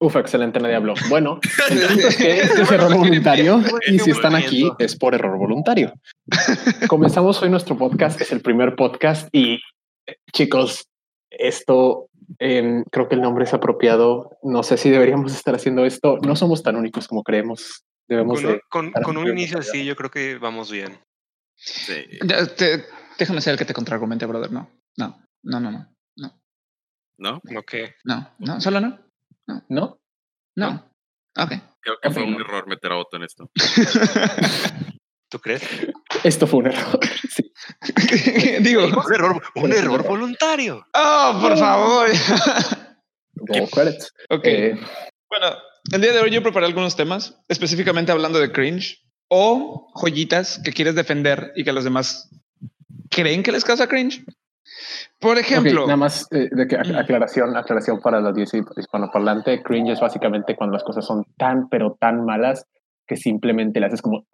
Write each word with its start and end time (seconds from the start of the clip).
Uf, 0.00 0.14
excelente, 0.16 0.60
nadie 0.60 0.76
habló. 0.76 0.94
Bueno, 1.08 1.40
el 1.70 1.78
punto 1.88 2.08
es 2.08 2.16
que 2.16 2.40
este 2.40 2.62
es 2.62 2.70
error 2.70 2.94
voluntario 2.96 3.60
y 3.88 3.98
si 3.98 4.10
están 4.12 4.34
aquí 4.36 4.70
es 4.78 4.96
por 4.96 5.14
error 5.14 5.36
voluntario. 5.36 5.92
Comenzamos 6.88 7.42
hoy 7.42 7.50
nuestro 7.50 7.76
podcast, 7.76 8.20
es 8.20 8.30
el 8.30 8.40
primer 8.40 8.76
podcast 8.76 9.28
y 9.32 9.58
chicos, 10.32 10.84
esto 11.30 12.08
eh, 12.38 12.84
creo 12.92 13.08
que 13.08 13.16
el 13.16 13.22
nombre 13.22 13.44
es 13.44 13.54
apropiado. 13.54 14.38
No 14.42 14.62
sé 14.62 14.76
si 14.76 14.88
deberíamos 14.90 15.34
estar 15.34 15.54
haciendo 15.56 15.84
esto. 15.84 16.18
No 16.24 16.36
somos 16.36 16.62
tan 16.62 16.76
únicos 16.76 17.08
como 17.08 17.24
creemos. 17.24 17.82
Debemos 18.08 18.40
Con, 18.40 18.52
de 18.52 18.60
con- 18.70 18.86
estar 18.86 19.02
con 19.02 19.16
un 19.16 19.26
inicio 19.28 19.58
así, 19.58 19.84
yo 19.84 19.96
creo 19.96 20.10
que 20.10 20.38
vamos 20.38 20.70
bien. 20.70 20.98
Sí. 21.56 22.04
Ya, 22.24 22.46
te- 22.46 22.84
déjame 23.18 23.40
ser 23.40 23.54
el 23.54 23.58
que 23.58 23.64
te 23.64 23.74
contraargumente, 23.74 24.26
brother. 24.26 24.52
No, 24.52 24.70
no, 24.96 25.20
no, 25.42 25.60
no, 25.60 25.70
no, 25.72 25.88
¿No? 27.18 27.40
¿No 27.42 27.62
que 27.64 27.96
no, 28.04 28.30
no, 28.38 28.60
solo 28.60 28.80
no, 28.80 28.96
¿No? 29.68 30.00
no. 30.56 30.92
Ok. 31.36 31.52
Creo 31.80 31.96
que 32.02 32.10
fue 32.10 32.22
un 32.24 32.32
no. 32.32 32.40
error 32.40 32.66
meter 32.66 32.92
a 32.92 32.96
Otto 32.98 33.16
en 33.16 33.22
esto. 33.24 33.50
¿Tú 35.30 35.38
crees? 35.40 35.62
Esto 36.24 36.46
fue 36.46 36.60
un 36.60 36.66
error. 36.68 36.98
Sí. 37.30 37.52
Digo, 38.60 38.84
Un 38.86 39.14
error, 39.14 39.42
un 39.56 39.72
error 39.72 40.02
voluntario. 40.06 40.84
oh, 40.94 41.38
por 41.40 41.56
favor. 41.58 42.08
Roll 43.34 43.68
credits. 43.70 44.12
ok. 44.30 44.44
Eh, 44.44 44.80
Bueno, 45.28 45.56
el 45.92 46.00
día 46.00 46.12
de 46.12 46.20
hoy 46.20 46.30
yo 46.30 46.42
preparé 46.42 46.66
algunos 46.66 46.96
temas, 46.96 47.38
específicamente 47.48 48.10
hablando 48.12 48.38
de 48.40 48.50
cringe 48.50 49.04
o 49.28 49.92
joyitas 49.94 50.60
que 50.64 50.72
quieres 50.72 50.94
defender 50.94 51.52
y 51.54 51.64
que 51.64 51.72
los 51.72 51.84
demás 51.84 52.30
creen 53.10 53.42
que 53.42 53.52
les 53.52 53.64
causa 53.64 53.86
cringe. 53.88 54.24
Por 55.20 55.38
ejemplo, 55.38 55.82
nada 55.82 55.96
más 55.96 56.26
eh, 56.30 56.48
de 56.50 56.66
que 56.66 56.76
Mm. 56.78 56.96
aclaración, 56.96 57.56
aclaración 57.56 58.00
para 58.00 58.20
la 58.20 58.28
audiencia 58.30 58.60
hispanoparlante. 58.76 59.62
Cringe 59.62 59.92
es 59.92 60.00
básicamente 60.00 60.54
cuando 60.56 60.74
las 60.74 60.84
cosas 60.84 61.04
son 61.06 61.24
tan, 61.36 61.68
pero 61.68 61.96
tan 62.00 62.24
malas 62.24 62.64
que 63.06 63.16
simplemente 63.16 63.80
le 63.80 63.86
haces 63.86 64.02
como 64.02 64.26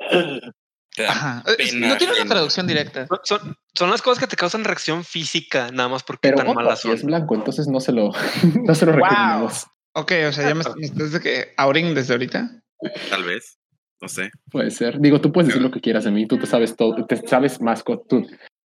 Ajá, 1.08 1.42
pena 1.44 1.88
no 1.88 1.96
tiene 1.96 2.12
una 2.20 2.24
traducción 2.28 2.66
directa. 2.68 3.06
Son- 3.24 3.56
Son, 3.74 3.90
las 3.90 4.00
cosas 4.02 4.20
que 4.20 4.28
te 4.28 4.36
causan 4.36 4.62
reacción 4.62 5.02
física, 5.02 5.70
nada 5.72 5.88
más 5.88 6.04
porque 6.04 6.20
pero 6.28 6.36
tan 6.36 6.46
Otto 6.46 6.54
malas 6.54 6.80
son. 6.80 6.92
es 6.92 7.02
blanco, 7.02 7.34
entonces 7.34 7.66
no 7.66 7.80
se 7.80 7.90
lo, 7.92 8.10
no 8.64 8.74
se 8.76 8.86
lo 8.86 8.92
Wow. 8.92 9.00
requerimos. 9.02 9.66
Ok, 9.96 10.12
o 10.28 10.32
sea, 10.32 10.48
ya 10.48 10.54
me, 10.54 10.62
me 10.76 10.86
estás 10.86 11.10
de 11.12 11.20
que 11.20 11.52
outing 11.56 11.94
desde 11.94 12.14
ahorita. 12.14 12.48
Tal 13.10 13.24
vez. 13.24 13.58
No 14.00 14.08
sé. 14.08 14.30
Puede 14.50 14.70
ser. 14.70 15.00
Digo, 15.00 15.20
tú 15.20 15.32
puedes 15.32 15.48
decir 15.48 15.62
lo 15.62 15.70
que 15.70 15.80
quieras 15.80 16.04
de 16.04 16.10
mí, 16.12 16.26
tú 16.26 16.38
te 16.38 16.46
sabes 16.46 16.76
todo, 16.76 17.06
te 17.06 17.16
sabes 17.26 17.60
más. 17.60 17.82
Tú, 18.08 18.26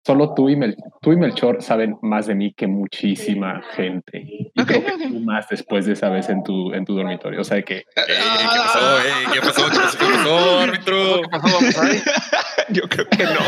solo 0.05 0.33
tú 0.35 0.49
y, 0.49 0.55
Mel, 0.55 0.75
tú 1.01 1.11
y 1.13 1.17
Melchor 1.17 1.61
saben 1.61 1.97
más 2.01 2.27
de 2.27 2.35
mí 2.35 2.53
que 2.53 2.67
muchísima 2.67 3.61
gente. 3.71 4.25
Y 4.53 4.63
creo 4.65 4.83
que 4.85 5.07
tú 5.07 5.19
más 5.21 5.47
después 5.49 5.85
de 5.85 5.93
esa 5.93 6.09
vez 6.09 6.29
en 6.29 6.43
tu, 6.43 6.73
en 6.73 6.85
tu 6.85 6.95
dormitorio. 6.95 7.41
O 7.41 7.43
sea 7.43 7.61
que 7.61 7.77
Eh, 7.77 7.83
¿Qué 7.95 8.59
pasó? 8.59 8.99
eh? 8.99 9.03
¿Qué 9.33 9.39
pasó? 9.41 9.69
¿Qué 9.69 9.79
pasó? 9.79 9.97
¿Qué 9.97 10.05
pasó, 10.13 10.59
árbitro? 10.59 11.21
¿Qué 11.21 11.29
pasó? 11.29 11.59
Yo 12.69 12.83
creo 12.89 13.07
que 13.09 13.23
no. 13.25 13.39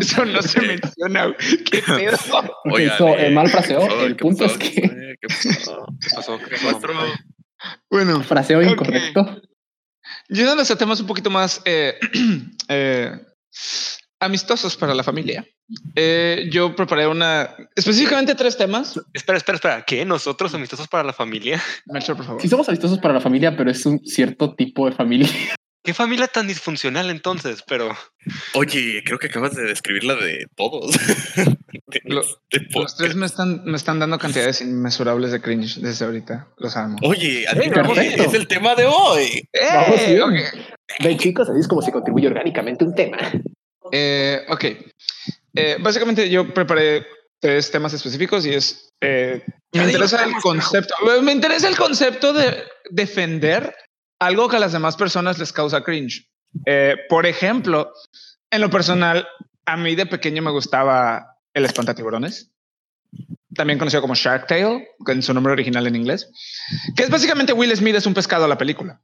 Eso 0.00 0.24
no 0.24 0.42
se 0.42 0.60
menciona. 0.66 1.34
¿Qué 1.70 1.82
pedo? 1.86 2.16
Oigan, 2.64 2.94
eso, 2.94 3.08
eh, 3.08 3.26
el 3.28 3.34
mal 3.34 3.48
fraseo. 3.48 3.80
¿qué 3.80 3.86
pasó? 3.88 4.04
El 4.06 4.16
¿Qué 4.16 4.22
punto 4.22 4.44
pasó? 4.44 4.58
es 4.58 4.70
que 4.70 4.80
Eh, 4.80 5.16
¿Qué 5.20 5.28
pasó? 5.28 5.86
¿Qué 6.00 6.08
pasó? 6.14 6.38
¿Qué 6.38 6.44
¿Qué 6.44 6.56
pasó? 6.64 6.80
pasó? 6.80 7.12
Bueno, 7.90 8.20
fraseo 8.22 8.60
Ok. 8.60 8.66
incorrecto. 8.66 9.42
yéndonos 10.28 10.70
a 10.70 10.76
temas 10.78 11.00
un 11.00 11.06
poquito 11.06 11.28
más 11.30 11.60
eh, 11.64 11.98
eh, 12.68 13.10
amistosos 14.20 14.76
para 14.76 14.94
la 14.94 15.02
familia. 15.02 15.46
eh, 15.94 16.48
yo 16.50 16.74
preparé 16.74 17.06
una 17.06 17.54
específicamente 17.76 18.34
tres 18.34 18.56
temas. 18.56 19.00
Espera, 19.12 19.38
espera, 19.38 19.56
espera. 19.56 19.84
¿Qué? 19.86 20.04
¿Nosotros 20.04 20.54
amistosos 20.54 20.88
para 20.88 21.04
la 21.04 21.12
familia? 21.12 21.62
Melchor, 21.86 22.16
por 22.16 22.26
favor. 22.26 22.42
Sí 22.42 22.48
somos 22.48 22.68
amistosos 22.68 22.98
para 22.98 23.14
la 23.14 23.20
familia, 23.20 23.56
pero 23.56 23.70
es 23.70 23.84
un 23.86 23.98
cierto 24.04 24.54
tipo 24.54 24.88
de 24.88 24.92
familia. 24.96 25.28
¿Qué 25.84 25.94
familia 25.94 26.26
tan 26.26 26.46
disfuncional 26.46 27.08
entonces? 27.08 27.62
Pero 27.66 27.96
Oye, 28.54 29.02
creo 29.06 29.18
que 29.18 29.28
acabas 29.28 29.54
de 29.54 29.62
describir 29.62 30.04
la 30.04 30.16
de 30.16 30.46
todos. 30.54 30.90
De 31.36 31.56
Lo- 32.04 32.20
este 32.50 32.66
Los 32.78 32.96
tres 32.96 33.14
me 33.14 33.24
están, 33.24 33.62
me 33.64 33.76
están 33.76 33.98
dando 33.98 34.18
cantidades 34.18 34.60
inmesurables 34.60 35.30
de 35.32 35.40
cringe 35.40 35.76
desde 35.80 36.04
ahorita. 36.04 36.48
Los 36.58 36.76
amo. 36.76 36.98
Oye, 37.02 37.46
perfecto. 37.50 38.22
es 38.24 38.34
el 38.34 38.48
tema 38.48 38.74
de 38.74 38.84
hoy. 38.86 39.48
Vamos 39.72 40.00
¡Eh! 40.00 40.14
bien. 40.14 40.22
Ok. 40.22 40.64
Ven, 41.04 41.16
chicos, 41.18 41.48
así 41.48 41.60
es 41.60 41.68
como 41.68 41.80
se 41.80 41.92
contribuye 41.92 42.26
orgánicamente 42.26 42.84
un 42.84 42.94
tema. 42.94 43.16
Eh, 43.92 44.44
ok. 44.48 44.64
Eh, 45.54 45.76
básicamente 45.80 46.28
yo 46.28 46.52
preparé 46.52 47.06
tres 47.40 47.70
temas 47.70 47.92
específicos 47.92 48.44
y 48.46 48.54
es... 48.54 48.90
eh, 49.00 49.42
me 49.72 49.84
interesa 49.84 50.24
el 50.24 50.34
concepto. 50.42 50.94
Me 51.22 51.32
interesa 51.32 51.68
el 51.68 51.76
concepto 51.76 52.32
de 52.32 52.64
defender 52.90 53.74
algo 54.20 54.48
que 54.48 54.56
a 54.56 54.60
las 54.60 54.72
demás 54.72 54.96
personas 54.96 55.38
les 55.38 55.52
causa 55.52 55.82
cringe. 55.82 56.28
Eh, 56.66 56.96
por 57.08 57.26
ejemplo, 57.26 57.92
en 58.50 58.60
lo 58.60 58.70
personal, 58.70 59.28
a 59.66 59.76
mí 59.76 59.94
de 59.94 60.06
pequeño 60.06 60.42
me 60.42 60.50
gustaba 60.50 61.36
el 61.54 61.64
espantatiburones. 61.64 62.50
También 63.54 63.78
conocido 63.78 64.02
como 64.02 64.14
Shark 64.14 64.46
Tale, 64.46 64.88
con 64.98 65.22
su 65.22 65.34
nombre 65.34 65.52
original 65.52 65.86
en 65.86 65.96
inglés, 65.96 66.30
que 66.94 67.02
es 67.02 67.10
básicamente 67.10 67.52
Will 67.52 67.74
Smith 67.76 67.96
es 67.96 68.06
un 68.06 68.14
pescado 68.14 68.44
a 68.44 68.48
la 68.48 68.58
película. 68.58 69.00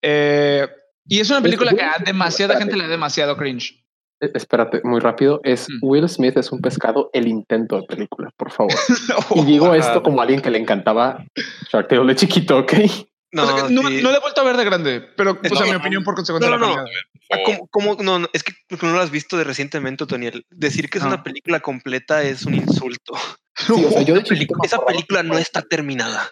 Eh, 0.00 0.66
y 1.06 1.20
es 1.20 1.28
una 1.30 1.42
película 1.42 1.72
que 1.72 1.82
a 1.82 1.96
demasiada 2.04 2.56
gente 2.56 2.76
le 2.76 2.84
da 2.84 2.90
demasiado 2.90 3.36
cringe. 3.36 3.79
Eh, 4.20 4.30
Espérate, 4.34 4.80
muy 4.84 5.00
rápido. 5.00 5.40
Es 5.44 5.68
Mm. 5.68 5.78
Will 5.82 6.08
Smith 6.08 6.36
es 6.36 6.52
un 6.52 6.60
pescado, 6.60 7.10
el 7.12 7.26
intento 7.28 7.76
de 7.80 7.86
película, 7.86 8.30
por 8.36 8.50
favor. 8.50 8.72
Y 9.34 9.44
digo 9.44 9.66
Ajá. 9.66 9.76
esto 9.76 10.02
como 10.02 10.20
alguien 10.20 10.40
que 10.40 10.50
le 10.50 10.58
encantaba 10.58 11.24
Shark 11.72 11.88
Tale 11.88 12.04
de 12.06 12.14
chiquito, 12.16 12.58
¿ok? 12.58 12.72
no, 13.32 13.42
O 13.42 13.46
sea 13.46 13.68
no, 13.70 13.88
sí. 13.88 14.00
no 14.02 14.10
la 14.10 14.16
he 14.18 14.20
vuelto 14.20 14.40
a 14.40 14.44
ver 14.44 14.56
de 14.56 14.64
grande, 14.64 15.00
pero 15.16 15.40
pues, 15.40 15.52
No, 15.52 15.60
a 15.60 15.64
mi 15.64 15.70
no, 15.72 15.78
opinión 15.78 16.04
por 16.04 16.14
consecuencia 16.14 16.50
no, 16.50 16.56
la 16.58 16.66
no, 16.66 16.74
calidad. 16.74 16.92
Ah, 17.32 17.36
¿Cómo, 17.44 17.68
cómo? 17.70 17.96
No, 18.02 18.18
no, 18.18 18.28
es 18.32 18.42
que 18.42 18.52
no 18.82 18.92
lo 18.92 19.00
has 19.00 19.10
visto 19.12 19.36
de 19.36 19.44
recientemente, 19.44 20.04
Toniel. 20.06 20.44
Decir 20.50 20.90
que 20.90 20.98
es 20.98 21.04
No. 21.04 21.10
una 21.10 21.22
película 21.22 21.60
completa 21.60 22.22
es 22.24 22.44
un 22.44 22.54
insulto. 22.56 23.14
Sí, 23.56 23.72
o 23.72 23.90
sea, 23.90 24.02
yo 24.02 24.14
de 24.14 24.22
chiquito 24.24 24.54
Pelicu- 24.54 24.60
me 24.60 24.66
Esa 24.66 24.84
película 24.84 25.22
no 25.22 25.38
está 25.38 25.62
terminada. 25.62 26.28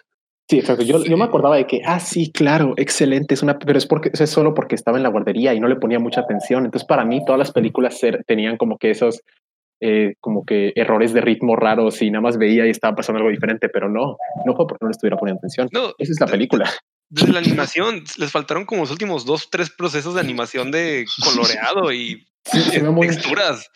Sí, 0.49 0.57
exacto. 0.57 0.83
Yo, 0.83 1.03
yo 1.03 1.15
me 1.15 1.25
acordaba 1.25 1.57
de 1.57 1.67
que, 1.67 1.81
ah, 1.85 1.99
sí, 1.99 2.31
claro, 2.31 2.73
excelente. 2.77 3.35
Es 3.35 3.43
una, 3.43 3.59
pero 3.59 3.77
es 3.77 3.85
porque 3.85 4.09
es 4.11 4.29
solo 4.29 4.53
porque 4.55 4.73
estaba 4.75 4.97
en 4.97 5.03
la 5.03 5.09
guardería 5.09 5.53
y 5.53 5.59
no 5.59 5.67
le 5.67 5.75
ponía 5.75 5.99
mucha 5.99 6.21
atención. 6.21 6.65
Entonces, 6.65 6.87
para 6.87 7.05
mí, 7.05 7.23
todas 7.23 7.37
las 7.37 7.51
películas 7.51 7.99
ser- 7.99 8.23
tenían 8.25 8.57
como 8.57 8.77
que 8.79 8.89
esos, 8.89 9.21
eh, 9.79 10.13
como 10.19 10.43
que 10.45 10.73
errores 10.75 11.13
de 11.13 11.21
ritmo 11.21 11.55
raros 11.55 12.01
y 12.01 12.09
nada 12.09 12.21
más 12.21 12.37
veía 12.37 12.65
y 12.65 12.71
estaba 12.71 12.95
pasando 12.95 13.17
algo 13.19 13.29
diferente, 13.29 13.69
pero 13.69 13.89
no, 13.89 14.17
no 14.45 14.55
fue 14.55 14.65
porque 14.65 14.79
no 14.81 14.87
le 14.89 14.93
estuviera 14.93 15.17
poniendo 15.17 15.37
atención. 15.37 15.69
No, 15.71 15.93
Esa 15.99 16.11
es 16.13 16.19
la 16.19 16.25
película. 16.27 16.67
desde 17.09 17.31
la 17.31 17.39
animación 17.39 18.03
les 18.17 18.31
faltaron 18.31 18.65
como 18.65 18.81
los 18.81 18.91
últimos 18.91 19.25
dos, 19.25 19.49
tres 19.51 19.69
procesos 19.69 20.15
de 20.15 20.21
animación 20.21 20.71
de 20.71 21.05
coloreado 21.23 21.91
y 21.93 22.25
Sí, 22.45 22.59
se 22.61 22.81
ve 22.81 22.89
muy, 22.89 23.07
texturas. 23.07 23.69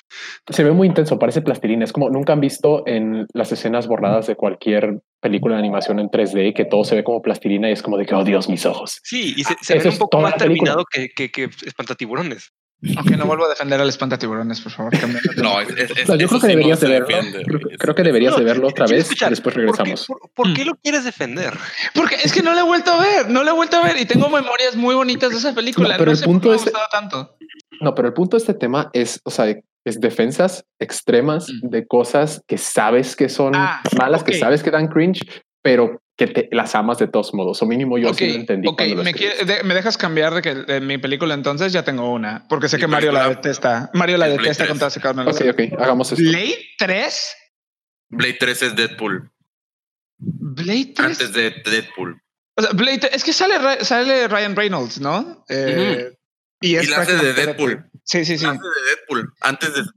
se 0.49 0.63
ve 0.63 0.71
muy 0.71 0.87
intenso, 0.87 1.19
parece 1.19 1.41
plastilina. 1.43 1.83
Es 1.83 1.93
como 1.93 2.09
nunca 2.09 2.33
han 2.33 2.39
visto 2.41 2.81
en 2.87 3.27
las 3.33 3.51
escenas 3.51 3.87
borradas 3.87 4.25
de 4.25 4.35
cualquier 4.35 5.01
película 5.23 5.55
de 5.55 5.59
animación 5.61 5.99
en 5.99 6.09
3D 6.09 6.53
que 6.53 6.65
todo 6.65 6.83
se 6.83 6.93
ve 6.95 7.03
como 7.03 7.21
plastilina 7.23 7.67
y 7.69 7.73
es 7.73 7.81
como 7.81 7.97
de 7.97 8.05
que, 8.05 8.13
oh 8.13 8.23
Dios, 8.23 8.47
mis 8.49 8.63
ojos. 8.67 8.99
Sí, 9.03 9.33
y 9.35 9.43
se, 9.43 9.55
se 9.61 9.73
Ah, 9.73 9.77
Eso 9.77 9.85
ven 9.85 9.93
un 9.93 9.97
poco 9.97 10.19
más 10.21 10.35
terminado 10.37 10.85
que, 10.85 11.09
que, 11.09 11.31
que 11.31 11.49
espantatiburones. 11.65 12.51
Ok, 12.99 13.11
no 13.11 13.25
vuelvo 13.25 13.45
a 13.45 13.49
defender 13.49 13.79
al 13.79 13.87
espantatiburones, 13.87 14.59
por 14.59 14.71
favor. 14.73 14.91
No, 15.41 15.61
es, 15.61 15.69
es- 15.69 16.07
No, 16.09 16.15
yo 16.15 16.27
creo 16.27 16.41
que 16.41 16.47
sí 16.47 16.53
no 16.53 16.59
deberías 16.59 16.79
se 16.79 16.85
de 16.87 16.91
verlo. 16.99 17.07
defiende, 17.07 17.43
Creo, 17.79 17.95
que 17.95 18.03
deberías 18.03 18.33
No, 18.33 18.39
de 18.39 18.43
verlo 18.45 18.67
otra 18.67 18.85
vez 18.87 19.03
escuchar, 19.03 19.29
y 19.29 19.31
después 19.31 19.53
¿Por 19.55 19.61
qué, 19.63 19.71
regresamos. 19.71 20.05
por, 20.05 20.19
por 20.35 20.49
Mm. 20.49 20.53
qué 20.53 20.65
lo 20.65 20.75
quieres 20.75 21.05
defender? 21.05 21.53
Porque 21.95 22.15
es 22.23 22.33
que 22.33 22.41
no 22.43 22.53
la 22.53 22.59
he 22.59 22.63
vuelto 22.63 22.91
a 22.91 22.99
ver, 23.01 23.29
no 23.29 23.43
la 23.45 23.51
he 23.51 23.53
vuelto 23.53 23.77
a 23.77 23.83
ver 23.83 23.95
y 23.97 24.05
tengo 24.05 24.27
memorias 24.29 24.75
muy 24.75 24.93
bonitas 24.95 25.31
de 25.31 25.37
esa 25.37 25.55
película. 25.55 25.93
No, 25.93 25.97
pero 25.97 26.11
el 26.11 26.17
sé 26.17 26.25
por 26.25 26.33
punto 26.33 26.43
qué 26.43 26.49
me 26.49 26.53
ha 26.53 26.57
es- 26.57 26.63
gustado 26.65 26.85
tanto. 26.91 27.37
No, 27.79 27.95
pero 27.95 28.09
el 28.09 28.13
punto 28.13 28.35
de 28.37 28.41
este 28.41 28.53
tema 28.53 28.89
es, 28.93 29.21
o 29.23 29.31
sea, 29.31 29.45
es 29.85 29.99
defensas 29.99 30.65
extremas 30.79 31.47
Mm. 31.49 31.69
de 31.69 31.85
cosas 31.87 32.41
que 32.47 32.57
sabes 32.57 33.15
que 33.15 33.29
son 33.29 33.53
Ah, 33.55 33.81
malas, 33.97 34.23
que 34.23 34.31
ok. 34.33 34.37
sabes 34.39 34.63
que 34.63 34.71
dan 34.71 34.87
cringe, 34.87 35.21
pero 35.61 35.99
que 36.15 36.27
te 36.27 36.47
las 36.51 36.75
amas 36.75 36.99
de 36.99 37.07
todos 37.07 37.33
modos. 37.33 37.61
O 37.61 37.65
mínimo 37.65 37.97
yo 37.97 38.09
Ok, 38.09 38.13
así 38.15 38.27
lo 38.29 38.35
entendí. 38.35 38.67
ok, 38.67 38.81
me, 39.03 39.13
quiere- 39.13 39.45
de- 39.45 39.63
me 39.63 39.73
dejas 39.73 39.97
cambiar 39.97 40.33
de 40.35 40.41
que 40.43 40.53
de 40.55 40.79
mi 40.79 40.97
película 40.99 41.33
entonces 41.33 41.73
ya 41.73 41.83
tengo 41.83 42.11
una, 42.13 42.45
porque 42.47 42.69
sé 42.69 42.77
que 42.77 42.85
Mario 42.87 43.11
la 43.11 43.27
detesta. 43.29 43.89
Mario 43.93 44.17
la 44.17 44.27
detesta 44.27 44.63
3. 44.65 44.69
con 44.69 44.77
toda 44.79 44.91
su 44.91 44.99
carne. 45.01 45.23
Ok, 45.23 45.41
ok, 45.51 45.79
hagamos 45.81 46.11
esto. 46.11 46.23
Blade 46.23 46.57
3, 46.77 47.35
Blade 48.09 48.37
3 48.39 48.61
es 48.61 48.75
Deadpool. 48.75 49.31
Blade 50.19 50.93
3. 50.95 50.99
Antes 50.99 51.33
de 51.33 51.51
Deadpool. 51.65 52.21
O 52.55 52.61
sea, 52.61 52.71
Blade 52.73 52.99
3, 52.99 53.15
es 53.15 53.23
que 53.23 53.33
sale, 53.33 53.83
sale 53.83 54.27
Ryan 54.27 54.55
Reynolds, 54.55 55.01
¿no? 55.01 55.43
Eh, 55.49 56.11
Y 56.63 56.75
es 56.77 56.85
Y 56.85 56.91
la 56.91 56.97
hace 57.01 57.17
de 57.17 57.33
Deadpool. 57.33 57.85
Sí, 58.05 58.23
sí, 58.23 58.37
sí. 58.37 58.45
Antes 58.45 58.63
de 58.63 58.89
Deadpool. 58.89 59.33
Antes 59.41 59.73
de. 59.73 59.81
de- 59.81 59.87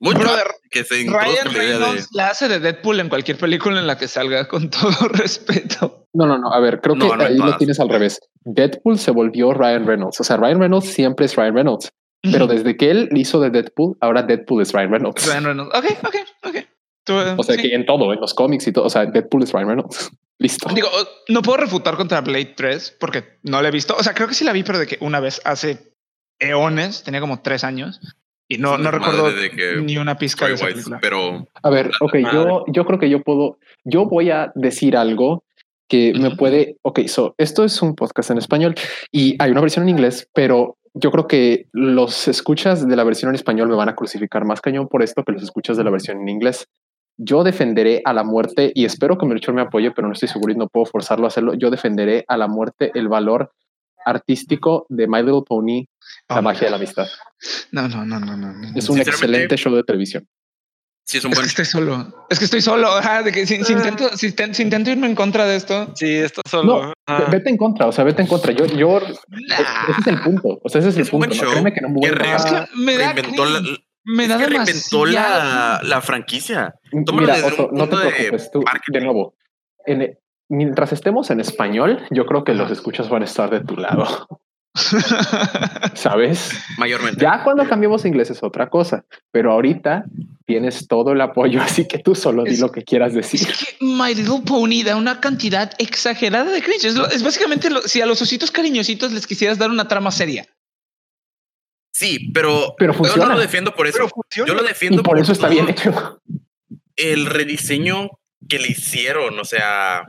mucho 0.00 0.18
Brother, 0.20 0.46
que 0.70 0.84
se 0.84 0.94
Ryan 0.94 1.10
la 1.12 1.28
idea 1.28 1.44
de. 1.44 1.58
Reynolds 1.58 2.08
la 2.12 2.28
hace 2.28 2.46
de 2.48 2.60
Deadpool 2.60 3.00
en 3.00 3.08
cualquier 3.08 3.36
película 3.36 3.80
en 3.80 3.86
la 3.86 3.98
que 3.98 4.06
salga, 4.08 4.46
con 4.48 4.70
todo 4.70 5.08
respeto. 5.12 6.06
No, 6.12 6.26
no, 6.26 6.38
no. 6.38 6.52
A 6.52 6.60
ver, 6.60 6.80
creo 6.80 6.94
No, 6.96 7.10
que 7.10 7.16
no 7.16 7.24
ahí 7.24 7.36
lo 7.36 7.56
tienes 7.56 7.78
al 7.80 7.88
revés. 7.88 8.20
Deadpool 8.44 8.98
se 8.98 9.10
volvió 9.12 9.52
Ryan 9.54 9.86
Reynolds. 9.86 10.20
O 10.20 10.24
sea, 10.24 10.36
Ryan 10.36 10.60
Reynolds 10.60 10.86
siempre 10.92 11.26
es 11.26 11.34
Ryan 11.36 11.54
Reynolds. 11.54 11.90
Pero 12.22 12.48
desde 12.48 12.76
que 12.76 12.90
él 12.90 13.08
hizo 13.14 13.38
de 13.40 13.50
Deadpool, 13.50 13.96
ahora 14.00 14.22
Deadpool 14.24 14.62
es 14.62 14.72
Ryan 14.72 14.90
Reynolds. 14.90 15.24
Ryan 15.26 15.44
Reynolds. 15.44 15.74
Ok, 15.78 15.84
ok, 16.04 16.14
ok. 16.44 16.56
Tú, 17.04 17.14
O 17.38 17.42
sea, 17.44 17.54
sí. 17.56 17.62
que 17.62 17.74
en 17.74 17.86
todo, 17.86 18.12
en 18.12 18.20
los 18.20 18.34
cómics 18.34 18.66
y 18.66 18.72
todo. 18.72 18.84
O 18.86 18.90
sea, 18.90 19.06
Deadpool 19.06 19.44
es 19.44 19.52
Ryan 19.52 19.68
Reynolds. 19.68 20.10
Listo. 20.38 20.68
Digo, 20.72 20.88
no 21.28 21.42
puedo 21.42 21.58
refutar 21.58 21.96
contra 21.96 22.20
Blade 22.20 22.54
3 22.56 22.96
porque 23.00 23.38
no 23.42 23.60
la 23.60 23.68
he 23.68 23.72
visto. 23.72 23.96
O 23.96 24.02
sea, 24.02 24.14
creo 24.14 24.28
que 24.28 24.34
sí 24.34 24.44
la 24.44 24.52
vi, 24.52 24.62
pero 24.62 24.78
de 24.78 24.86
que 24.86 24.98
una 25.00 25.20
vez 25.20 25.40
hace 25.44 25.92
eones, 26.38 27.02
tenía 27.02 27.20
como 27.20 27.40
tres 27.42 27.64
años 27.64 28.00
y 28.48 28.58
no, 28.58 28.78
no 28.78 28.90
recuerdo 28.90 29.30
ni 29.82 29.98
una 29.98 30.16
pizca 30.16 30.46
de 30.46 30.54
esa 30.54 30.66
película. 30.66 30.98
Pero 31.02 31.46
a 31.62 31.70
ver, 31.70 31.90
ok, 32.00 32.16
yo, 32.32 32.64
yo 32.68 32.86
creo 32.86 32.98
que 32.98 33.10
yo 33.10 33.22
puedo, 33.22 33.58
yo 33.84 34.06
voy 34.06 34.30
a 34.30 34.52
decir 34.54 34.96
algo 34.96 35.44
que 35.88 36.14
me 36.18 36.34
puede. 36.34 36.76
Ok, 36.82 37.00
so 37.08 37.34
esto 37.36 37.64
es 37.64 37.82
un 37.82 37.94
podcast 37.94 38.30
en 38.30 38.38
español 38.38 38.74
y 39.12 39.36
hay 39.38 39.50
una 39.50 39.60
versión 39.60 39.84
en 39.84 39.90
inglés, 39.90 40.28
pero 40.32 40.78
yo 40.94 41.10
creo 41.10 41.26
que 41.26 41.66
los 41.72 42.26
escuchas 42.26 42.88
de 42.88 42.96
la 42.96 43.04
versión 43.04 43.30
en 43.30 43.34
español 43.34 43.68
me 43.68 43.76
van 43.76 43.90
a 43.90 43.94
crucificar 43.94 44.44
más 44.46 44.60
cañón 44.60 44.88
por 44.88 45.02
esto 45.02 45.24
que 45.24 45.32
los 45.32 45.42
escuchas 45.42 45.76
de 45.76 45.84
la 45.84 45.90
versión 45.90 46.20
en 46.20 46.28
inglés 46.28 46.68
yo 47.18 47.42
defenderé 47.42 48.00
a 48.04 48.12
la 48.12 48.24
muerte 48.24 48.72
y 48.74 48.84
espero 48.84 49.18
que 49.18 49.26
Melchor 49.26 49.54
me 49.54 49.62
apoye, 49.62 49.90
pero 49.90 50.06
no 50.06 50.14
estoy 50.14 50.28
seguro 50.28 50.52
y 50.52 50.56
no 50.56 50.68
puedo 50.68 50.86
forzarlo 50.86 51.26
a 51.26 51.28
hacerlo. 51.28 51.54
Yo 51.54 51.70
defenderé 51.70 52.24
a 52.28 52.36
la 52.36 52.46
muerte 52.46 52.92
el 52.94 53.08
valor 53.08 53.52
artístico 54.04 54.86
de 54.88 55.08
My 55.08 55.18
Little 55.18 55.42
Pony, 55.46 55.84
la 56.28 56.38
oh 56.38 56.42
magia 56.42 56.62
de 56.62 56.70
la 56.70 56.76
amistad. 56.76 57.06
No, 57.72 57.88
no, 57.88 58.06
no, 58.06 58.20
no, 58.20 58.36
no. 58.36 58.52
Es 58.74 58.88
un 58.88 58.98
excelente 58.98 59.56
show 59.56 59.74
de 59.74 59.82
televisión. 59.82 60.26
Sí, 61.04 61.18
es 61.18 61.24
un 61.24 61.30
buen. 61.30 61.46
Es 61.46 61.54
que 61.54 61.62
estoy 61.62 61.80
solo. 61.80 62.26
Es 62.28 62.38
que 62.38 62.44
estoy 62.44 62.60
solo. 62.60 62.90
de 63.24 63.32
que 63.32 63.46
si, 63.46 63.54
ah. 63.54 63.72
intento, 63.72 64.16
si, 64.16 64.26
intento 64.62 64.90
irme 64.90 65.06
en 65.06 65.14
contra 65.14 65.46
de 65.46 65.56
esto. 65.56 65.90
Sí, 65.94 66.14
esto 66.14 66.42
solo. 66.48 66.92
No, 67.08 67.26
vete 67.30 67.48
en 67.48 67.56
contra. 67.56 67.86
O 67.86 67.92
sea, 67.92 68.04
vete 68.04 68.20
en 68.20 68.28
contra. 68.28 68.52
Yo, 68.52 68.66
yo. 68.66 68.98
Ese 68.98 70.00
es 70.00 70.06
el 70.06 70.20
punto. 70.20 70.60
O 70.62 70.68
sea, 70.68 70.80
ese 70.80 70.90
es, 70.90 70.96
el 70.98 71.06
punto. 71.06 71.30
show. 71.30 71.50
Créeme 71.50 71.72
que 71.72 71.80
no 71.80 71.88
me 71.88 72.06
es 72.06 72.44
que 72.44 72.66
me 72.76 72.98
da 72.98 73.14
me 74.08 74.26
da 74.26 74.38
que 74.38 74.46
reinventó 74.46 75.06
la, 75.06 75.80
la, 75.84 76.00
franquicia. 76.00 76.74
Mira, 76.92 77.36
no 77.72 77.88
te 77.88 77.96
preocupes, 77.96 78.50
tú, 78.50 78.64
de 78.88 79.00
nuevo, 79.00 79.34
mientras 80.48 80.92
estemos 80.92 81.30
en 81.30 81.40
español, 81.40 82.00
yo 82.10 82.26
creo 82.26 82.42
que 82.42 82.54
los 82.54 82.70
escuchas 82.70 83.08
van 83.08 83.22
a 83.22 83.26
estar 83.26 83.50
de 83.50 83.60
tu 83.60 83.76
lado. 83.76 84.26
¿Sabes? 85.94 86.52
Mayormente. 86.78 87.20
Ya 87.20 87.42
cuando 87.42 87.68
cambiemos 87.68 88.04
a 88.04 88.08
inglés 88.08 88.30
es 88.30 88.42
otra 88.42 88.68
cosa, 88.68 89.04
pero 89.30 89.52
ahorita 89.52 90.04
tienes 90.46 90.86
todo 90.88 91.12
el 91.12 91.20
apoyo, 91.20 91.60
así 91.62 91.86
que 91.86 91.98
tú 91.98 92.14
solo 92.14 92.44
di 92.44 92.56
lo 92.56 92.72
que 92.72 92.82
quieras 92.82 93.12
decir. 93.12 93.42
Es 93.42 93.58
que 93.58 93.84
My 93.84 94.14
Little 94.14 94.42
Pony 94.46 94.82
da 94.84 94.96
una 94.96 95.20
cantidad 95.20 95.72
exagerada 95.78 96.50
de 96.50 96.62
cringe. 96.62 96.86
Es, 96.86 97.22
básicamente 97.22 97.68
si 97.84 98.00
a 98.00 98.06
los 98.06 98.22
ositos 98.22 98.50
cariñositos 98.50 99.12
les 99.12 99.26
quisieras 99.26 99.58
dar 99.58 99.70
una 99.70 99.88
trama 99.88 100.10
seria. 100.10 100.46
Sí, 101.98 102.30
pero, 102.32 102.76
pero 102.78 102.94
funciona. 102.94 103.24
yo 103.24 103.28
no 103.28 103.34
lo 103.34 103.40
defiendo 103.40 103.74
por 103.74 103.88
eso. 103.88 104.08
Yo 104.30 104.54
lo 104.54 104.62
defiendo 104.62 105.02
por, 105.02 105.18
eso 105.18 105.32
está 105.32 105.48
bien 105.48 105.68
hecho. 105.68 106.22
El 106.94 107.26
rediseño 107.26 108.10
que 108.48 108.60
le 108.60 108.68
hicieron, 108.68 109.36
o 109.36 109.44
sea, 109.44 110.06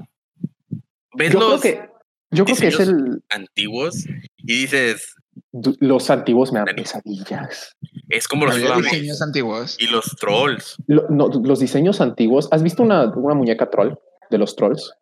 ves 1.15 1.33
yo 1.33 1.39
los 1.39 1.59
creo 1.59 1.75
que, 1.75 1.89
yo 2.29 2.45
creo 2.45 2.57
que 2.57 2.67
es 2.67 2.79
el 2.79 3.23
antiguos 3.29 4.05
y 4.37 4.61
dices 4.61 5.15
los 5.51 6.11
antiguos 6.11 6.51
me 6.51 6.59
dan 6.59 6.75
pesadillas. 6.75 7.75
Es 8.07 8.27
como 8.27 8.45
los, 8.45 8.55
diseños 8.55 9.23
antiguos 9.23 9.75
y 9.79 9.87
los 9.87 10.15
trolls. 10.15 10.77
los 10.85 11.59
diseños 11.59 12.01
antiguos. 12.01 12.49
¿Has 12.51 12.61
visto 12.61 12.83
una, 12.83 13.05
una, 13.15 13.33
muñeca 13.33 13.67
troll 13.71 13.95
de 14.29 14.37
los 14.37 14.55
trolls? 14.55 14.93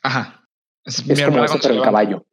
Ajá. 0.00 0.44
Es, 0.84 1.02
como 1.24 1.44
eso, 1.44 1.58
pero 1.60 1.74
el 1.74 1.82
caballo. 1.82 2.24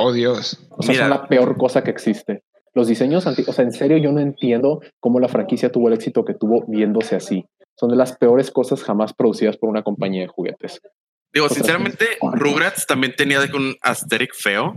Oh, 0.00 0.12
Dios. 0.12 0.56
O 0.70 0.82
sea, 0.82 0.94
son 0.94 1.10
la 1.10 1.26
peor 1.26 1.56
cosa 1.56 1.82
que 1.82 1.90
existe. 1.90 2.44
Los 2.72 2.86
diseños 2.86 3.26
antiguos, 3.26 3.50
o 3.50 3.52
sea, 3.52 3.64
en 3.64 3.72
serio 3.72 3.98
yo 3.98 4.12
no 4.12 4.20
entiendo 4.20 4.80
cómo 5.00 5.18
la 5.18 5.28
franquicia 5.28 5.72
tuvo 5.72 5.88
el 5.88 5.94
éxito 5.94 6.24
que 6.24 6.34
tuvo 6.34 6.64
viéndose 6.68 7.16
así. 7.16 7.44
Son 7.74 7.90
de 7.90 7.96
las 7.96 8.16
peores 8.16 8.52
cosas 8.52 8.84
jamás 8.84 9.12
producidas 9.12 9.56
por 9.56 9.68
una 9.68 9.82
compañía 9.82 10.22
de 10.22 10.28
juguetes. 10.28 10.80
Digo, 11.32 11.48
sinceramente, 11.48 12.06
Rugrats 12.22 12.86
también 12.86 13.14
tenía 13.16 13.40
de 13.40 13.54
un 13.54 13.74
aesthetic 13.82 14.34
feo. 14.34 14.76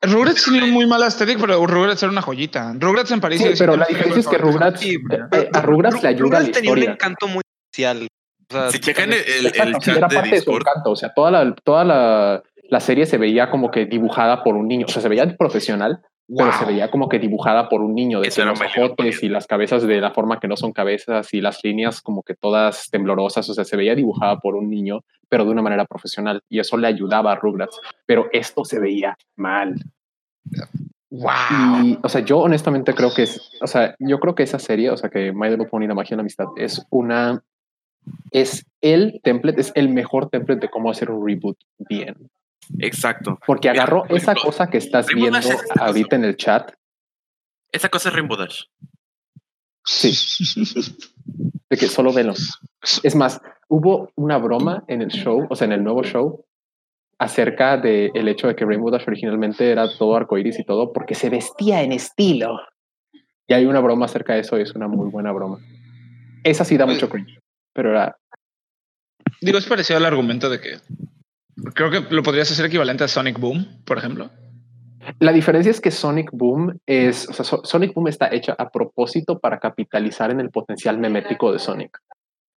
Rugrats 0.00 0.44
tenía 0.44 0.64
un 0.64 0.70
muy 0.70 0.86
mal 0.86 1.02
aesthetic, 1.02 1.38
pero 1.38 1.66
Rugrats 1.66 2.02
era 2.02 2.10
una 2.10 2.22
joyita. 2.22 2.74
Rugrats 2.78 3.10
en 3.10 3.20
París. 3.20 3.42
Sí, 3.42 3.50
pero 3.58 3.76
la 3.76 3.84
diferencia 3.84 4.20
es 4.20 4.28
que 4.28 4.38
Rugrats, 4.38 4.82
eh, 4.82 4.98
a 5.52 5.60
Rugrats 5.60 6.02
le 6.02 6.08
ayuda 6.08 6.38
Rugrats 6.38 6.52
tenía 6.52 6.72
un 6.72 6.82
encanto 6.82 7.28
muy 7.28 7.42
especial. 7.70 8.08
si 8.70 8.80
checan 8.80 9.12
el, 9.12 9.20
el, 9.20 9.46
el 9.46 9.78
chat 9.78 9.96
era 9.98 10.08
parte 10.08 10.30
de, 10.30 10.40
su 10.40 10.52
encanto, 10.52 10.90
o 10.90 10.96
sea, 10.96 11.12
toda 11.12 11.30
la, 11.30 11.54
toda 11.54 11.84
la, 11.84 12.42
la 12.68 12.80
serie 12.80 13.06
se 13.06 13.18
veía 13.18 13.50
como 13.50 13.70
que 13.70 13.86
dibujada 13.86 14.42
por 14.42 14.56
un 14.56 14.68
niño, 14.68 14.86
o 14.86 14.90
sea, 14.90 15.02
se 15.02 15.08
veía 15.08 15.36
profesional, 15.36 16.02
pero 16.26 16.52
se 16.52 16.64
veía 16.64 16.90
como 16.90 17.08
que 17.08 17.18
dibujada 17.18 17.68
por 17.68 17.82
un 17.82 17.94
niño, 17.94 18.20
de 18.20 18.28
los 18.44 18.60
ojotes 18.60 19.22
y 19.22 19.28
las 19.28 19.46
cabezas 19.46 19.82
de 19.82 20.00
la 20.00 20.10
forma 20.12 20.40
que 20.40 20.48
no 20.48 20.56
son 20.56 20.72
cabezas 20.72 21.32
y 21.34 21.40
las 21.40 21.62
líneas 21.62 22.00
como 22.00 22.22
que 22.22 22.34
todas 22.34 22.88
temblorosas, 22.90 23.48
o 23.50 23.54
sea, 23.54 23.64
se 23.64 23.76
veía 23.76 23.94
dibujada 23.94 24.38
por 24.38 24.54
un 24.54 24.70
niño, 24.70 25.00
pero 25.28 25.44
de 25.44 25.50
una 25.50 25.62
manera 25.62 25.84
profesional 25.84 26.42
y 26.48 26.60
eso 26.60 26.76
le 26.76 26.86
ayudaba 26.86 27.32
a 27.32 27.36
Rugrats, 27.36 27.78
pero 28.06 28.28
esto 28.32 28.64
se 28.64 28.80
veía 28.80 29.16
mal. 29.36 29.74
Wow. 31.10 32.00
o 32.02 32.08
sea, 32.08 32.22
yo 32.22 32.38
honestamente 32.38 32.92
creo 32.92 33.14
que 33.14 33.22
es, 33.22 33.52
o 33.60 33.66
sea, 33.68 33.94
yo 34.00 34.18
creo 34.18 34.34
que 34.34 34.42
esa 34.42 34.58
serie, 34.58 34.90
o 34.90 34.96
sea, 34.96 35.10
que 35.10 35.32
My 35.32 35.48
Little 35.48 35.66
Pony, 35.66 35.86
la 35.86 35.94
magia 35.94 36.10
de 36.10 36.16
la 36.16 36.22
amistad, 36.22 36.46
es 36.56 36.84
una, 36.90 37.44
es 38.32 38.66
el 38.80 39.20
template, 39.22 39.60
es 39.60 39.72
el 39.76 39.90
mejor 39.90 40.28
template 40.28 40.62
de 40.62 40.70
cómo 40.70 40.90
hacer 40.90 41.10
un 41.10 41.24
reboot 41.24 41.56
bien. 41.78 42.30
Exacto. 42.78 43.38
Porque 43.46 43.68
agarró 43.68 44.04
esa 44.08 44.34
cosa 44.34 44.68
que 44.68 44.78
estás 44.78 45.06
viendo 45.06 45.38
ahorita 45.78 46.16
en 46.16 46.24
el 46.24 46.36
chat. 46.36 46.72
Esa 47.72 47.88
cosa 47.88 48.08
es 48.08 48.14
Rainbow 48.14 48.36
Dash. 48.36 48.62
Sí. 49.84 50.12
de 51.70 51.76
que 51.76 51.86
solo 51.88 52.12
velo. 52.12 52.34
Es 53.02 53.14
más, 53.14 53.40
hubo 53.68 54.10
una 54.14 54.36
broma 54.38 54.84
en 54.88 55.00
el 55.00 55.08
show, 55.08 55.46
o 55.48 55.56
sea, 55.56 55.64
en 55.64 55.72
el 55.72 55.82
nuevo 55.82 56.02
show, 56.02 56.44
acerca 57.18 57.78
del 57.78 58.10
el 58.14 58.28
hecho 58.28 58.46
de 58.46 58.54
que 58.54 58.64
Rainbow 58.64 58.90
Dash 58.90 59.04
originalmente 59.06 59.70
era 59.70 59.88
todo 59.96 60.16
arcoiris 60.16 60.58
y 60.58 60.64
todo, 60.64 60.92
porque 60.92 61.14
se 61.14 61.30
vestía 61.30 61.82
en 61.82 61.92
estilo. 61.92 62.60
Y 63.46 63.54
hay 63.54 63.66
una 63.66 63.80
broma 63.80 64.06
acerca 64.06 64.34
de 64.34 64.40
eso 64.40 64.58
y 64.58 64.62
es 64.62 64.74
una 64.74 64.88
muy 64.88 65.10
buena 65.10 65.32
broma. 65.32 65.58
Esa 66.42 66.64
sí 66.64 66.76
da 66.76 66.86
mucho 66.86 67.08
cringe, 67.08 67.38
pero 67.72 67.90
era. 67.90 68.16
Digo, 69.40 69.58
es 69.58 69.66
parecido 69.66 69.96
al 69.96 70.04
argumento 70.04 70.50
de 70.50 70.60
que 70.60 70.76
Creo 71.74 71.90
que 71.90 72.00
lo 72.14 72.22
podrías 72.22 72.50
hacer 72.50 72.66
equivalente 72.66 73.04
a 73.04 73.08
Sonic 73.08 73.38
Boom, 73.38 73.82
por 73.84 73.98
ejemplo. 73.98 74.30
La 75.18 75.32
diferencia 75.32 75.70
es 75.70 75.80
que 75.80 75.90
Sonic 75.90 76.30
Boom 76.32 76.80
es, 76.86 77.28
o 77.28 77.32
sea, 77.32 77.44
Sonic 77.62 77.94
Boom 77.94 78.08
está 78.08 78.32
hecha 78.32 78.54
a 78.58 78.70
propósito 78.70 79.38
para 79.38 79.58
capitalizar 79.58 80.30
en 80.30 80.40
el 80.40 80.50
potencial 80.50 80.98
memético 80.98 81.52
de 81.52 81.58
Sonic. 81.58 81.98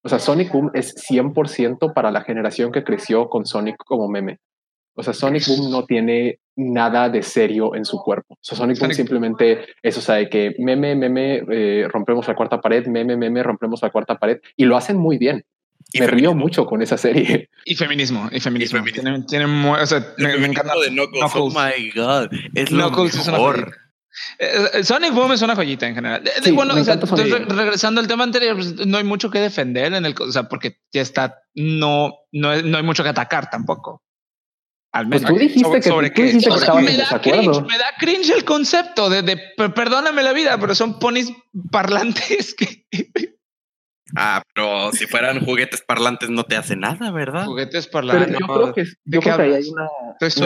O 0.03 0.09
sea, 0.09 0.19
Sonic 0.19 0.51
Boom 0.51 0.71
es 0.73 0.95
100% 1.09 1.93
para 1.93 2.11
la 2.11 2.21
generación 2.21 2.71
que 2.71 2.83
creció 2.83 3.27
con 3.29 3.45
Sonic 3.45 3.75
como 3.77 4.07
meme. 4.07 4.39
O 4.95 5.03
sea, 5.03 5.13
Sonic 5.13 5.45
Boom 5.47 5.69
no 5.69 5.85
tiene 5.85 6.39
nada 6.55 7.09
de 7.09 7.21
serio 7.21 7.75
en 7.75 7.85
su 7.85 7.97
cuerpo. 7.97 8.33
O 8.33 8.39
sea, 8.41 8.57
Sonic, 8.57 8.79
Boom 8.79 8.93
simplemente 8.93 9.65
es, 9.83 9.97
o 9.97 10.01
sea, 10.01 10.15
de 10.15 10.29
que 10.29 10.55
meme, 10.57 10.95
meme, 10.95 11.43
eh, 11.51 11.87
rompemos 11.91 12.27
la 12.27 12.35
cuarta 12.35 12.59
pared, 12.59 12.87
meme, 12.87 13.15
meme, 13.15 13.43
rompemos 13.43 13.81
la 13.81 13.91
cuarta 13.91 14.15
pared. 14.15 14.39
Y 14.55 14.65
lo 14.65 14.75
hacen 14.75 14.97
muy 14.97 15.17
bien 15.17 15.43
me 15.93 16.07
río 16.07 16.33
mucho 16.33 16.65
con 16.65 16.81
esa 16.81 16.97
serie. 16.97 17.49
Y 17.65 17.75
feminismo, 17.75 18.29
y 18.31 18.39
feminismo. 18.39 18.83
Tiene, 19.27 19.45
o 19.45 19.85
sea, 19.85 20.13
me, 20.17 20.33
encanta. 20.45 20.73
De 20.75 20.89
Knuckles. 20.89 21.33
Oh 21.35 21.49
my 21.49 21.91
God. 21.91 22.29
Es 22.53 22.71
lo 22.71 22.91
mejor. 22.91 23.75
Eh, 24.39 24.69
eh, 24.73 24.83
Sonic 24.83 25.13
Boom 25.13 25.33
es 25.33 25.41
una 25.41 25.55
joyita 25.55 25.87
en 25.87 25.95
general. 25.95 26.23
bueno, 26.53 26.73
regresando 26.75 28.01
al 28.01 28.07
tema 28.07 28.23
anterior, 28.23 28.55
pues, 28.55 28.85
no 28.85 28.97
hay 28.97 29.03
mucho 29.03 29.29
que 29.29 29.39
defender 29.39 29.93
en 29.93 30.05
el, 30.05 30.15
o 30.19 30.31
sea, 30.31 30.49
porque 30.49 30.79
ya 30.91 31.01
está, 31.01 31.39
no, 31.53 32.13
no, 32.31 32.61
no 32.61 32.77
hay 32.77 32.83
mucho 32.83 33.03
que 33.03 33.09
atacar 33.09 33.49
tampoco. 33.49 34.03
Al 34.91 35.07
pues 35.09 35.21
menos. 35.21 35.35
tú 35.35 35.39
dijiste 35.39 35.71
que, 35.71 35.89
sobre 35.89 36.09
tú 36.09 36.21
dijiste 36.23 36.49
que 36.49 36.81
me, 36.81 36.97
da 36.97 37.21
cringe, 37.21 37.61
me 37.61 37.77
da 37.77 37.93
cringe 37.99 38.31
el 38.31 38.45
concepto 38.45 39.09
de, 39.09 39.21
de, 39.21 39.37
perdóname 39.69 40.23
la 40.23 40.33
vida, 40.33 40.57
pero 40.59 40.73
son 40.73 40.97
ponis 40.97 41.31
parlantes 41.71 42.55
que 42.57 42.87
Ah, 44.15 44.41
pero 44.53 44.91
si 44.91 45.05
fueran 45.05 45.39
juguetes 45.45 45.81
parlantes 45.81 46.29
no 46.29 46.43
te 46.43 46.55
hace 46.55 46.75
nada, 46.75 47.11
¿verdad? 47.11 47.45
Juguetes 47.45 47.87
parlantes. 47.87 48.27
Pero 48.27 48.39
yo 48.39 48.47
creo 48.47 48.73
que, 48.73 48.83
yo 49.05 49.19
creo 49.21 49.37
que 49.37 49.43
ahí 49.43 49.53
hay 49.53 49.69
una, 49.69 49.89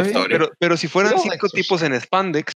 una 0.01 0.27
pero, 0.27 0.51
pero, 0.59 0.77
si 0.77 0.87
fueran 0.87 1.19
cinco 1.19 1.47
tipos 1.49 1.81
en 1.83 1.99
spandex 1.99 2.53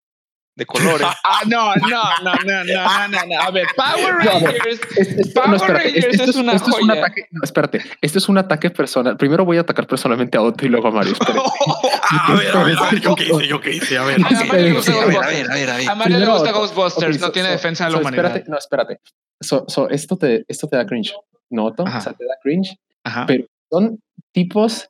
de 0.56 0.66
colores. 0.66 1.08
ah, 1.24 1.42
no, 1.48 1.76
no, 1.76 1.88
no, 2.24 2.34
no, 2.46 2.64
no, 2.64 3.08
no, 3.08 3.26
no. 3.26 3.42
A 3.42 3.52
ver, 3.52 3.68
Power 3.76 4.16
Rangers. 4.16 5.34
Power 5.34 5.60
Rangers 5.60 6.06
esto 6.06 6.24
es, 6.32 6.36
una 6.38 6.54
esto 6.54 6.72
joya. 6.72 6.78
Es 6.78 6.84
un 6.84 6.92
ataque, 6.92 7.28
no, 7.32 7.42
espérate, 7.44 7.82
esto 8.02 8.18
es 8.18 8.30
un 8.30 8.38
ataque 8.38 8.70
personal. 8.70 9.18
Primero 9.18 9.46
voy 9.46 9.58
a 9.58 9.62
atacar 9.62 9.86
personalmente 9.86 10.38
a 10.38 10.42
Otto 10.42 10.66
y 10.66 10.70
luego 10.70 10.88
a 10.88 10.92
Mario. 10.92 11.14
a 12.10 12.34
ver, 12.36 12.56
a 12.56 12.64
ver, 12.64 12.78
a 12.78 12.90
ver, 12.92 13.02
yo 13.02 13.16
qué 13.16 13.24
hice, 13.26 13.48
yo 13.48 13.62
qué 13.62 13.72
hice, 13.72 13.98
a 13.98 14.04
ver. 14.04 14.18
A 14.24 14.30
Mario 14.46 14.60
le 14.62 14.74
gusta 14.74 14.92
Ghostbusters. 14.94 15.88
A 15.90 15.96
Mario 15.96 16.20
le 16.20 16.26
gusta 16.26 16.52
Ghostbusters, 16.52 17.20
no 17.20 17.32
tiene 17.32 17.50
defensa 17.50 17.86
de 17.86 17.92
la 17.92 17.98
humanidad. 18.00 18.26
Espérate, 18.28 18.50
no, 18.52 18.58
espérate. 18.58 19.00
So, 19.42 19.66
so, 19.68 19.90
esto, 19.90 20.18
te, 20.18 20.46
esto 20.48 20.68
te 20.68 20.78
da 20.78 20.86
cringe, 20.86 21.14
¿no? 21.50 21.66
O 21.68 21.76
sea, 22.02 22.14
te 22.14 22.26
da 22.26 22.36
cringe, 22.42 22.78
Ajá. 23.04 23.26
pero 23.26 23.46
son 23.70 24.00
tipos 24.32 24.90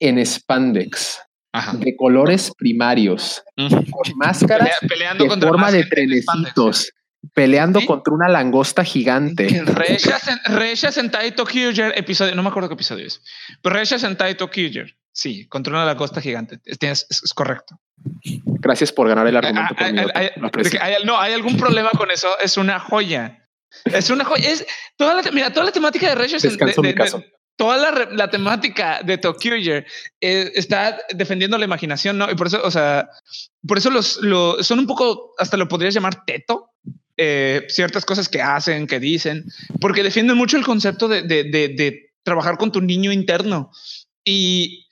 en 0.00 0.24
spandex. 0.24 1.20
Ajá. 1.52 1.72
de 1.78 1.96
colores 1.96 2.52
primarios, 2.58 3.42
con 3.56 4.18
máscaras 4.18 4.78
Pelea, 4.80 5.16
peleando 5.16 5.24
de 5.36 5.46
forma 5.46 5.70
de 5.72 5.84
trenecitos, 5.84 6.92
peleando 7.32 7.80
¿Sí? 7.80 7.86
contra 7.86 8.12
una 8.12 8.28
langosta 8.28 8.84
gigante. 8.84 9.48
Sen- 9.64 10.44
Reisha 10.48 10.92
Sentai 10.92 11.32
Tokyuger, 11.34 11.94
episodio, 11.96 12.34
no 12.34 12.42
me 12.42 12.50
acuerdo 12.50 12.68
qué 12.68 12.74
episodio 12.74 13.06
es, 13.06 13.22
pero 13.62 13.74
Reisha 13.74 13.98
Sentai 13.98 14.34
Tokyuger, 14.36 14.98
sí, 15.16 15.46
contra 15.48 15.72
una 15.72 15.86
langosta 15.86 16.20
gigante, 16.20 16.60
es, 16.64 17.06
correcto. 17.34 17.80
Gracias 18.44 18.92
por 18.92 19.08
ganar 19.08 19.26
el 19.26 19.36
Hay- 19.36 19.44
argumento. 19.46 19.74
hay- 19.78 19.92
mi 19.92 20.00
hay- 20.80 20.94
hay- 20.94 21.04
no, 21.04 21.18
hay 21.18 21.32
algún 21.32 21.56
problema 21.56 21.90
con 21.90 22.10
eso, 22.10 22.28
es 22.38 22.56
una 22.58 22.78
joya. 22.78 23.48
Es 23.86 24.10
una 24.10 24.24
joya, 24.24 24.50
es 24.50 24.66
toda 24.96 25.14
la, 25.14 25.30
mira, 25.32 25.52
toda 25.52 25.66
la 25.66 25.72
temática 25.72 26.08
de 26.08 26.14
Reisha 26.14 26.36
Sen- 26.36 26.50
Descanso 26.50 26.82
de- 26.82 26.88
mi 26.88 26.92
de- 26.92 26.94
de- 26.94 27.02
caso. 27.10 27.24
toda 27.56 27.76
la, 27.78 28.08
la 28.12 28.28
temática 28.30 29.00
de 29.02 29.16
Tokyuger 29.18 29.86
eh, 30.20 30.52
está 30.54 30.98
defendiendo 31.14 31.56
la 31.56 31.64
imaginación, 31.64 32.18
¿no? 32.18 32.30
Y 32.30 32.34
por 32.34 32.48
eso, 32.48 32.60
o 32.62 32.70
sea, 32.70 33.08
por 33.66 33.78
eso 33.78 33.90
los, 33.90 34.18
lo, 34.18 34.62
son 34.62 34.78
un 34.80 34.86
poco, 34.86 35.32
hasta 35.38 35.56
lo 35.56 35.66
podrías 35.68 35.94
llamar 35.94 36.24
teto, 36.26 36.70
eh, 37.16 37.64
ciertas 37.68 38.04
cosas 38.04 38.28
que 38.28 38.42
hacen, 38.42 38.86
que 38.86 39.00
dicen, 39.00 39.44
porque 39.80 40.02
defienden 40.02 40.36
mucho 40.36 40.58
el 40.58 40.64
concepto 40.66 41.08
de, 41.08 41.22
de, 41.22 41.44
de, 41.44 41.68
de 41.68 42.12
trabajar 42.22 42.58
con 42.58 42.70
tu 42.70 42.82
niño 42.82 43.10
interno. 43.10 43.70
Y, 44.24 44.85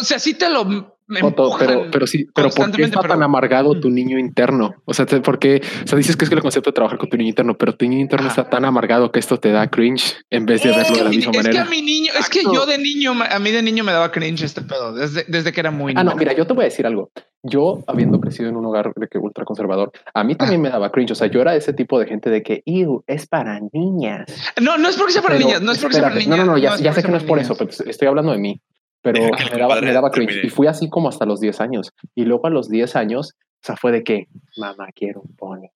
o 0.00 0.04
sea, 0.04 0.18
sí 0.18 0.34
te 0.34 0.48
lo 0.50 0.94
me 1.06 1.22
Otto, 1.22 1.54
pero, 1.58 1.84
pero 1.92 2.06
sí, 2.06 2.26
pero 2.34 2.48
¿por 2.48 2.70
qué 2.72 2.84
está 2.84 3.00
pero- 3.02 3.12
tan 3.12 3.22
amargado 3.22 3.78
tu 3.78 3.90
niño 3.90 4.18
interno? 4.18 4.76
O 4.86 4.94
sea, 4.94 5.04
porque, 5.22 5.60
o 5.84 5.86
sea, 5.86 5.98
dices 5.98 6.16
que 6.16 6.24
es 6.24 6.30
que 6.30 6.34
el 6.34 6.40
concepto 6.40 6.70
de 6.70 6.74
trabajar 6.74 6.96
con 6.98 7.10
tu 7.10 7.18
niño 7.18 7.28
interno, 7.28 7.58
pero 7.58 7.74
tu 7.76 7.84
niño 7.86 8.00
interno 8.00 8.26
Ajá. 8.28 8.40
está 8.40 8.48
tan 8.50 8.64
amargado 8.64 9.12
que 9.12 9.18
esto 9.20 9.36
te 9.38 9.50
da 9.52 9.68
cringe 9.68 10.16
en 10.30 10.46
vez 10.46 10.62
de 10.62 10.70
Es 10.70 10.76
verlo 10.78 10.92
que, 10.94 10.98
de 11.00 11.04
la 11.04 11.10
mí, 11.10 11.16
misma 11.18 11.32
es 11.32 11.36
que 11.36 11.42
manera. 11.48 11.62
a 11.62 11.68
mi 11.68 11.82
niño, 11.82 12.10
es 12.18 12.30
que 12.30 12.42
yo 12.42 12.64
de 12.64 12.78
niño, 12.78 13.12
a 13.30 13.38
mí 13.38 13.50
de 13.50 13.60
niño 13.62 13.84
me 13.84 13.92
daba 13.92 14.10
cringe 14.10 14.44
este 14.44 14.62
pedo, 14.62 14.94
desde, 14.94 15.26
desde 15.28 15.52
que 15.52 15.60
era 15.60 15.70
muy 15.70 15.92
Ah, 15.94 16.02
no, 16.04 16.12
niño. 16.12 16.20
mira, 16.20 16.32
yo 16.32 16.46
te 16.46 16.54
voy 16.54 16.62
a 16.62 16.68
decir 16.68 16.86
algo. 16.86 17.10
Yo, 17.42 17.84
habiendo 17.86 18.18
crecido 18.18 18.48
en 18.48 18.56
un 18.56 18.64
hogar 18.64 18.94
de 18.96 19.06
que 19.06 19.18
ultra 19.18 19.44
conservador, 19.44 19.92
a 20.14 20.24
mí 20.24 20.34
también 20.36 20.62
me 20.62 20.70
daba 20.70 20.90
cringe. 20.90 21.10
O 21.12 21.14
sea, 21.14 21.26
yo 21.26 21.42
era 21.42 21.54
ese 21.54 21.74
tipo 21.74 21.98
de 22.00 22.06
gente 22.06 22.30
de 22.30 22.42
que, 22.42 22.62
"Ew, 22.64 23.04
es 23.06 23.26
para 23.26 23.60
niñas. 23.74 24.24
No, 24.58 24.78
no 24.78 24.88
es 24.88 24.96
porque 24.96 25.12
sea 25.12 25.20
para 25.20 25.34
Pero, 25.34 25.48
niñas, 25.48 25.60
no 25.60 25.72
es 25.72 25.78
porque 25.80 25.96
sea 25.96 26.04
para 26.04 26.14
espérate, 26.14 26.30
niñas. 26.30 26.46
No, 26.46 26.52
no, 26.52 26.52
no, 26.52 26.58
ya, 26.58 26.70
ya 26.70 26.76
porque 26.92 26.92
sé 26.94 27.02
que 27.06 27.12
no 27.12 27.18
es 27.18 27.24
por 27.24 27.36
niñas. 27.36 27.50
eso, 27.50 27.58
pero 27.58 27.90
estoy 27.90 28.08
hablando 28.08 28.32
de 28.32 28.38
mí. 28.38 28.62
Pero 29.04 29.30
que 29.36 29.44
me 29.52 29.58
daba, 29.58 29.80
me 29.80 29.92
daba 29.92 30.10
cringe. 30.10 30.28
termine. 30.30 30.46
Y 30.48 30.50
fui 30.50 30.66
así 30.66 30.88
como 30.88 31.08
hasta 31.08 31.26
los 31.26 31.38
10 31.38 31.60
años. 31.60 31.92
Y 32.14 32.24
luego 32.24 32.46
a 32.46 32.50
los 32.50 32.68
10 32.68 32.96
años, 32.96 33.34
o 33.36 33.66
sea, 33.66 33.76
fue 33.76 33.92
de 33.92 34.02
que, 34.02 34.28
mamá, 34.56 34.88
quiero 34.94 35.20
un 35.20 35.36
pony. 35.36 35.68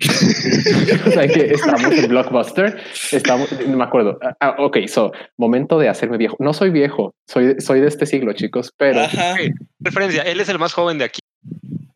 o 1.06 1.10
sea, 1.10 1.28
que 1.28 1.52
estamos 1.52 1.92
en 1.92 2.08
Blockbuster, 2.08 2.80
estamos, 3.12 3.52
no 3.68 3.76
me 3.76 3.84
acuerdo. 3.84 4.18
Ah, 4.22 4.36
ah, 4.40 4.56
ok, 4.58 4.78
so, 4.88 5.12
momento 5.36 5.78
de 5.78 5.88
hacerme 5.88 6.16
viejo. 6.16 6.34
No 6.40 6.54
soy 6.54 6.70
viejo, 6.70 7.14
soy, 7.28 7.60
soy 7.60 7.80
de 7.80 7.88
este 7.88 8.06
siglo, 8.06 8.32
chicos, 8.32 8.72
pero 8.76 9.02
Ajá. 9.02 9.36
Referencia, 9.78 10.22
él 10.22 10.40
es 10.40 10.48
el 10.48 10.58
más 10.58 10.72
joven 10.72 10.98
de 10.98 11.04
aquí. 11.04 11.20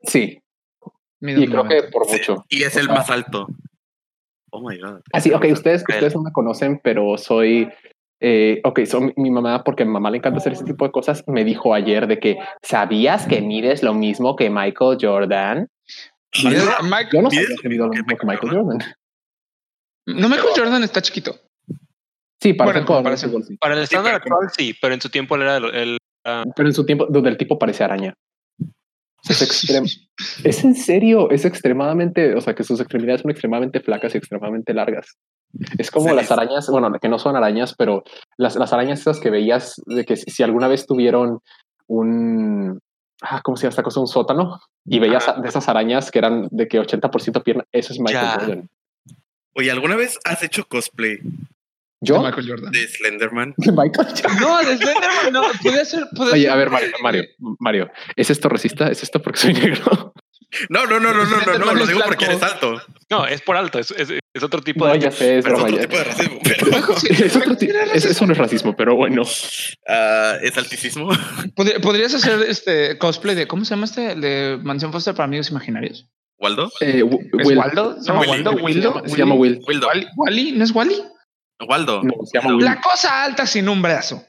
sí. 0.04 0.38
Y 1.22 1.46
creo 1.48 1.66
que 1.66 1.76
90. 1.76 1.90
por 1.90 2.06
Sí, 2.06 2.12
mucho. 2.12 2.44
Y 2.50 2.62
es 2.62 2.76
el 2.76 2.88
más 2.88 3.10
alto. 3.10 3.48
Oh 4.50 4.60
my 4.60 4.78
god. 4.78 5.00
Así, 5.12 5.32
ok, 5.32 5.46
ustedes, 5.50 5.82
ustedes 5.88 6.14
no 6.14 6.22
me 6.22 6.32
conocen, 6.32 6.78
pero 6.82 7.16
soy. 7.16 7.68
Eh, 8.20 8.60
ok, 8.64 8.80
son 8.86 9.12
mi 9.16 9.30
mamá, 9.30 9.62
porque 9.62 9.82
a 9.82 9.86
mi 9.86 9.92
mamá 9.92 10.10
le 10.10 10.18
encanta 10.18 10.38
hacer 10.38 10.54
ese 10.54 10.64
tipo 10.64 10.84
de 10.86 10.90
cosas, 10.90 11.22
me 11.26 11.44
dijo 11.44 11.74
ayer 11.74 12.06
de 12.06 12.18
que 12.18 12.38
¿sabías 12.62 13.26
que 13.26 13.42
mides 13.42 13.82
lo 13.82 13.92
mismo 13.92 14.36
que 14.36 14.48
Michael 14.48 14.98
Jordan? 15.00 15.68
Yo 17.12 17.22
no 17.22 17.28
¿Mides 17.30 17.44
sabía 17.46 17.56
que 17.62 17.68
mido 17.68 17.86
lo 17.86 17.92
mismo 17.92 18.16
que 18.16 18.26
Michael 18.26 18.52
Jordan. 18.52 18.78
no, 20.06 20.28
Michael 20.28 20.48
Jordan 20.56 20.82
está 20.84 21.02
chiquito. 21.02 21.34
Sí, 22.40 22.52
para 22.54 22.72
Bueno, 22.82 23.16
sí. 23.16 23.56
Para 23.58 23.74
el 23.74 23.82
estándar 23.82 24.14
actual, 24.14 24.48
sí, 24.56 24.74
pero 24.80 24.94
en 24.94 25.00
su 25.00 25.08
tiempo 25.10 25.36
él 25.36 25.42
era 25.42 25.56
el, 25.56 25.74
el- 25.74 25.98
Pero 26.54 26.68
en 26.68 26.74
su 26.74 26.84
tiempo, 26.84 27.06
donde 27.08 27.30
el 27.30 27.36
tipo 27.36 27.58
parece 27.58 27.84
araña. 27.84 28.14
Es, 29.28 29.42
extrem- 29.42 30.08
es 30.44 30.64
en 30.64 30.74
serio, 30.74 31.30
es 31.30 31.44
extremadamente, 31.44 32.34
o 32.34 32.40
sea, 32.40 32.54
que 32.54 32.64
sus 32.64 32.80
extremidades 32.80 33.22
son 33.22 33.30
extremadamente 33.30 33.80
flacas 33.80 34.14
y 34.14 34.18
extremadamente 34.18 34.72
largas. 34.74 35.16
Es 35.78 35.90
como 35.90 36.08
Sí, 36.10 36.14
las 36.14 36.30
arañas, 36.30 36.68
bueno, 36.68 36.92
que 37.00 37.08
no 37.08 37.18
son 37.18 37.36
arañas, 37.36 37.74
pero 37.76 38.04
las, 38.36 38.56
las 38.56 38.72
arañas 38.72 39.00
esas 39.00 39.20
que 39.20 39.30
veías 39.30 39.80
de 39.86 40.04
que 40.04 40.16
si, 40.16 40.30
si 40.30 40.42
alguna 40.42 40.68
vez 40.68 40.86
tuvieron 40.86 41.38
un, 41.88 42.78
ah, 43.22 43.40
¿cómo 43.42 43.56
se 43.56 43.62
llama 43.62 43.70
esta 43.70 43.82
cosa? 43.82 44.00
Un 44.00 44.06
sótano 44.08 44.60
y 44.84 44.98
veías 44.98 45.24
de 45.40 45.48
esas 45.48 45.68
arañas 45.68 46.10
que 46.10 46.18
eran 46.18 46.48
de 46.50 46.68
que 46.68 46.80
80% 46.80 47.42
pierna, 47.42 47.64
eso 47.72 47.92
es 47.92 48.00
Michael 48.00 48.26
Ya. 48.26 48.34
Jordan. 48.38 48.68
Oye, 49.54 49.70
¿alguna 49.70 49.96
vez 49.96 50.18
has 50.24 50.42
hecho 50.42 50.66
cosplay 50.68 51.18
¿Yo? 52.00 52.14
de 52.14 52.20
Michael 52.28 52.48
Jordan. 52.48 52.72
de 52.72 52.88
Slenderman? 52.88 53.54
Michael 53.58 54.08
Jordan. 54.08 54.40
No, 54.40 54.58
de 54.58 54.76
Slenderman 54.76 55.32
no. 55.32 55.42
Puede 55.62 55.84
ser. 55.84 56.06
Puede 56.14 56.32
Oye, 56.32 56.42
ser- 56.42 56.50
a 56.50 56.56
ver, 56.56 56.70
Mario, 56.70 56.90
Mario, 57.02 57.24
Mario, 57.58 57.90
¿es 58.16 58.30
esto 58.30 58.48
racista? 58.48 58.88
¿Es 58.88 59.02
esto 59.02 59.20
porque 59.22 59.38
soy 59.40 59.54
negro? 59.54 60.12
No, 60.70 60.86
no, 60.86 61.00
no, 61.00 61.12
no, 61.12 61.24
no, 61.24 61.36
no, 61.40 61.58
no, 61.58 61.74
lo 61.74 61.80
es 61.82 61.88
digo 61.88 61.98
blanco. 61.98 62.04
porque 62.06 62.24
eres 62.26 62.42
alto. 62.42 62.80
No, 63.10 63.26
es 63.26 63.42
por 63.42 63.56
alto, 63.56 63.78
es, 63.80 63.90
es, 63.90 64.10
es 64.32 64.42
otro 64.42 64.62
tipo 64.62 64.86
No, 64.86 64.92
de... 64.92 65.00
ya 65.00 65.10
sé, 65.10 65.38
es 65.38 65.44
Pero 65.44 65.56
es 65.56 65.62
broma. 65.62 65.76
otro 65.76 65.76
ya- 65.76 65.82
tipo 65.88 65.96
de 65.98 66.04
racismo. 66.04 66.38
Pero, 66.44 67.26
Es 67.26 67.36
otro 67.36 67.56
ti- 67.56 67.68
es- 67.94 68.04
eso 68.04 68.26
no 68.26 68.32
es 68.32 68.38
racismo, 68.38 68.76
pero 68.76 68.94
bueno. 68.94 69.22
ah, 69.88 70.34
es 70.42 70.56
altísimo. 70.56 71.08
Podri- 71.56 71.80
Podrías 71.80 72.14
hacer 72.14 72.40
este 72.48 72.96
cosplay 72.98 73.34
de. 73.34 73.46
¿Cómo 73.48 73.64
se 73.64 73.70
llama 73.70 73.86
este? 73.86 74.12
El 74.12 74.20
de 74.20 74.58
Mansión 74.62 74.92
Foster 74.92 75.14
para 75.14 75.24
amigos 75.24 75.50
imaginarios. 75.50 76.06
¿Waldo? 76.38 76.70
Eh, 76.80 77.02
¿Es 77.38 77.46
Will. 77.46 77.58
Waldo? 77.58 78.00
¿Se 78.00 78.08
llama 78.08 78.20
Willy, 78.20 78.30
Waldo? 78.44 78.50
¿Wildo? 78.62 79.02
Se 79.06 79.16
llama 79.16 79.34
Will. 79.34 79.60
¿Wally? 80.16 80.52
¿No 80.52 80.64
es 80.64 80.70
Wally? 80.74 81.02
Waldo. 81.66 82.02
No, 82.02 82.12
se 82.24 82.38
llama. 82.40 82.60
La 82.62 82.80
cosa 82.80 83.24
alta 83.24 83.46
sin 83.46 83.68
un 83.68 83.80
brazo. 83.82 84.22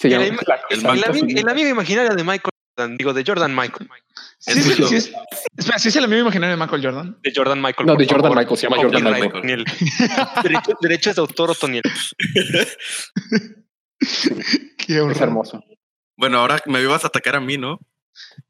Se 0.00 0.08
El, 0.08 0.12
llama 0.30 0.40
la 0.46 0.60
el, 0.70 1.48
amigo 1.48 1.68
imaginario 1.68 2.14
de 2.14 2.24
Michael 2.24 2.50
Jordan, 2.76 2.96
digo, 2.96 3.12
de 3.12 3.22
Jordan 3.24 3.54
Michael. 3.54 3.88
Sí, 4.38 4.50
Es 4.50 4.64
sí, 4.64 4.70
justo. 4.70 4.86
sí 4.88 4.94
es, 4.96 5.12
espera, 5.56 5.78
¿sí 5.78 5.88
es 5.88 5.96
el 5.96 6.04
amigo 6.04 6.22
imaginario 6.22 6.56
de 6.56 6.60
Michael 6.62 6.82
Jordan? 6.82 7.18
De 7.22 7.32
Jordan 7.34 7.60
Michael. 7.62 7.86
No, 7.86 7.94
de 7.94 8.04
Jordan 8.06 8.22
favor. 8.22 8.38
Michael, 8.38 8.56
se 8.58 8.66
llama 8.68 8.76
Jordan 8.82 9.04
Michael. 9.04 9.26
Otoniel. 9.36 9.64
Derecho- 10.42 10.78
Derechos 10.80 11.14
de 11.16 11.20
autor 11.20 11.50
Otoniel. 11.50 11.82
Qué 14.78 14.98
Es 15.10 15.20
hermoso. 15.20 15.62
Bueno, 16.16 16.38
ahora 16.38 16.58
me 16.66 16.80
ibas 16.82 17.04
a 17.04 17.08
atacar 17.08 17.36
a 17.36 17.40
mí, 17.40 17.56
¿no? 17.56 17.78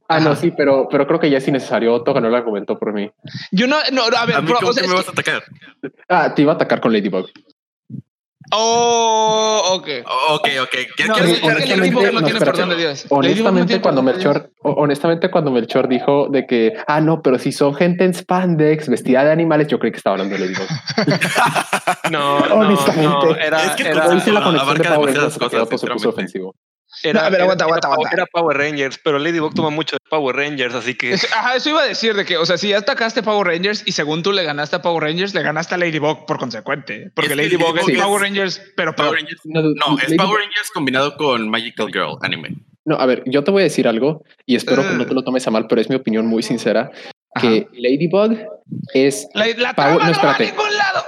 Ah, 0.08 0.20
no, 0.20 0.34
sí, 0.36 0.50
pero, 0.50 0.88
pero 0.90 1.06
creo 1.06 1.20
que 1.20 1.30
ya 1.30 1.38
es 1.38 1.48
innecesario. 1.48 1.94
Otto 1.94 2.12
ganó 2.12 2.28
el 2.28 2.34
argumento 2.34 2.78
por 2.78 2.92
mí. 2.92 3.10
Yo 3.50 3.66
no, 3.66 3.76
no, 3.92 4.02
a 4.04 4.26
ver, 4.26 4.36
¿A 4.36 4.40
mí 4.42 4.48
bro, 4.48 4.56
cómo 4.56 4.70
o 4.70 4.72
sea, 4.72 4.82
que 4.82 4.86
es 4.86 4.90
me 4.90 4.96
vas 4.98 5.08
a 5.08 5.12
atacar? 5.12 5.42
Ah, 6.08 6.34
te 6.34 6.42
iba 6.42 6.52
a 6.52 6.54
atacar 6.56 6.80
con 6.80 6.92
Ladybug. 6.92 7.30
Oh, 8.54 9.62
ok. 9.72 9.88
Ok, 10.30 10.48
ok. 10.62 10.70
¿Qué- 10.96 11.06
No, 11.06 11.14
honestamente, 11.14 12.12
no 12.12 12.22
tiene 12.22 12.38
perdón 12.40 12.68
de 12.70 12.76
Dios. 12.76 13.06
Honestamente, 13.08 13.80
cuando. 13.80 14.02
Melchor, 14.02 14.50
ho- 14.62 14.72
honestamente, 14.72 15.30
cuando 15.30 15.50
Melchor 15.50 15.88
dijo 15.88 16.28
de 16.28 16.46
que, 16.46 16.72
ah, 16.86 17.00
no, 17.00 17.22
pero 17.22 17.38
si 17.38 17.50
son 17.52 17.74
gente 17.74 18.04
en 18.04 18.12
spandex, 18.14 18.88
vestida 18.88 19.24
de 19.24 19.32
animales, 19.32 19.68
yo 19.68 19.78
creí 19.78 19.92
que 19.92 19.98
estaba 19.98 20.14
hablando 20.14 20.36
de 20.36 20.40
Ladybug. 20.40 20.68
No, 22.10 22.40
no, 22.48 22.54
Honestamente. 22.56 23.06
no, 23.08 23.36
era, 23.36 23.64
Es 23.64 23.70
que 23.76 23.88
era, 23.88 24.14
hice 24.14 24.32
la 24.32 24.42
conexión 24.42 24.76
de 24.76 24.82
que 24.82 24.88
cosas, 24.94 25.32
se 25.80 25.86
puso 25.86 26.08
ofensivo. 26.10 26.54
Era, 27.02 27.20
No, 27.20 27.26
a 27.26 27.30
ver, 27.30 27.34
era- 27.36 27.44
aguanta, 27.44 27.64
aguanta, 27.64 28.10
era 28.12 28.26
Power 28.26 28.56
Rangers, 28.56 28.98
pero 29.02 29.18
Ladybug 29.18 29.54
toma 29.54 29.70
mucho 29.70 29.96
de 29.96 30.08
Power 30.10 30.36
Rangers, 30.36 30.74
así 30.74 30.94
que 30.94 31.12
Ajá, 31.36 31.56
eso 31.56 31.70
iba 31.70 31.82
a 31.82 31.86
decir 31.86 32.14
de 32.14 32.24
que, 32.24 32.36
o 32.36 32.44
sea, 32.46 32.58
si 32.58 32.68
ya 32.68 32.78
atacaste 32.78 33.22
Power 33.22 33.46
Rangers 33.46 33.82
y 33.86 33.92
según 33.92 34.22
tú 34.22 34.32
le 34.32 34.44
ganaste 34.44 34.76
a 34.76 34.82
Power 34.82 35.02
Rangers, 35.04 35.34
le 35.34 35.42
ganaste 35.42 35.74
a 35.74 35.78
Ladybug 35.78 36.26
por 36.26 36.38
consecuente. 36.38 37.10
Porque 37.14 37.34
Ladybug 37.34 37.78
es 37.78 37.98
Power 38.00 38.22
Rangers, 38.22 38.60
pero 38.76 38.94
Power. 38.94 39.14
Rangers. 39.14 39.40
No, 39.44 39.62
No, 39.62 39.98
es 39.98 40.10
Ladybug- 40.10 40.16
Power 40.26 40.40
Rangers 40.40 40.70
combinado 40.72 41.16
con 41.16 41.48
Magical 41.48 41.88
Girl 41.92 42.16
anime. 42.22 42.56
No, 42.84 42.96
a 42.96 43.06
ver, 43.06 43.22
yo 43.26 43.44
te 43.44 43.50
voy 43.52 43.60
a 43.60 43.64
decir 43.64 43.86
algo 43.86 44.24
y 44.44 44.56
espero 44.56 44.82
que 44.82 44.94
no 44.94 45.02
Eh. 45.04 45.06
te 45.06 45.14
lo 45.14 45.22
tomes 45.22 45.46
a 45.46 45.50
mal, 45.52 45.66
pero 45.68 45.80
es 45.80 45.88
mi 45.88 45.94
opinión 45.96 46.26
muy 46.26 46.42
sincera. 46.42 46.90
Que 47.40 47.66
Ladybug 47.72 48.36
es 48.92 49.26
La, 49.34 49.46
la 49.56 49.74
Power- 49.74 49.92
no, 49.92 49.94
no, 49.94 50.00
va 50.00 50.06
a 50.08 50.10
espérate. 50.10 50.46
ningún 50.46 50.76
lado. 50.76 51.04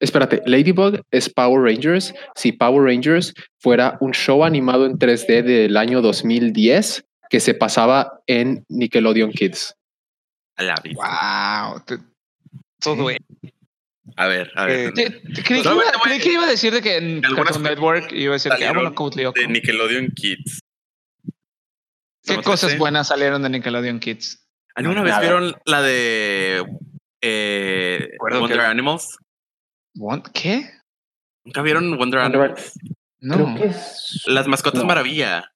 Espérate, 0.00 0.42
Ladybug 0.46 1.00
es 1.10 1.28
Power 1.28 1.62
Rangers. 1.62 2.14
Si 2.34 2.52
Power 2.52 2.84
Rangers 2.84 3.32
fuera 3.58 3.96
un 4.00 4.12
show 4.12 4.44
animado 4.44 4.86
en 4.86 4.98
3D 4.98 5.42
del 5.42 5.76
año 5.76 6.00
2010 6.02 7.04
que 7.30 7.40
se 7.40 7.54
pasaba 7.54 8.20
en 8.26 8.64
Nickelodeon 8.68 9.30
Kids. 9.32 9.74
A 10.56 10.62
la 10.64 10.74
vida. 10.82 10.96
Wow. 11.72 11.80
Te- 11.84 11.98
todo 12.80 13.10
es. 13.10 13.18
A 14.16 14.26
ver, 14.26 14.50
a 14.56 14.64
ver. 14.64 14.92
Eh, 14.98 15.20
creí, 15.44 15.62
que 15.62 15.68
iba, 15.70 15.82
a- 15.82 16.00
creí 16.02 16.18
que 16.18 16.32
iba 16.32 16.44
a 16.44 16.48
decir 16.50 16.72
de 16.72 16.80
que 16.82 16.96
en 16.96 17.20
Cartoon 17.20 17.62
Network 17.62 18.10
iba 18.12 18.32
a 18.32 18.34
decir 18.34 18.50
que 18.58 18.66
ah, 18.66 18.72
bueno, 18.72 18.90
de 19.34 19.46
Nickelodeon 19.48 20.08
Kids. 20.16 20.60
¿Qué 22.24 22.36
cosas 22.42 22.70
13. 22.70 22.78
buenas 22.78 23.08
salieron 23.08 23.42
de 23.42 23.50
Nickelodeon 23.50 24.00
Kids? 24.00 24.44
¿Alguna 24.74 25.02
vez 25.02 25.18
vieron 25.20 25.56
la 25.64 25.82
de 25.82 26.64
eh, 27.20 28.10
Wonder 28.20 28.58
que- 28.58 28.64
Animals? 28.64 29.16
¿Qué? 30.32 30.70
¿Nunca 31.44 31.62
vieron 31.62 31.96
Wonder 31.98 32.20
Wonder- 32.20 32.20
Animals? 32.20 32.72
No. 33.20 33.34
Creo 33.34 33.54
que 33.56 33.64
es. 33.66 34.22
Las 34.26 34.46
mascotas 34.46 34.82
No. 34.82 34.86
maravilla. 34.86 35.50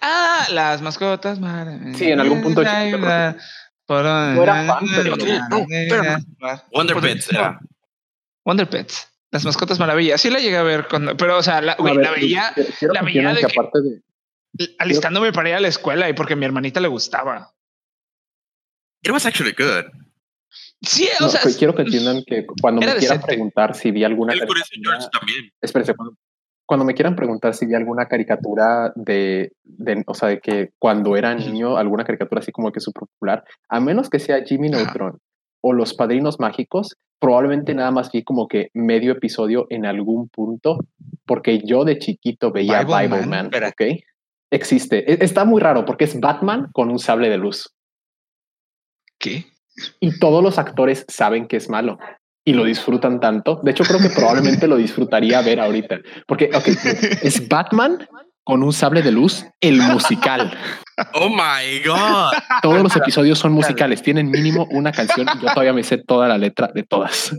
Ah, 0.00 0.46
las 0.52 0.82
mascotas. 0.82 1.38
madre. 1.40 1.94
Sí, 1.94 2.10
en 2.10 2.20
algún 2.20 2.42
punto 2.42 2.62
chiquito, 2.62 2.98
creo 2.98 3.34
No 4.34 4.42
era 4.42 4.66
fan, 4.66 4.84
pero- 4.94 5.16
No. 5.16 6.62
Wonder 6.72 6.96
Pets 7.00 7.30
era. 7.32 7.58
Wonder 8.44 8.68
Pets. 8.68 9.08
Las 9.30 9.44
mascotas 9.44 9.78
maravilla. 9.78 10.18
Sí 10.18 10.30
la 10.30 10.38
llegué 10.38 10.56
a 10.56 10.62
ver 10.62 10.86
cuando, 10.88 11.16
pero 11.16 11.38
o 11.38 11.42
sea, 11.42 11.60
la, 11.60 11.72
A 11.72 11.76
güey, 11.76 11.96
ver, 11.96 12.04
la 12.06 12.10
veía 12.12 12.54
la 12.92 13.02
veía 13.02 13.28
de 13.34 13.40
que 13.40 13.46
que- 13.46 13.52
aparte 13.60 13.78
de. 13.82 14.74
alistándome 14.78 15.32
para 15.32 15.48
ir 15.50 15.54
a 15.56 15.60
la 15.60 15.68
escuela 15.68 16.08
y 16.08 16.12
porque 16.14 16.34
a 16.34 16.36
mi 16.36 16.44
hermanita 16.44 16.80
le 16.80 16.88
gustaba. 16.88 17.52
It 19.06 19.12
was 19.12 19.24
actually 19.24 19.52
good. 19.52 19.84
Sí, 20.82 21.08
o 21.20 21.28
sea, 21.28 21.40
quiero 21.56 21.74
que 21.74 21.82
entiendan 21.82 22.22
que 22.26 22.44
cuando 22.60 22.80
me 22.80 22.94
quieran 22.96 23.20
preguntar 23.20 23.74
si 23.74 23.90
vi 23.90 24.04
alguna 24.04 24.32
el 24.32 24.40
George 24.40 25.08
también. 25.12 25.50
Espérense, 25.60 25.94
cuando, 26.66 26.84
me 26.84 26.94
quieran 26.94 27.14
preguntar 27.16 27.54
si 27.54 27.66
vi 27.66 27.74
alguna 27.74 28.06
caricatura 28.06 28.92
de, 28.96 29.52
de, 29.62 30.02
o 30.06 30.14
sea, 30.14 30.28
de 30.28 30.40
que 30.40 30.70
cuando 30.78 31.16
era 31.16 31.34
niño, 31.34 31.76
alguna 31.76 32.04
caricatura 32.04 32.40
así 32.40 32.52
como 32.52 32.72
que 32.72 32.80
súper 32.80 33.06
popular, 33.08 33.44
a 33.68 33.80
menos 33.80 34.10
que 34.10 34.18
sea 34.18 34.44
Jimmy 34.44 34.68
Neutron 34.68 35.18
o 35.60 35.72
Los 35.72 35.94
Padrinos 35.94 36.38
Mágicos, 36.40 36.96
probablemente 37.20 37.74
nada 37.74 37.90
más 37.92 38.10
vi 38.10 38.22
como 38.22 38.48
que 38.48 38.70
medio 38.74 39.12
episodio 39.12 39.66
en 39.70 39.86
algún 39.86 40.28
punto, 40.28 40.80
porque 41.24 41.60
yo 41.64 41.84
de 41.84 41.98
chiquito 41.98 42.50
veía 42.50 42.82
Bible, 42.82 43.26
Man, 43.26 43.46
¿ok? 43.46 44.00
Existe. 44.50 45.10
E, 45.10 45.24
está 45.24 45.44
muy 45.44 45.60
raro 45.60 45.84
porque 45.84 46.04
es 46.04 46.20
Batman 46.20 46.68
con 46.72 46.90
un 46.90 46.98
sable 46.98 47.30
de 47.30 47.38
luz. 47.38 47.75
¿Qué? 49.26 49.46
Y 50.00 50.18
todos 50.18 50.42
los 50.42 50.58
actores 50.58 51.04
saben 51.08 51.48
que 51.48 51.56
es 51.56 51.68
malo 51.68 51.98
y 52.44 52.52
lo 52.52 52.64
disfrutan 52.64 53.20
tanto. 53.20 53.60
De 53.62 53.72
hecho, 53.72 53.84
creo 53.84 53.98
que 53.98 54.08
probablemente 54.08 54.68
lo 54.68 54.76
disfrutaría 54.76 55.42
ver 55.42 55.60
ahorita, 55.60 55.98
porque 56.26 56.50
es 57.22 57.48
Batman 57.48 58.06
con 58.44 58.62
un 58.62 58.72
sable 58.72 59.02
de 59.02 59.10
luz, 59.10 59.44
el 59.60 59.78
musical. 59.78 60.56
Oh 61.14 61.28
my 61.28 61.82
God. 61.84 62.32
Todos 62.62 62.82
los 62.82 62.94
episodios 62.94 63.38
son 63.38 63.52
musicales, 63.52 64.02
tienen 64.02 64.30
mínimo 64.30 64.66
una 64.70 64.92
canción 64.92 65.26
yo 65.42 65.48
todavía 65.48 65.72
me 65.72 65.82
sé 65.82 65.98
toda 65.98 66.28
la 66.28 66.38
letra 66.38 66.70
de 66.72 66.84
todas. 66.84 67.36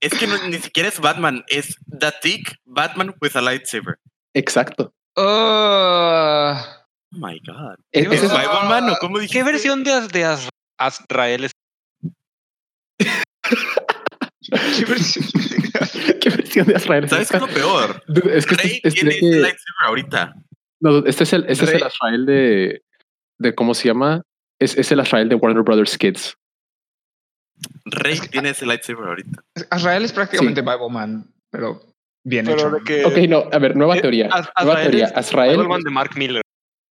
Es 0.00 0.12
que 0.12 0.28
ni 0.48 0.58
siquiera 0.58 0.88
es 0.88 1.00
Batman, 1.00 1.42
es 1.48 1.76
The 1.86 2.12
Tick 2.20 2.56
Batman 2.64 3.14
with 3.20 3.34
a 3.34 3.40
lightsaber. 3.40 3.98
Exacto. 4.34 4.92
Oh, 5.16 6.54
my 7.12 7.40
God. 7.46 7.76
¿Es, 7.90 8.22
¿Es, 8.22 8.30
Batman 8.30 8.90
o 8.90 8.96
cómo 9.00 9.18
dije? 9.18 9.32
¿Qué 9.32 9.42
versión 9.44 9.84
de, 9.84 10.08
de 10.08 10.24
Azrael 10.86 11.44
es? 11.44 11.52
¿Qué 12.98 14.84
versión? 14.84 15.24
¿Qué 16.20 16.30
versión 16.30 16.66
de 16.66 16.74
Azrael? 16.74 17.08
¿Sabes 17.08 17.28
qué 17.30 17.36
es 17.36 17.42
lo 17.42 17.48
peor? 17.48 18.02
Es 18.30 18.46
que 18.46 18.54
Rey 18.56 18.80
este, 18.82 18.90
tiene 18.90 19.18
que... 19.18 19.26
lightsaber 19.26 19.86
ahorita. 19.86 20.34
No, 20.80 20.98
este 21.06 21.24
es 21.24 21.32
el, 21.32 21.44
este 21.48 21.64
es 21.64 21.74
el 21.74 21.82
Azrael 21.82 22.26
de, 22.26 22.82
de, 23.38 23.54
¿cómo 23.54 23.74
se 23.74 23.88
llama? 23.88 24.22
Es, 24.58 24.76
es 24.76 24.90
el 24.92 25.00
Azrael 25.00 25.28
de 25.28 25.36
Warner 25.36 25.62
Brothers 25.62 25.96
Kids. 25.96 26.36
Rey 27.84 28.18
tiene 28.30 28.50
ese 28.50 28.66
lightsaber 28.66 29.06
ahorita. 29.06 29.44
Azrael 29.70 30.04
es 30.04 30.12
prácticamente 30.12 30.60
sí. 30.60 30.66
Bible 30.66 30.90
Man, 30.90 31.32
pero 31.50 31.80
bien 32.24 32.48
hecho. 32.48 32.72
Que... 32.84 33.04
Ok, 33.04 33.16
no, 33.28 33.48
a 33.52 33.58
ver, 33.58 33.76
nueva 33.76 33.94
teoría. 34.00 34.28
nueva 34.62 34.82
teoría. 34.82 35.12
Azrael. 35.14 35.58
de 35.58 35.90
Mark 35.90 36.16
Miller. 36.16 36.42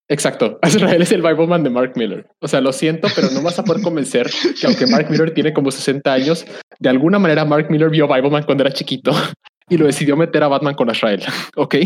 Exacto. 0.08 0.58
Azrael 0.62 1.02
es 1.02 1.12
el 1.12 1.22
Bibleman 1.22 1.62
de 1.62 1.70
Mark 1.70 1.92
Miller. 1.96 2.26
O 2.40 2.48
sea, 2.48 2.60
lo 2.60 2.72
siento, 2.72 3.08
pero 3.14 3.30
no 3.30 3.42
vas 3.42 3.58
a 3.58 3.64
poder 3.64 3.82
convencer 3.82 4.30
que 4.58 4.66
aunque 4.66 4.86
Mark 4.86 5.10
Miller 5.10 5.32
tiene 5.32 5.52
como 5.52 5.70
60 5.70 6.12
años, 6.12 6.46
de 6.78 6.88
alguna 6.88 7.18
manera 7.18 7.44
Mark 7.44 7.70
Miller 7.70 7.90
vio 7.90 8.08
Bibleman 8.08 8.44
cuando 8.44 8.64
era 8.64 8.72
chiquito 8.72 9.12
y 9.68 9.76
lo 9.76 9.86
decidió 9.86 10.16
meter 10.16 10.42
a 10.42 10.48
Batman 10.48 10.74
con 10.74 10.90
Azrael. 10.90 11.22
¿Ok? 11.56 11.76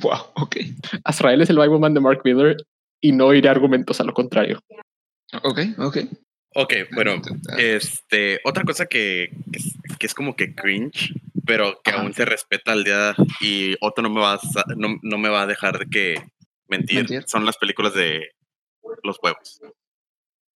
Wow, 0.00 0.32
ok. 0.36 0.56
Azrael 1.04 1.42
es 1.42 1.50
el 1.50 1.58
Bibleman 1.58 1.92
de 1.92 2.00
Mark 2.00 2.22
Miller 2.24 2.56
y 2.98 3.12
no 3.12 3.34
iré 3.34 3.50
argumentos 3.50 4.00
a 4.00 4.04
lo 4.04 4.14
contrario. 4.14 4.58
Ok, 5.42 5.60
ok. 5.76 5.98
Ok, 6.54 6.74
bueno, 6.94 7.20
este, 7.58 8.40
otra 8.44 8.64
cosa 8.64 8.86
que, 8.86 9.28
que, 9.98 10.06
es, 10.06 10.14
como 10.14 10.34
que 10.34 10.54
cringe, 10.54 11.12
pero 11.44 11.78
que 11.84 11.90
aún 11.90 12.14
se 12.14 12.24
respeta 12.24 12.72
al 12.72 12.84
día 12.84 13.14
y 13.40 13.76
Otto 13.82 14.00
no 14.00 14.08
me 14.08 14.20
va 14.20 14.34
a, 14.34 14.40
no, 14.76 14.96
no 15.02 15.18
me 15.18 15.28
va 15.28 15.42
a 15.42 15.46
dejar 15.46 15.78
de 15.78 15.86
que 15.86 16.14
mentir, 16.70 17.24
son 17.26 17.44
las 17.44 17.56
películas 17.56 17.94
de 17.94 18.30
los 19.02 19.18
huevos. 19.22 19.60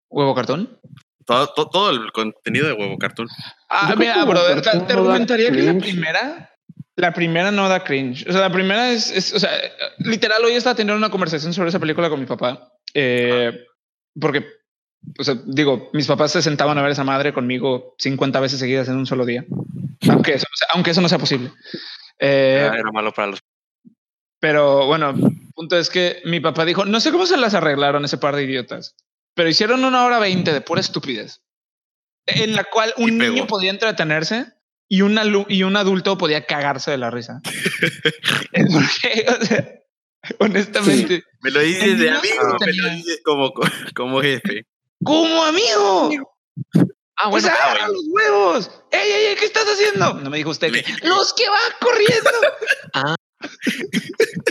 ¿Huevo 0.08 0.34
cartón? 0.34 0.78
Todo, 1.26 1.48
todo, 1.52 1.90
el 1.90 2.12
contenido 2.12 2.66
de 2.66 2.74
huevo 2.74 2.98
cartón. 2.98 3.28
Ah, 3.68 3.94
mira, 3.96 4.24
brother, 4.24 4.60
te, 4.60 4.70
argumentaría 4.92 5.50
que 5.50 5.62
la 5.62 5.78
primera, 5.78 6.50
la 6.96 7.12
primera 7.12 7.50
no 7.50 7.68
da 7.68 7.82
cringe. 7.82 8.26
O 8.28 8.32
sea, 8.32 8.42
la 8.42 8.52
primera 8.52 8.92
es, 8.92 9.32
o 9.32 9.38
sea, 9.38 9.50
literal, 9.98 10.44
hoy 10.44 10.52
estaba 10.52 10.76
teniendo 10.76 10.98
una 10.98 11.10
conversación 11.10 11.54
sobre 11.54 11.70
esa 11.70 11.80
película 11.80 12.10
con 12.10 12.20
mi 12.20 12.26
papá. 12.26 12.72
Eh, 12.92 13.52
porque, 14.20 14.46
o 15.18 15.24
sea, 15.24 15.36
digo, 15.46 15.90
mis 15.92 16.06
papás 16.06 16.32
se 16.32 16.42
sentaban 16.42 16.78
a 16.78 16.82
ver 16.82 16.92
esa 16.92 17.04
madre 17.04 17.32
conmigo 17.32 17.94
50 17.98 18.38
veces 18.40 18.60
seguidas 18.60 18.88
en 18.88 18.96
un 18.96 19.06
solo 19.06 19.24
día. 19.24 19.44
Aunque 20.10 20.34
eso, 20.34 20.46
aunque 20.74 20.90
eso 20.90 21.00
no 21.00 21.08
sea 21.08 21.18
posible. 21.18 21.50
Eh, 22.18 22.70
era 22.72 22.92
malo 22.92 23.12
para 23.12 23.28
los. 23.28 23.40
Pero 24.38 24.86
bueno, 24.86 25.14
punto 25.54 25.78
es 25.78 25.90
que 25.90 26.20
mi 26.24 26.40
papá 26.40 26.64
dijo, 26.64 26.84
no 26.84 27.00
sé 27.00 27.12
cómo 27.12 27.26
se 27.26 27.36
las 27.36 27.54
arreglaron 27.54 28.04
ese 28.04 28.18
par 28.18 28.36
de 28.36 28.44
idiotas, 28.44 28.96
pero 29.34 29.48
hicieron 29.48 29.84
una 29.84 30.04
hora 30.04 30.18
veinte 30.18 30.52
de 30.52 30.60
pura 30.60 30.80
estupidez, 30.80 31.42
en 32.26 32.54
la 32.54 32.64
cual 32.64 32.92
un 32.96 33.18
niño 33.18 33.46
podía 33.46 33.70
entretenerse 33.70 34.46
y, 34.88 35.02
una, 35.02 35.24
y 35.48 35.62
un 35.62 35.76
adulto 35.76 36.18
podía 36.18 36.46
cagarse 36.46 36.90
de 36.90 36.98
la 36.98 37.10
risa. 37.10 37.40
honestamente. 40.38 41.22
Me 41.40 41.50
lo 41.50 41.60
dices 41.60 41.98
de 41.98 42.10
amigo, 42.10 42.56
me 42.60 42.72
lo 42.72 42.90
dices 42.90 43.20
como, 43.24 43.52
como 43.94 44.20
jefe. 44.22 44.66
Como 45.02 45.44
amigo. 45.44 46.10
Ah, 47.16 47.28
bueno, 47.28 47.48
pues 47.48 47.88
los 47.88 48.04
huevos. 48.10 48.70
¡Ey, 48.90 49.10
ey, 49.10 49.26
ey! 49.26 49.36
¿Qué 49.36 49.44
estás 49.44 49.66
haciendo? 49.66 50.14
No 50.14 50.30
me 50.30 50.38
dijo 50.38 50.50
usted 50.50 50.72
que 50.72 50.84
los 51.06 51.32
que 51.34 51.48
va 51.48 51.58
corriendo. 51.80 52.30
ah, 52.94 53.14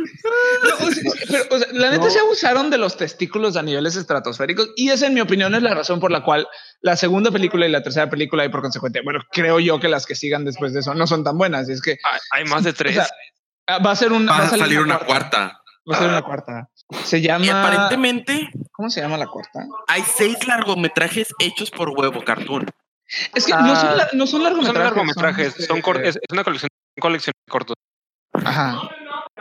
pero, 1.28 1.66
la 1.72 1.90
neta 1.90 2.10
se 2.10 2.18
abusaron 2.18 2.70
de 2.70 2.78
los 2.78 2.96
testículos 2.96 3.56
a 3.56 3.62
niveles 3.62 3.96
estratosféricos 3.96 4.70
y 4.76 4.90
esa, 4.90 5.06
en 5.06 5.14
mi 5.14 5.20
opinión, 5.20 5.54
es 5.54 5.62
la 5.62 5.74
razón 5.74 6.00
por 6.00 6.10
la 6.10 6.22
cual 6.22 6.48
la 6.80 6.96
segunda 6.96 7.30
película 7.30 7.66
y 7.66 7.70
la 7.70 7.82
tercera 7.82 8.08
película, 8.08 8.44
y 8.44 8.48
por 8.48 8.62
consecuente, 8.62 9.00
bueno, 9.02 9.20
creo 9.30 9.60
yo 9.60 9.78
que 9.80 9.88
las 9.88 10.06
que 10.06 10.14
sigan 10.14 10.44
después 10.44 10.72
de 10.72 10.80
eso 10.80 10.94
no 10.94 11.06
son 11.06 11.24
tan 11.24 11.36
buenas. 11.36 11.68
Y 11.68 11.72
es 11.72 11.82
que 11.82 11.98
hay 12.32 12.44
más 12.44 12.64
de 12.64 12.72
tres. 12.72 12.98
Ah, 13.66 13.78
va 13.78 13.92
a 13.92 13.96
ser 13.96 14.12
un, 14.12 14.26
va, 14.26 14.38
a 14.38 14.48
salir, 14.48 14.80
una, 14.80 14.98
cuarta. 14.98 15.60
Va 15.90 15.96
a 15.96 15.98
ser 15.98 16.08
una 16.08 16.22
cuarta. 16.22 16.68
Se 17.04 17.20
llama. 17.20 17.44
Y 17.44 17.48
aparentemente. 17.50 18.50
¿Cómo 18.72 18.90
se 18.90 19.00
llama 19.00 19.16
la 19.16 19.26
cuarta? 19.26 19.66
Hay 19.86 20.02
seis 20.02 20.46
largometrajes 20.46 21.28
hechos 21.38 21.70
por 21.70 21.90
huevo 21.90 22.24
cartoon. 22.24 22.66
Es 23.34 23.44
que 23.44 23.52
no, 23.52 23.76
son, 23.76 23.90
no 24.12 24.26
son 24.26 24.42
largometrajes. 24.42 24.74
Son 24.74 24.84
largometrajes. 24.84 25.58
Este, 25.58 26.08
es 26.08 26.32
una 26.32 26.44
colección, 26.44 26.68
colección 27.00 27.32
de 27.46 27.50
cortos. 27.50 27.76
Ajá. 28.32 28.88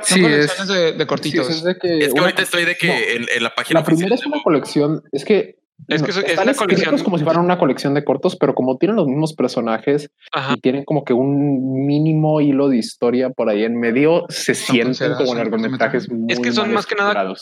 Sí, 0.02 0.26
es, 0.26 0.68
de, 0.68 1.08
cortitos. 1.08 1.50
es, 1.50 1.78
que, 1.80 2.10
ahorita 2.18 2.42
estoy 2.42 2.66
de 2.66 2.76
que 2.76 3.16
en, 3.16 3.44
la 3.44 3.54
página. 3.54 3.80
La 3.80 3.86
primera 3.86 4.16
es 4.16 4.26
una 4.26 4.42
colección. 4.44 5.04
Es 5.12 5.26
que. 5.26 5.58
Es 5.88 6.04
que 6.04 6.12
es, 6.12 6.18
una 6.38 6.54
colección. 6.54 6.98
como 7.00 7.18
si 7.18 7.24
fueran 7.24 7.44
una 7.44 7.58
colección 7.58 7.94
de 7.94 8.04
cortos, 8.04 8.36
pero 8.36 8.54
como 8.54 8.78
tienen 8.78 8.98
los 8.98 9.08
mismos 9.08 9.34
personajes 9.34 10.10
y 10.54 10.60
tienen 10.60 10.84
como 10.84 11.06
que 11.06 11.14
un 11.14 11.86
mínimo 11.86 12.42
hilo 12.42 12.68
de 12.68 12.78
historia 12.78 13.30
por 13.30 13.50
ahí 13.50 13.64
en 13.64 13.80
medio, 13.80 14.26
se 14.28 14.56
sienten 14.56 15.14
como 15.14 15.36
largometrajes 15.36 16.10
muy 16.10 16.32
Es 16.34 16.40
que 16.40 16.52
son 16.52 16.74
más 16.74 16.86
que 16.86 16.96
nada, 16.96 17.34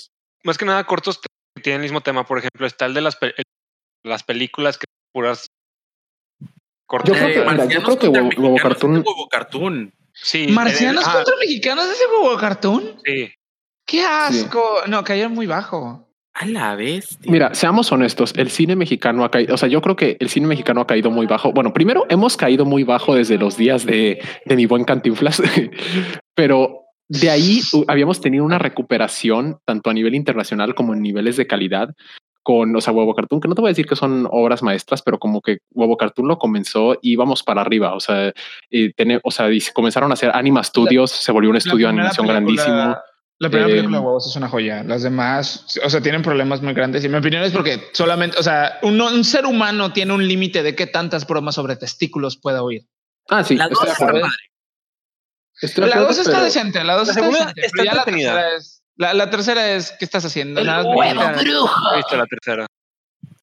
más 0.44 0.58
que 0.58 0.66
nada 0.66 0.84
cortos 0.84 1.20
que 1.20 1.62
tienen 1.64 1.82
el 1.82 1.86
mismo 1.86 2.02
tema. 2.02 2.26
Por 2.26 2.38
ejemplo, 2.38 2.68
está 2.68 2.86
el 2.86 2.94
de 2.94 3.02
las, 3.02 3.18
las 4.04 4.24
películas 4.24 4.78
que 4.78 4.86
puras 5.12 5.48
cortos. 6.86 7.18
Yo 7.70 7.84
creo 7.84 7.98
que, 7.98 8.10
Huevo 8.10 8.58
Cartoon. 9.30 9.94
Sí. 10.24 10.48
¿Marcianos 10.48 11.04
eh, 11.04 11.10
contra 11.14 11.36
mexicanos 11.40 11.86
ese 11.86 12.04
huevo 12.08 12.38
cartoon? 12.38 12.96
Sí. 13.06 13.30
¡Qué 13.86 14.02
asco! 14.02 14.82
No, 14.88 15.04
cayó 15.04 15.30
muy 15.30 15.48
bajo. 15.48 16.08
A 16.34 16.46
la 16.46 16.76
vez. 16.76 17.18
Mira, 17.26 17.56
seamos 17.56 17.92
honestos, 17.92 18.34
el 18.36 18.52
cine 18.52 18.76
mexicano 18.76 19.24
ha 19.24 19.32
caído, 19.32 19.56
o 19.56 19.58
sea, 19.58 19.70
yo 19.70 19.82
creo 19.82 19.96
que 19.96 20.18
el 20.20 20.30
cine 20.30 20.46
mexicano 20.46 20.82
ha 20.82 20.88
caído 20.88 21.10
muy 21.10 21.26
bajo. 21.26 21.52
Bueno, 21.52 21.74
primero 21.74 22.06
hemos 22.10 22.38
caído 22.38 22.64
muy 22.64 22.84
bajo 22.84 23.16
desde 23.16 23.40
los 23.40 23.58
días 23.58 23.88
de, 23.88 24.22
de 24.46 24.56
mi 24.56 24.68
buen 24.68 24.84
Cantinflas, 24.84 25.42
pero 26.36 26.84
de 27.10 27.30
ahí 27.32 27.62
habíamos 27.88 28.22
tenido 28.22 28.44
una 28.44 28.60
recuperación 28.60 29.58
tanto 29.66 29.90
a 29.90 29.94
nivel 29.94 30.14
internacional 30.14 30.76
como 30.76 30.94
en 30.94 31.02
niveles 31.02 31.38
de 31.38 31.48
calidad 31.48 31.96
con, 32.48 32.74
o 32.74 32.80
sea, 32.80 32.94
Huevo 32.94 33.14
Cartoon, 33.14 33.42
que 33.42 33.50
no 33.50 33.56
te 33.56 33.60
voy 33.60 33.68
a 33.68 33.72
decir 33.72 33.88
que 33.88 33.98
son 33.98 34.26
obras 34.32 34.64
maestras, 34.64 35.02
pero 35.02 35.20
como 35.20 35.42
que 35.42 35.58
Huevo 35.72 35.98
Cartoon 35.98 36.30
lo 36.30 36.38
comenzó 36.38 36.94
y 37.02 37.12
íbamos 37.12 37.44
para 37.44 37.60
arriba, 37.60 37.94
o 37.94 38.00
sea, 38.00 38.32
y 38.70 38.94
o 39.22 39.32
sea, 39.32 39.50
comenzaron 39.74 40.12
a 40.12 40.14
hacer 40.14 40.32
Anima 40.34 40.64
Studios, 40.64 41.12
se 41.12 41.34
volvió 41.34 41.50
un 41.50 41.58
estudio 41.58 41.88
de 41.88 41.92
animación 41.92 42.26
grandísimo. 42.26 42.96
La 43.38 43.50
primera 43.50 43.68
película 43.68 43.98
de 43.98 44.02
eh, 44.02 44.06
Huevos 44.08 44.28
es 44.28 44.36
una 44.38 44.48
joya. 44.48 44.82
Las 44.84 45.04
demás, 45.04 45.78
o 45.84 45.90
sea, 45.90 46.00
tienen 46.00 46.22
problemas 46.22 46.62
muy 46.62 46.74
grandes. 46.74 47.04
Y 47.04 47.10
mi 47.10 47.18
opinión 47.18 47.44
es 47.44 47.52
porque 47.52 47.90
solamente, 47.92 48.38
o 48.40 48.44
sea, 48.44 48.80
un, 48.82 49.02
un 49.02 49.26
ser 49.26 49.46
humano 49.46 49.92
tiene 49.92 50.14
un 50.14 50.26
límite 50.26 50.64
de 50.64 50.74
qué 50.74 50.88
tantas 50.88 51.28
bromas 51.28 51.56
sobre 51.56 51.76
testículos 51.76 52.38
puede 52.38 52.60
oír. 52.60 52.88
Ah, 53.28 53.44
sí. 53.44 53.58
La 53.58 53.68
dos, 53.68 53.84
la 55.76 56.00
dos 56.00 56.18
está 56.18 56.42
decente. 56.42 56.82
La 56.86 56.96
dos 56.96 57.10
está, 57.10 57.28
decente, 57.28 57.66
está 57.66 57.84
ya 57.84 57.94
la 57.94 58.06
tercera 58.06 58.56
es 58.56 58.77
la, 58.98 59.30
tercera 59.30 59.74
es, 59.74 59.94
¿qué 59.98 60.06
estás 60.06 60.26
haciendo? 60.26 60.60
El 60.60 60.68
Nada, 60.68 60.84
la 60.84 62.26
tercera. 62.26 62.66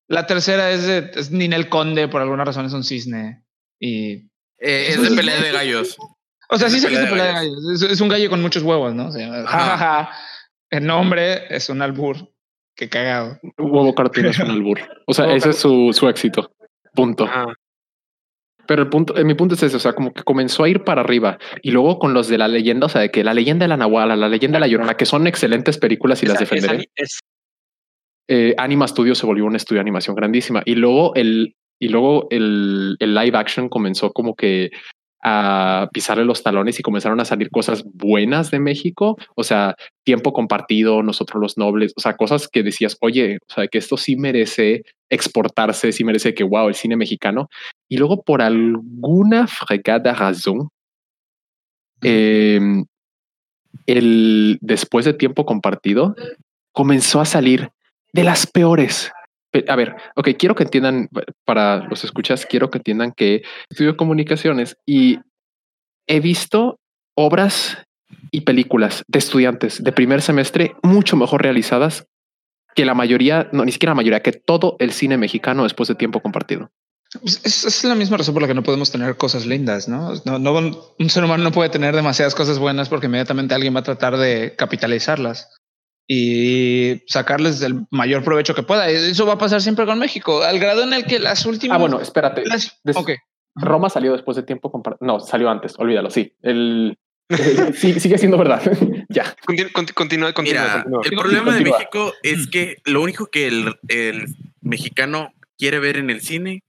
La 0.06 0.26
tercera 0.26 0.70
es, 0.70 0.86
de, 0.86 1.10
es 1.14 1.30
Ninel 1.30 1.68
Conde, 1.68 2.08
por 2.08 2.20
alguna 2.20 2.44
razón 2.44 2.66
es 2.66 2.72
un 2.72 2.84
cisne. 2.84 3.44
Y. 3.80 4.28
Eh, 4.58 4.88
es 4.88 5.00
de 5.00 5.16
pelea 5.16 5.40
de 5.40 5.52
gallos. 5.52 5.96
O 6.48 6.58
sea, 6.58 6.68
sí 6.68 6.80
sé 6.80 6.88
que 6.88 6.94
es 6.94 7.00
de 7.00 7.06
pelea 7.06 7.26
de 7.26 7.32
gallos. 7.32 7.82
Es, 7.82 8.00
un 8.00 8.08
gallo 8.08 8.28
con 8.28 8.42
muchos 8.42 8.62
huevos, 8.62 8.94
¿no? 8.94 9.10
El 10.70 10.86
nombre 10.86 11.54
es 11.54 11.68
un 11.68 11.82
albur. 11.82 12.16
Qué 12.76 12.88
cagado. 12.88 13.38
Huevo 13.56 13.94
cartoon 13.94 14.26
es 14.26 14.38
un 14.40 14.50
albur. 14.50 14.80
O 15.06 15.14
sea, 15.14 15.32
ese 15.32 15.50
es 15.50 15.58
su, 15.58 15.92
su 15.92 16.08
éxito. 16.08 16.52
punto. 16.94 17.28
Pero 18.66 18.83
el 18.83 18.88
punto, 18.88 19.14
mi 19.24 19.35
punto 19.35 19.55
es 19.55 19.62
ese, 19.62 19.77
o 19.77 19.81
sea, 19.81 19.92
como 19.92 20.12
que 20.12 20.22
comenzó 20.22 20.64
a 20.64 20.68
ir 20.68 20.85
para 20.85 21.03
arriba 21.03 21.38
y 21.62 21.70
luego 21.70 21.98
con 21.98 22.14
los 22.14 22.29
de 22.29 22.38
la 22.38 22.48
leyenda, 22.48 22.87
o 22.87 22.88
sea, 22.88 23.03
de 23.03 23.11
que 23.11 23.24
la 23.24 23.35
leyenda 23.35 23.64
de 23.64 23.68
la 23.68 23.77
Nahuala, 23.77 24.16
la 24.16 24.29
leyenda 24.29 24.57
de 24.57 24.61
la 24.61 24.66
Llorona, 24.66 24.96
que 24.96 25.07
son 25.07 25.27
excelentes 25.27 25.79
películas 25.79 26.22
y 26.22 26.27
las 26.27 26.38
defenderé. 26.38 26.88
Eh, 28.29 28.55
Anima 28.57 28.88
Studio 28.88 29.14
se 29.14 29.27
volvió 29.27 29.44
un 29.44 29.57
estudio 29.57 29.79
de 29.79 29.83
animación 29.83 30.16
grandísima 30.16 30.62
y 30.64 30.77
luego 30.77 31.14
el 31.14 31.55
y 31.79 31.88
luego 31.88 32.29
el, 32.31 32.96
el 32.98 33.14
live 33.14 33.37
action 33.37 33.68
comenzó 33.68 34.12
como 34.12 34.35
que 34.35 34.70
a 35.26 35.88
pisarle 35.90 36.26
los 36.26 36.42
talones 36.42 36.78
y 36.78 36.82
comenzaron 36.82 37.18
a 37.18 37.24
salir 37.24 37.50
cosas 37.50 37.82
buenas 37.94 38.50
de 38.50 38.60
México, 38.60 39.16
o 39.34 39.42
sea, 39.42 39.74
tiempo 40.04 40.34
compartido, 40.34 41.02
nosotros 41.02 41.40
los 41.40 41.56
nobles, 41.56 41.94
o 41.96 42.00
sea, 42.00 42.14
cosas 42.14 42.46
que 42.46 42.62
decías, 42.62 42.98
oye, 43.00 43.38
o 43.48 43.52
sea, 43.52 43.66
que 43.66 43.78
esto 43.78 43.96
sí 43.96 44.16
merece 44.16 44.82
exportarse, 45.08 45.92
sí 45.92 46.04
merece 46.04 46.34
que, 46.34 46.44
wow, 46.44 46.68
el 46.68 46.74
cine 46.74 46.96
mexicano. 46.96 47.48
Y 47.88 47.96
luego 47.96 48.22
por 48.22 48.42
alguna 48.42 49.46
fregada 49.46 50.12
razón, 50.12 50.68
em, 52.02 52.84
el, 53.87 54.58
después 54.60 55.06
de 55.06 55.14
tiempo 55.14 55.46
compartido, 55.46 56.14
comenzó 56.72 57.22
a 57.22 57.24
salir 57.24 57.70
de 58.12 58.24
las 58.24 58.46
peores, 58.46 59.10
a 59.68 59.76
ver, 59.76 59.96
ok, 60.16 60.30
quiero 60.38 60.54
que 60.54 60.64
entiendan, 60.64 61.08
para 61.44 61.86
los 61.88 62.04
escuchas, 62.04 62.46
quiero 62.46 62.70
que 62.70 62.78
entiendan 62.78 63.12
que 63.12 63.42
estudio 63.70 63.96
comunicaciones 63.96 64.76
y 64.86 65.18
he 66.06 66.20
visto 66.20 66.78
obras 67.16 67.78
y 68.30 68.42
películas 68.42 69.04
de 69.06 69.18
estudiantes 69.18 69.82
de 69.82 69.92
primer 69.92 70.22
semestre 70.22 70.74
mucho 70.82 71.16
mejor 71.16 71.42
realizadas 71.42 72.06
que 72.74 72.84
la 72.84 72.94
mayoría, 72.94 73.48
no, 73.52 73.64
ni 73.64 73.72
siquiera 73.72 73.92
la 73.92 73.96
mayoría, 73.96 74.22
que 74.22 74.32
todo 74.32 74.76
el 74.80 74.92
cine 74.92 75.16
mexicano 75.16 75.62
después 75.62 75.88
de 75.88 75.94
tiempo 75.94 76.20
compartido. 76.20 76.70
Es, 77.22 77.64
es, 77.64 77.84
la 77.84 77.94
misma 77.94 78.16
razón 78.16 78.34
por 78.34 78.42
la 78.42 78.48
que 78.48 78.54
no 78.54 78.64
podemos 78.64 78.90
tener 78.90 79.16
cosas 79.16 79.46
lindas, 79.46 79.86
¿no? 79.88 80.14
No, 80.24 80.40
no 80.40 80.52
un 80.98 81.10
ser 81.10 81.22
humano 81.22 81.44
no 81.44 81.52
puede 81.52 81.70
tener 81.70 81.94
demasiadas 81.94 82.34
cosas 82.34 82.58
buenas 82.58 82.88
porque 82.88 83.06
inmediatamente 83.06 83.54
alguien 83.54 83.76
va 83.76 83.80
a 83.80 83.84
tratar 83.84 84.16
de 84.16 84.56
capitalizarlas 84.56 85.48
y 86.06 87.02
sacarles 87.06 87.62
el 87.62 87.86
mayor 87.90 88.22
provecho 88.24 88.54
que 88.54 88.62
pueda. 88.62 88.88
Eso 88.88 89.26
va 89.26 89.34
a 89.34 89.38
pasar 89.38 89.62
siempre 89.62 89.86
con 89.86 89.98
México, 89.98 90.42
al 90.42 90.58
grado 90.58 90.82
en 90.82 90.92
el 90.92 91.04
que 91.04 91.18
las 91.18 91.46
últimas. 91.46 91.76
Ah, 91.76 91.80
bueno, 91.80 92.00
espérate. 92.00 92.44
Roma 93.56 93.88
salió 93.88 94.12
después 94.12 94.36
de 94.36 94.42
tiempo 94.42 94.82
No, 95.00 95.20
salió 95.20 95.48
antes, 95.48 95.78
olvídalo, 95.78 96.10
sí. 96.10 96.34
El, 96.42 96.98
sí, 97.74 97.98
sigue 98.00 98.18
siendo 98.18 98.36
verdad. 98.36 98.62
ya. 99.08 99.34
Continúa, 99.94 100.32
continúa, 100.32 100.84
El 101.04 101.16
problema 101.16 101.54
de 101.54 101.62
México 101.62 102.12
es 102.22 102.48
que 102.48 102.76
lo 102.84 103.02
único 103.02 103.26
que 103.26 103.46
el, 103.46 103.74
el 103.88 104.26
mexicano 104.60 105.32
quiere 105.56 105.78
ver 105.78 105.96
en 105.96 106.10
el 106.10 106.20
cine, 106.20 106.62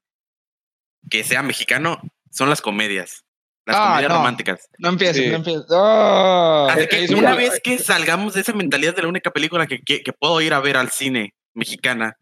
que 1.10 1.24
sea 1.24 1.44
mexicano, 1.44 2.00
son 2.30 2.50
las 2.50 2.62
comedias. 2.62 3.25
Las 3.66 3.78
ah, 3.78 3.88
comedias 3.90 4.12
románticas. 4.12 4.70
No 4.78 4.90
empieces, 4.90 5.30
no 5.30 5.38
empieces. 5.38 5.66
Oh, 5.70 6.68
Así 6.70 6.88
que 6.88 7.16
una 7.16 7.36
vez 7.36 7.60
que 7.64 7.80
salgamos 7.80 8.36
de 8.36 8.42
esa 8.42 8.54
mentalidad 8.54 8.96
de 8.96 9.02
la 9.02 9.08
única 9.08 9.32
película 9.32 9.66
que, 9.66 9.80
que, 9.80 10.14
puedo 10.14 10.40
ir 10.42 10.54
a 10.54 10.60
ver 10.60 10.78
al 10.78 10.92
cine 10.92 11.34
mexicana 11.56 12.16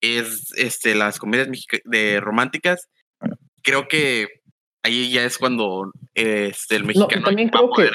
es 0.00 0.52
este, 0.56 0.94
las 0.94 1.18
comedias 1.18 1.48
de 1.84 2.20
románticas, 2.20 2.88
creo 3.62 3.88
que 3.88 4.26
ahí 4.82 5.12
ya 5.12 5.24
es 5.24 5.38
cuando 5.38 5.92
este, 6.14 6.76
el 6.76 6.84
mexicano 6.84 7.24
también 7.24 7.50
creo 7.50 7.70
que 7.70 7.90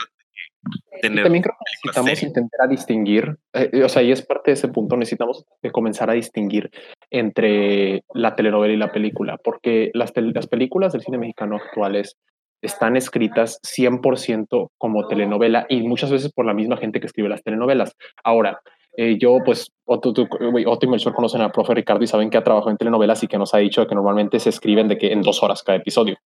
también 1.01 1.43
creo 1.43 1.55
que 1.55 1.89
necesitamos 1.89 2.23
intentar 2.23 2.69
distinguir, 2.69 3.37
eh, 3.53 3.69
eh, 3.71 3.83
o 3.83 3.89
sea, 3.89 4.01
y 4.03 4.11
es 4.11 4.21
parte 4.21 4.51
de 4.51 4.55
ese 4.55 4.67
punto, 4.67 4.97
necesitamos 4.97 5.45
comenzar 5.71 6.09
a 6.09 6.13
distinguir 6.13 6.71
entre 7.11 8.03
la 8.13 8.35
telenovela 8.35 8.73
y 8.73 8.77
la 8.77 8.91
película, 8.91 9.37
porque 9.43 9.91
las, 9.93 10.13
las 10.15 10.47
películas 10.47 10.93
del 10.93 11.01
cine 11.01 11.17
mexicano 11.17 11.57
actuales 11.57 12.17
están 12.61 12.97
escritas 12.97 13.59
100% 13.61 14.69
como 14.77 15.07
telenovela 15.07 15.65
y 15.69 15.81
muchas 15.83 16.11
veces 16.11 16.31
por 16.31 16.45
la 16.45 16.53
misma 16.53 16.77
gente 16.77 16.99
que 16.99 17.07
escribe 17.07 17.29
las 17.29 17.43
telenovelas. 17.43 17.95
Ahora, 18.23 18.61
eh, 18.97 19.17
yo, 19.19 19.37
pues, 19.45 19.71
Otto, 19.85 20.09
Otto 20.09 20.85
y 20.85 20.89
Melchor 20.89 21.13
conocen 21.13 21.41
al 21.41 21.51
profe 21.51 21.75
Ricardo 21.75 22.03
y 22.03 22.07
saben 22.07 22.31
que 22.31 22.37
ha 22.37 22.43
trabajado 22.43 22.71
en 22.71 22.77
telenovelas 22.77 23.21
y 23.23 23.27
que 23.27 23.37
nos 23.37 23.53
ha 23.53 23.59
dicho 23.59 23.85
que 23.85 23.93
normalmente 23.93 24.39
se 24.39 24.49
escriben 24.49 24.87
de 24.87 24.97
que 24.97 25.11
en 25.11 25.21
dos 25.21 25.43
horas 25.43 25.61
cada 25.61 25.77
episodio. 25.77 26.17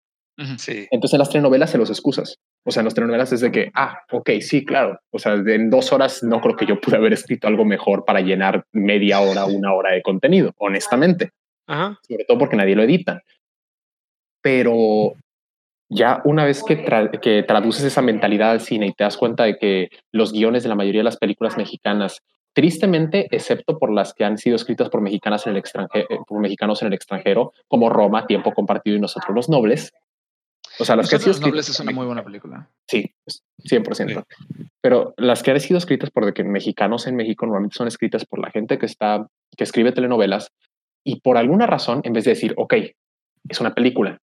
Sí. 0.57 0.87
Entonces 0.89 1.13
en 1.13 1.19
las 1.19 1.29
telenovelas 1.29 1.69
se 1.69 1.77
los 1.77 1.89
excusas. 1.89 2.39
O 2.63 2.71
sea, 2.71 2.81
en 2.81 2.85
las 2.85 2.93
telenovelas 2.93 3.33
es 3.33 3.41
de 3.41 3.51
que, 3.51 3.71
ah, 3.73 4.01
ok, 4.11 4.29
sí, 4.39 4.63
claro. 4.63 4.99
O 5.09 5.17
sea, 5.17 5.33
en 5.33 5.69
dos 5.69 5.91
horas 5.91 6.21
no 6.21 6.41
creo 6.41 6.55
que 6.55 6.67
yo 6.67 6.79
pude 6.79 6.97
haber 6.97 7.13
escrito 7.13 7.47
algo 7.47 7.65
mejor 7.65 8.05
para 8.05 8.21
llenar 8.21 8.65
media 8.71 9.19
hora, 9.19 9.45
una 9.45 9.73
hora 9.73 9.93
de 9.93 10.01
contenido, 10.01 10.53
honestamente. 10.57 11.31
Sobre 12.07 12.25
todo 12.25 12.37
porque 12.37 12.57
nadie 12.57 12.75
lo 12.75 12.83
edita. 12.83 13.23
Pero 14.41 15.13
ya 15.89 16.21
una 16.23 16.45
vez 16.45 16.63
que, 16.63 16.85
que 17.21 17.43
traduces 17.43 17.83
esa 17.83 18.01
mentalidad 18.01 18.51
al 18.51 18.61
cine 18.61 18.87
y 18.87 18.93
te 18.93 19.03
das 19.03 19.17
cuenta 19.17 19.43
de 19.45 19.57
que 19.57 19.89
los 20.11 20.31
guiones 20.31 20.63
de 20.63 20.69
la 20.69 20.75
mayoría 20.75 20.99
de 20.99 21.05
las 21.05 21.17
películas 21.17 21.57
mexicanas, 21.57 22.21
tristemente, 22.53 23.27
excepto 23.31 23.79
por 23.79 23.91
las 23.91 24.13
que 24.13 24.23
han 24.23 24.37
sido 24.37 24.55
escritas 24.55 24.89
por 24.89 25.01
mexicanas 25.01 25.47
en 25.47 25.53
el 25.53 25.59
extranjero, 25.59 26.05
eh, 26.09 26.19
por 26.27 26.39
mexicanos 26.39 26.81
en 26.81 26.89
el 26.89 26.93
extranjero, 26.93 27.53
como 27.67 27.89
Roma, 27.89 28.27
Tiempo 28.27 28.53
Compartido 28.53 28.97
y 28.97 28.99
Nosotros 28.99 29.35
los 29.35 29.49
Nobles, 29.49 29.93
o 30.79 30.85
sea, 30.85 30.95
las 30.95 31.09
que 31.09 31.15
han 31.15 31.21
sido 31.21 31.39
Nobles 31.39 31.69
es 31.69 31.79
una 31.79 31.91
muy 31.91 32.05
buena 32.05 32.23
película. 32.23 32.69
Sí, 32.87 33.13
100%. 33.63 34.25
Pero 34.81 35.13
las 35.17 35.43
que 35.43 35.51
han 35.51 35.59
sido 35.59 35.77
escritas 35.77 36.09
por 36.09 36.25
de 36.25 36.33
que 36.33 36.43
mexicanos 36.43 37.07
en 37.07 37.15
México 37.15 37.45
normalmente 37.45 37.75
son 37.75 37.87
escritas 37.87 38.25
por 38.25 38.39
la 38.39 38.51
gente 38.51 38.77
que 38.77 38.85
está, 38.85 39.27
que 39.55 39.63
escribe 39.63 39.91
telenovelas 39.91 40.51
y 41.03 41.21
por 41.21 41.37
alguna 41.37 41.67
razón, 41.67 42.01
en 42.03 42.13
vez 42.13 42.25
de 42.25 42.31
decir, 42.31 42.53
ok, 42.57 42.73
es 43.49 43.59
una 43.59 43.73
película, 43.73 44.19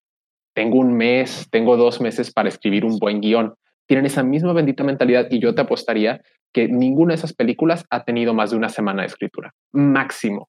tengo 0.53 0.77
un 0.77 0.93
mes, 0.93 1.47
tengo 1.51 1.77
dos 1.77 2.01
meses 2.01 2.31
para 2.31 2.49
escribir 2.49 2.85
un 2.85 2.97
buen 2.97 3.21
guion. 3.21 3.55
Tienen 3.87 4.05
esa 4.05 4.23
misma 4.23 4.53
bendita 4.53 4.83
mentalidad 4.83 5.27
y 5.29 5.39
yo 5.39 5.55
te 5.55 5.61
apostaría 5.61 6.21
que 6.53 6.67
ninguna 6.67 7.13
de 7.13 7.15
esas 7.15 7.33
películas 7.33 7.85
ha 7.89 8.03
tenido 8.03 8.33
más 8.33 8.51
de 8.51 8.57
una 8.57 8.69
semana 8.69 9.01
de 9.01 9.07
escritura, 9.07 9.53
máximo, 9.71 10.47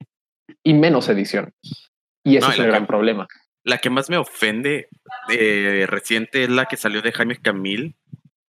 y 0.62 0.74
menos 0.74 1.08
edición. 1.08 1.52
Y 2.24 2.36
ese 2.36 2.50
es 2.50 2.58
el 2.58 2.66
gran 2.66 2.86
problema. 2.86 3.26
La 3.64 3.78
que 3.78 3.90
más 3.90 4.08
me 4.08 4.16
ofende 4.16 4.88
eh, 5.30 5.86
reciente 5.88 6.44
es 6.44 6.50
la 6.50 6.66
que 6.66 6.76
salió 6.76 7.02
de 7.02 7.12
Jaime 7.12 7.36
Camil, 7.36 7.96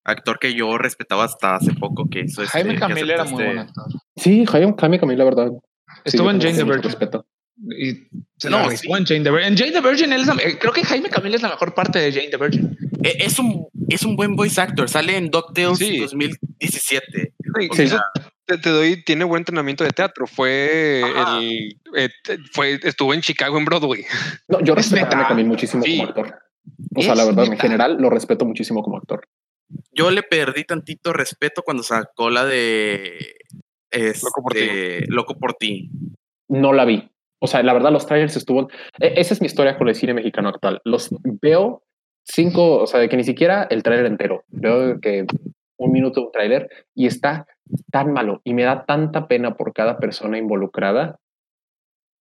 actor 0.03 0.39
que 0.39 0.53
yo 0.53 0.77
respetaba 0.77 1.25
hasta 1.25 1.55
hace 1.55 1.73
poco. 1.73 2.09
Que 2.09 2.21
eso 2.21 2.45
Jaime 2.45 2.75
Camil 2.75 3.09
era 3.09 3.25
muy 3.25 3.43
buen 3.43 3.59
actor. 3.59 3.85
Sí, 4.15 4.45
Jaime, 4.45 4.75
Camil, 4.75 5.17
la 5.17 5.25
verdad. 5.25 5.51
Estuvo 6.05 6.29
en 6.31 6.39
Jane 6.39 6.55
the 6.55 6.63
Virgin. 6.63 6.83
Respeto. 6.83 7.25
Y 7.57 8.07
no, 8.49 8.71
en 8.71 9.05
Jane 9.05 9.23
the 9.23 9.31
Virgin. 9.31 9.51
En 9.51 9.57
Jane 9.57 9.71
the 9.71 9.81
Virgin, 9.81 10.13
es 10.13 10.27
eh, 10.27 10.57
creo 10.59 10.73
que 10.73 10.83
Jaime 10.83 11.09
Camil 11.09 11.35
es 11.35 11.41
la 11.41 11.49
mejor 11.49 11.73
parte 11.73 11.99
de 11.99 12.11
Jane 12.11 12.29
the 12.29 12.37
Virgin. 12.37 12.77
E, 13.03 13.17
es 13.19 13.37
un, 13.37 13.67
es 13.89 14.03
un 14.03 14.15
buen 14.15 14.35
voice 14.35 14.59
actor. 14.59 14.89
Sale 14.89 15.17
en 15.17 15.29
DuckTales 15.29 15.79
2017. 15.79 17.33
Te, 18.57 18.69
doy, 18.69 19.03
tiene 19.03 19.23
buen 19.23 19.41
entrenamiento 19.41 19.83
de 19.83 19.91
teatro. 19.91 20.27
Fue 20.27 21.01
el, 21.01 21.77
eh, 21.95 22.09
fue, 22.51 22.79
estuvo 22.83 23.13
en 23.13 23.21
Chicago 23.21 23.57
en 23.57 23.65
Broadway. 23.65 24.05
No, 24.47 24.59
yo 24.61 24.75
respeto 24.75 25.09
Camil 25.09 25.45
muchísimo 25.45 25.83
como 25.83 26.03
actor. 26.03 26.39
O 26.95 27.01
sea, 27.01 27.15
la 27.15 27.25
verdad, 27.25 27.45
en 27.45 27.57
general 27.57 27.97
lo 27.99 28.09
respeto 28.09 28.45
muchísimo 28.45 28.83
como 28.83 28.97
actor. 28.97 29.27
Yo 29.91 30.11
le 30.11 30.23
perdí 30.23 30.63
tantito 30.63 31.13
respeto 31.13 31.63
cuando 31.63 31.83
sacó 31.83 32.29
la 32.29 32.45
de 32.45 33.35
este, 33.89 35.05
Loco 35.07 35.37
por 35.37 35.53
ti. 35.53 35.89
No 36.47 36.73
la 36.73 36.85
vi. 36.85 37.09
O 37.39 37.47
sea, 37.47 37.63
la 37.63 37.73
verdad, 37.73 37.91
los 37.91 38.05
trailers 38.05 38.35
estuvo. 38.35 38.69
E, 38.99 39.13
esa 39.17 39.33
es 39.33 39.41
mi 39.41 39.47
historia 39.47 39.77
con 39.77 39.87
el 39.89 39.95
cine 39.95 40.13
mexicano 40.13 40.49
actual. 40.49 40.81
Los 40.83 41.09
veo 41.41 41.83
cinco, 42.23 42.77
o 42.77 42.87
sea, 42.87 42.99
de 42.99 43.09
que 43.09 43.17
ni 43.17 43.23
siquiera 43.23 43.63
el 43.69 43.83
trailer 43.83 44.05
entero. 44.05 44.43
Veo 44.49 44.99
que 44.99 45.25
un 45.81 45.91
minuto 45.91 46.21
un 46.21 46.31
trailer 46.31 46.69
y 46.95 47.07
está 47.07 47.45
tan 47.91 48.13
malo 48.13 48.41
y 48.43 48.53
me 48.53 48.63
da 48.63 48.85
tanta 48.85 49.27
pena 49.27 49.55
por 49.55 49.73
cada 49.73 49.97
persona 49.97 50.37
involucrada. 50.37 51.17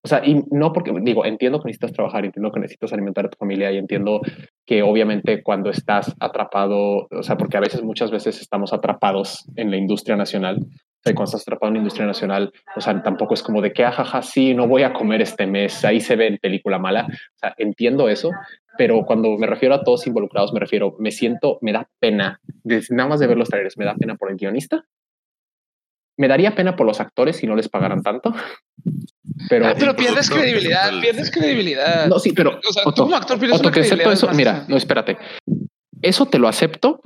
O 0.02 0.08
sea, 0.08 0.24
y 0.24 0.42
no 0.50 0.72
porque 0.72 0.94
digo, 1.02 1.26
entiendo 1.26 1.60
que 1.60 1.66
necesitas 1.66 1.92
trabajar, 1.92 2.24
entiendo 2.24 2.50
que 2.50 2.60
necesitas 2.60 2.92
alimentar 2.94 3.26
a 3.26 3.28
tu 3.28 3.36
familia 3.36 3.70
y 3.70 3.76
entiendo 3.76 4.22
que 4.66 4.82
obviamente 4.82 5.42
cuando 5.42 5.68
estás 5.68 6.16
atrapado, 6.20 7.06
o 7.10 7.22
sea, 7.22 7.36
porque 7.36 7.58
a 7.58 7.60
veces, 7.60 7.82
muchas 7.82 8.10
veces 8.10 8.40
estamos 8.40 8.72
atrapados 8.72 9.44
en 9.56 9.70
la 9.70 9.76
industria 9.76 10.16
nacional, 10.16 10.56
o 10.62 11.02
sea, 11.02 11.14
cuando 11.14 11.28
estás 11.28 11.42
atrapado 11.42 11.68
en 11.68 11.74
la 11.74 11.78
industria 11.80 12.06
nacional, 12.06 12.50
o 12.76 12.80
sea, 12.80 13.02
tampoco 13.02 13.34
es 13.34 13.42
como 13.42 13.60
de 13.60 13.72
que, 13.72 13.84
ajaja, 13.84 14.18
ah, 14.18 14.22
sí, 14.22 14.54
no 14.54 14.68
voy 14.68 14.84
a 14.84 14.94
comer 14.94 15.20
este 15.20 15.46
mes, 15.46 15.84
ahí 15.84 16.00
se 16.00 16.16
ve 16.16 16.26
en 16.26 16.38
película 16.38 16.78
mala. 16.78 17.06
O 17.06 17.38
sea, 17.38 17.54
entiendo 17.58 18.08
eso, 18.08 18.30
pero 18.78 19.04
cuando 19.04 19.36
me 19.36 19.46
refiero 19.46 19.74
a 19.74 19.82
todos 19.82 20.06
involucrados, 20.06 20.52
me 20.52 20.60
refiero, 20.60 20.96
me 20.98 21.10
siento, 21.10 21.58
me 21.60 21.72
da 21.72 21.88
pena, 21.98 22.40
nada 22.90 23.08
más 23.08 23.20
de 23.20 23.26
ver 23.26 23.36
los 23.36 23.48
trailers, 23.48 23.76
me 23.76 23.84
da 23.84 23.94
pena 23.94 24.16
por 24.16 24.30
el 24.30 24.36
guionista, 24.36 24.84
me 26.16 26.28
daría 26.28 26.54
pena 26.54 26.76
por 26.76 26.86
los 26.86 27.00
actores 27.00 27.36
si 27.36 27.46
no 27.46 27.56
les 27.56 27.68
pagaran 27.68 28.02
tanto. 28.02 28.34
Pero, 29.48 29.66
ah, 29.66 29.74
pero 29.78 29.96
pierdes 29.96 30.28
credibilidad, 30.28 30.90
pierdes 31.00 31.30
credibilidad. 31.30 32.06
No, 32.08 32.18
sí, 32.18 32.32
pero 32.32 32.58
o 32.58 32.72
sea, 32.72 32.84
tú 32.84 33.04
como 33.04 33.16
actor 33.16 33.38
pierdes 33.38 33.62
credibilidad. 33.62 34.12
Eso, 34.12 34.28
mira, 34.34 34.66
no, 34.68 34.76
espérate. 34.76 35.16
Eso 36.02 36.26
te 36.26 36.38
lo 36.38 36.46
acepto 36.46 37.00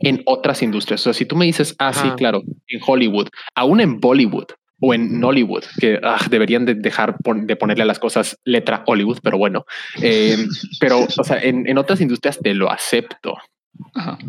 en 0.00 0.22
otras 0.26 0.62
industrias. 0.62 1.00
O 1.02 1.04
sea, 1.04 1.14
si 1.14 1.26
tú 1.26 1.36
me 1.36 1.44
dices, 1.44 1.76
ah, 1.78 1.92
sí, 1.92 2.10
claro, 2.16 2.42
en 2.66 2.80
Hollywood, 2.84 3.28
aún 3.54 3.80
en 3.80 4.00
Bollywood, 4.00 4.46
o 4.80 4.94
en 4.94 5.20
Nollywood, 5.20 5.64
que 5.78 6.00
ah, 6.02 6.20
deberían 6.28 6.64
de 6.64 6.74
dejar 6.74 7.16
de 7.18 7.56
ponerle 7.56 7.84
a 7.84 7.86
las 7.86 7.98
cosas 7.98 8.38
letra 8.44 8.82
Hollywood, 8.86 9.18
pero 9.22 9.38
bueno. 9.38 9.66
Eh, 10.02 10.36
pero, 10.80 11.06
o 11.16 11.24
sea, 11.24 11.38
en, 11.38 11.68
en, 11.68 11.78
otras 11.78 12.00
industrias 12.00 12.38
te 12.38 12.54
lo 12.54 12.70
acepto. 12.70 13.36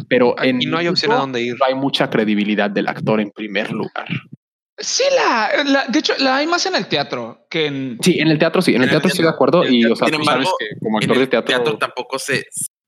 Pero 0.09 0.35
en 0.41 0.59
no 0.59 0.77
hay 0.77 0.87
opción 0.87 1.11
a 1.11 1.17
dónde 1.17 1.41
ir. 1.41 1.55
hay 1.65 1.75
mucha 1.75 2.09
credibilidad 2.09 2.69
del 2.69 2.87
actor 2.87 3.19
en 3.19 3.31
primer 3.31 3.71
lugar. 3.71 4.07
Sí, 4.77 5.03
la, 5.15 5.85
de 5.87 5.99
hecho, 5.99 6.13
la 6.19 6.37
hay 6.37 6.47
más 6.47 6.65
en 6.65 6.75
el 6.75 6.87
teatro 6.87 7.45
que 7.49 7.67
en. 7.67 7.97
Sí, 8.01 8.19
en 8.19 8.27
el 8.27 8.37
teatro 8.37 8.61
sí, 8.61 8.75
en 8.75 8.83
el, 8.83 8.89
teatro 8.89 9.07
estoy 9.07 9.23
de 9.23 9.29
acuerdo. 9.29 9.67
Y, 9.67 9.85
o 9.85 9.95
sea, 9.95 10.09
sabes 10.09 10.49
que 10.59 10.79
como 10.81 10.97
actor 10.97 11.17
de 11.17 11.27
teatro. 11.27 11.47
teatro 11.47 11.77
tampoco 11.77 12.19
se, 12.19 12.45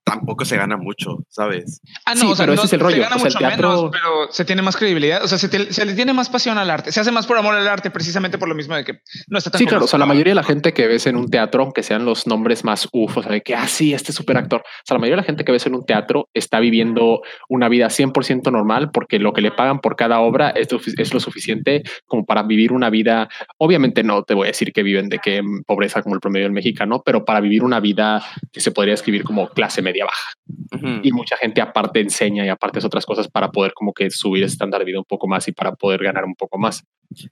tampoco 0.08 0.46
se 0.46 0.56
gana 0.56 0.78
mucho, 0.78 1.18
¿sabes? 1.28 1.82
Ah, 2.06 2.16
no, 2.16 2.34
pero 2.38 2.54
ese 2.54 2.66
es 2.66 2.74
el 2.74 2.80
rollo. 2.80 2.96
Se 2.96 3.02
gana 3.02 3.18
mucho 3.18 3.40
menos, 3.42 3.90
pero 3.92 4.32
se 4.32 4.46
tiene 4.46 4.62
más 4.62 4.78
credibilidad. 4.78 5.22
O 5.22 5.28
sea, 5.28 5.38
se, 5.38 5.50
le 5.50 5.94
tiene 5.96 6.14
más 6.14 6.30
pasión 6.30 6.58
al 6.58 6.70
arte. 6.70 6.94
Se 6.94 7.02
hace 7.02 7.12
más 7.12 7.28
por 7.28 7.38
amor 7.38 7.56
al 7.56 7.68
arte, 7.68 7.92
precisamente 7.92 8.38
por 8.38 8.48
lo 8.48 8.56
mismo 8.56 8.74
de 8.76 8.86
que 8.86 9.02
no 9.28 9.38
está 9.38 9.52
tan. 9.52 9.60
Sí, 9.60 9.66
claro. 9.66 9.84
O 9.84 9.88
sea, 9.88 10.00
la 10.00 10.06
mayoría 10.06 10.32
de 10.32 10.36
la 10.36 10.44
gente 10.44 10.74
que 10.74 10.88
ves 10.88 11.08
en 11.08 11.18
un 11.18 11.30
teatro, 11.30 11.62
aunque 11.62 11.84
sean 11.84 12.06
los 12.06 12.26
nombres 12.26 12.64
más 12.64 12.88
uf, 12.94 13.18
o 13.18 13.24
sea, 13.24 13.34
de 13.34 13.42
que, 13.42 13.54
ah, 13.54 13.68
sí, 13.68 13.94
este 13.94 14.14
super 14.14 14.38
actor. 14.38 14.62
O 14.62 14.86
sea, 14.86 14.96
la 14.96 15.00
mayoría 15.00 15.18
de 15.18 15.24
la 15.24 15.28
gente 15.28 15.44
que 15.44 15.52
ves 15.52 15.66
en 15.66 15.76
un 15.76 15.86
teatro 15.86 16.30
está 16.34 16.62
viviendo 16.62 17.22
una 17.50 17.68
vida 17.68 17.88
100% 17.88 18.50
normal 18.50 18.92
porque 18.92 19.20
lo 19.20 19.34
que 19.34 19.42
le 19.42 19.52
pagan 19.52 19.80
por 19.80 19.98
cada 19.98 20.22
obra 20.22 20.52
es, 20.52 20.70
es 20.98 21.14
lo 21.14 21.20
suficiente 21.20 21.84
como 22.06 22.26
para 22.26 22.44
vivir 22.44 22.72
una 22.72 22.90
vida. 22.90 23.28
Obviamente, 23.58 24.04
no 24.04 24.24
te 24.24 24.34
voy 24.34 24.46
a 24.46 24.52
decir 24.52 24.72
que 24.72 24.84
viven 24.84 25.10
de 25.10 25.20
que 25.20 25.42
pobreza 25.66 26.02
como 26.02 26.16
el 26.16 26.22
promedio 26.22 26.46
del 26.46 26.54
mexicano, 26.54 27.04
pero 27.06 27.26
para 27.26 27.42
vivir 27.42 27.64
una 27.64 27.82
vida 27.82 28.24
que 28.54 28.62
se 28.62 28.72
podría 28.72 28.94
escribir 28.94 29.26
como 29.26 29.50
clase 29.50 29.82
media 29.82 29.97
baja. 30.06 31.02
Y 31.02 31.12
mucha 31.12 31.38
gente 31.38 31.62
aparte 31.62 32.00
enseña 32.00 32.46
y 32.46 32.50
aparte 32.50 32.80
es 32.80 32.86
otras 32.86 33.06
cosas 33.06 33.28
para 33.28 33.52
poder 33.52 33.74
como 33.74 33.94
que 33.94 34.12
subir 34.12 34.44
el 34.44 34.50
estándar 34.50 34.80
de 34.80 34.86
vida 34.86 35.00
un 35.00 35.06
poco 35.06 35.28
más 35.28 35.48
y 35.48 35.52
para 35.52 35.74
poder 35.74 36.04
ganar 36.04 36.26
un 36.26 36.36
poco 36.36 36.58
más. 36.58 36.84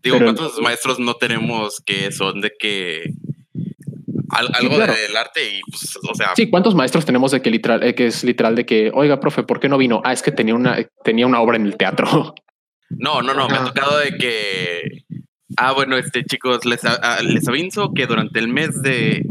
Digo, 0.01 0.17
¿cuántos 0.19 0.59
maestros 0.59 0.99
no 0.99 1.15
tenemos 1.15 1.81
que 1.85 2.11
son 2.11 2.41
de 2.41 2.51
que 2.57 3.13
algo 4.29 4.79
del 4.79 5.15
arte 5.15 5.57
y 5.57 5.61
pues, 5.69 5.97
o 6.09 6.15
sea. 6.15 6.33
Sí, 6.35 6.49
¿cuántos 6.49 6.75
maestros 6.75 7.05
tenemos 7.05 7.31
de 7.31 7.41
que 7.41 7.51
literal, 7.51 7.83
eh, 7.83 7.95
que 7.95 8.07
es 8.07 8.23
literal 8.23 8.55
de 8.55 8.65
que, 8.65 8.91
oiga, 8.93 9.19
profe, 9.19 9.43
¿por 9.43 9.59
qué 9.59 9.69
no 9.69 9.77
vino? 9.77 10.01
Ah, 10.03 10.13
es 10.13 10.21
que 10.21 10.31
tenía 10.31 10.55
una, 10.55 10.77
tenía 11.03 11.27
una 11.27 11.41
obra 11.41 11.57
en 11.57 11.65
el 11.65 11.77
teatro. 11.77 12.33
No, 12.87 13.23
no, 13.23 13.33
no, 13.33 13.49
me 13.49 13.55
ha 13.55 13.63
tocado 13.65 13.97
de 13.97 14.15
que, 14.15 15.05
ah, 15.57 15.73
bueno, 15.73 15.97
este 15.97 16.23
chicos, 16.23 16.65
les, 16.65 16.81
les 17.23 17.47
aviso 17.47 17.93
que 17.95 18.05
durante 18.05 18.37
el 18.37 18.47
mes 18.47 18.79
de 18.83 19.25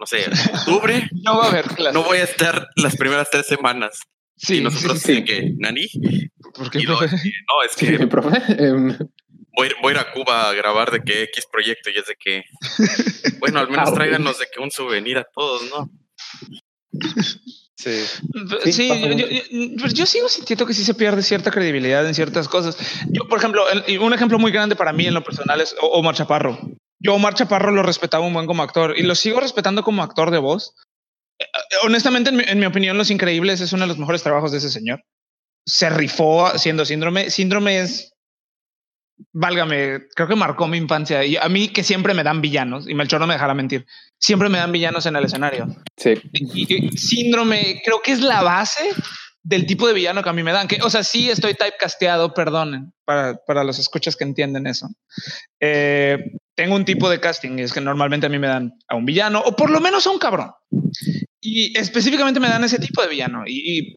no 0.00 0.06
sé, 0.06 0.24
octubre. 0.54 1.08
no 1.22 1.36
va 1.36 1.44
a 1.44 1.48
haber 1.48 1.66
clases. 1.66 1.92
No 1.92 2.02
voy 2.02 2.18
a 2.18 2.24
estar 2.24 2.68
las 2.76 2.96
primeras 2.96 3.28
tres 3.30 3.46
semanas. 3.46 4.00
Sí. 4.34 4.56
Y 4.56 4.60
nosotros 4.62 4.98
sí, 4.98 5.22
que, 5.22 5.52
Nani. 5.58 5.86
¿Por 6.54 6.70
qué, 6.70 6.82
no, 6.84 7.02
es 7.02 7.76
que. 7.76 8.06
profe. 8.06 8.38
Em, 8.48 8.96
voy, 9.54 9.68
voy, 9.82 9.90
a 9.90 9.90
ir 9.90 9.98
a 9.98 10.10
Cuba 10.12 10.48
a 10.48 10.54
grabar 10.54 10.90
de 10.90 11.02
que 11.02 11.24
X 11.24 11.44
proyecto 11.52 11.90
y 11.90 11.98
es 11.98 12.06
de 12.06 12.16
que. 12.18 12.42
Bueno, 13.38 13.60
al 13.60 13.68
menos 13.68 13.88
ah, 13.92 13.94
tráiganos 13.94 14.38
de 14.38 14.46
que 14.52 14.60
un 14.60 14.70
souvenir 14.70 15.18
a 15.18 15.24
todos, 15.24 15.62
¿no? 15.70 15.90
Sí. 17.76 18.04
Sí, 18.72 18.88
yo, 19.76 19.86
yo, 19.86 20.06
sigo 20.06 20.28
sintiendo 20.28 20.66
que 20.66 20.74
sí 20.74 20.84
se 20.84 20.92
pierde 20.94 21.22
cierta 21.22 21.50
credibilidad 21.50 22.06
en 22.06 22.14
ciertas 22.14 22.48
cosas. 22.48 22.76
Yo, 23.08 23.26
por 23.28 23.38
ejemplo, 23.38 23.64
un 24.00 24.12
ejemplo 24.12 24.38
muy 24.38 24.52
grande 24.52 24.76
para 24.76 24.92
mí 24.92 25.06
en 25.06 25.14
lo 25.14 25.24
personal 25.24 25.60
es 25.60 25.74
Omar 25.80 26.14
Chaparro. 26.14 26.58
Yo 27.00 27.14
Omar 27.14 27.34
Chaparro 27.34 27.72
lo 27.72 27.82
respetaba 27.82 28.26
un 28.26 28.34
buen 28.34 28.46
como 28.46 28.62
actor 28.62 28.94
y 28.96 29.02
lo 29.02 29.14
sigo 29.14 29.40
respetando 29.40 29.82
como 29.82 30.02
actor 30.02 30.30
de 30.30 30.38
voz. 30.38 30.74
Eh, 31.38 31.44
eh, 31.44 31.76
honestamente, 31.82 32.30
en 32.30 32.58
mi, 32.58 32.66
opinión, 32.66 32.98
Los 32.98 33.10
Increíbles 33.10 33.60
es 33.60 33.72
uno 33.72 33.82
de 33.82 33.88
los 33.88 33.98
mejores 33.98 34.22
trabajos 34.22 34.52
de 34.52 34.58
ese 34.58 34.70
señor. 34.70 35.02
Se 35.66 35.88
rifó 35.88 36.46
haciendo 36.46 36.84
síndrome. 36.84 37.30
Síndrome 37.30 37.80
es, 37.80 38.12
válgame, 39.32 40.08
creo 40.14 40.28
que 40.28 40.36
marcó 40.36 40.68
mi 40.68 40.76
infancia. 40.76 41.24
Y 41.24 41.38
a 41.38 41.48
mí 41.48 41.68
que 41.68 41.82
siempre 41.82 42.12
me 42.12 42.22
dan 42.22 42.42
villanos, 42.42 42.86
y 42.86 42.94
Melchor 42.94 43.20
no 43.20 43.26
me 43.26 43.34
dejará 43.34 43.54
mentir, 43.54 43.86
siempre 44.18 44.50
me 44.50 44.58
dan 44.58 44.72
villanos 44.72 45.06
en 45.06 45.16
el 45.16 45.24
escenario. 45.24 45.68
Sí. 45.96 46.14
y 46.32 46.96
síndrome 46.96 47.80
creo 47.84 48.00
que 48.02 48.12
es 48.12 48.20
la 48.20 48.42
base 48.42 48.90
del 49.42 49.66
tipo 49.66 49.86
de 49.86 49.94
villano 49.94 50.22
que 50.22 50.28
a 50.28 50.32
mí 50.32 50.42
me 50.42 50.52
dan. 50.52 50.68
Que, 50.68 50.78
o 50.82 50.90
sea, 50.90 51.02
sí 51.02 51.30
estoy 51.30 51.54
typecasteado, 51.54 52.34
perdonen, 52.34 52.92
para, 53.04 53.36
para 53.46 53.64
los 53.64 53.78
escuchas 53.78 54.16
que 54.16 54.24
entienden 54.24 54.66
eso. 54.66 54.88
Eh, 55.60 56.18
tengo 56.54 56.74
un 56.76 56.84
tipo 56.84 57.08
de 57.08 57.20
casting, 57.20 57.58
y 57.58 57.62
es 57.62 57.72
que 57.72 57.80
normalmente 57.80 58.26
a 58.26 58.30
mí 58.30 58.38
me 58.38 58.48
dan 58.48 58.72
a 58.88 58.96
un 58.96 59.04
villano, 59.04 59.40
o 59.40 59.56
por 59.56 59.70
lo 59.70 59.80
menos 59.80 60.06
a 60.06 60.10
un 60.10 60.18
cabrón. 60.18 60.50
Y 61.40 61.76
específicamente 61.78 62.40
me 62.40 62.48
dan 62.48 62.64
ese 62.64 62.78
tipo 62.78 63.02
de 63.02 63.08
villano. 63.08 63.44
Y, 63.46 63.96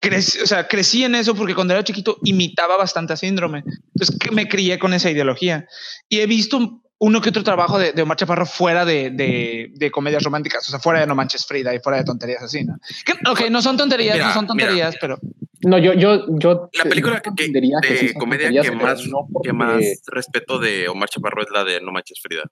crecí, 0.00 0.40
o 0.40 0.46
sea, 0.46 0.66
crecí 0.66 1.04
en 1.04 1.14
eso 1.14 1.34
porque 1.34 1.54
cuando 1.54 1.74
era 1.74 1.84
chiquito 1.84 2.18
imitaba 2.24 2.76
bastante 2.76 3.12
a 3.12 3.16
Síndrome. 3.16 3.62
Entonces 3.94 4.16
me 4.32 4.48
crié 4.48 4.78
con 4.78 4.94
esa 4.94 5.10
ideología. 5.10 5.66
Y 6.08 6.20
he 6.20 6.26
visto 6.26 6.82
uno 7.00 7.20
que 7.20 7.30
otro 7.30 7.42
trabajo 7.42 7.78
de, 7.78 7.92
de 7.92 8.02
Omar 8.02 8.16
Chaparro 8.16 8.44
fuera 8.44 8.84
de, 8.84 9.10
de, 9.10 9.72
de, 9.74 9.90
comedias 9.90 10.22
románticas, 10.22 10.68
o 10.68 10.70
sea, 10.70 10.78
fuera 10.78 11.00
de 11.00 11.06
No 11.06 11.14
Manches 11.14 11.46
Frida 11.46 11.74
y 11.74 11.80
fuera 11.80 11.98
de 11.98 12.04
tonterías 12.04 12.42
así, 12.42 12.62
¿no? 12.62 12.76
Que, 13.04 13.12
ok, 13.28 13.50
no 13.50 13.62
son 13.62 13.78
tonterías, 13.78 14.18
no 14.18 14.32
son 14.34 14.46
tonterías, 14.46 14.94
pero... 15.00 15.18
No, 15.62 15.78
yo, 15.78 15.94
yo, 15.94 16.26
yo... 16.38 16.68
La 16.74 16.84
película 16.84 17.22
que, 17.22 17.48
de 17.48 18.14
comedia 18.14 18.62
que 18.62 18.70
más, 18.70 19.02
que 19.42 19.52
más 19.52 19.82
respeto 20.06 20.58
de 20.58 20.88
Omar 20.88 21.08
Chaparro 21.08 21.42
es 21.42 21.48
la 21.50 21.64
de 21.64 21.80
No 21.80 21.90
Manches 21.90 22.20
Frida. 22.22 22.42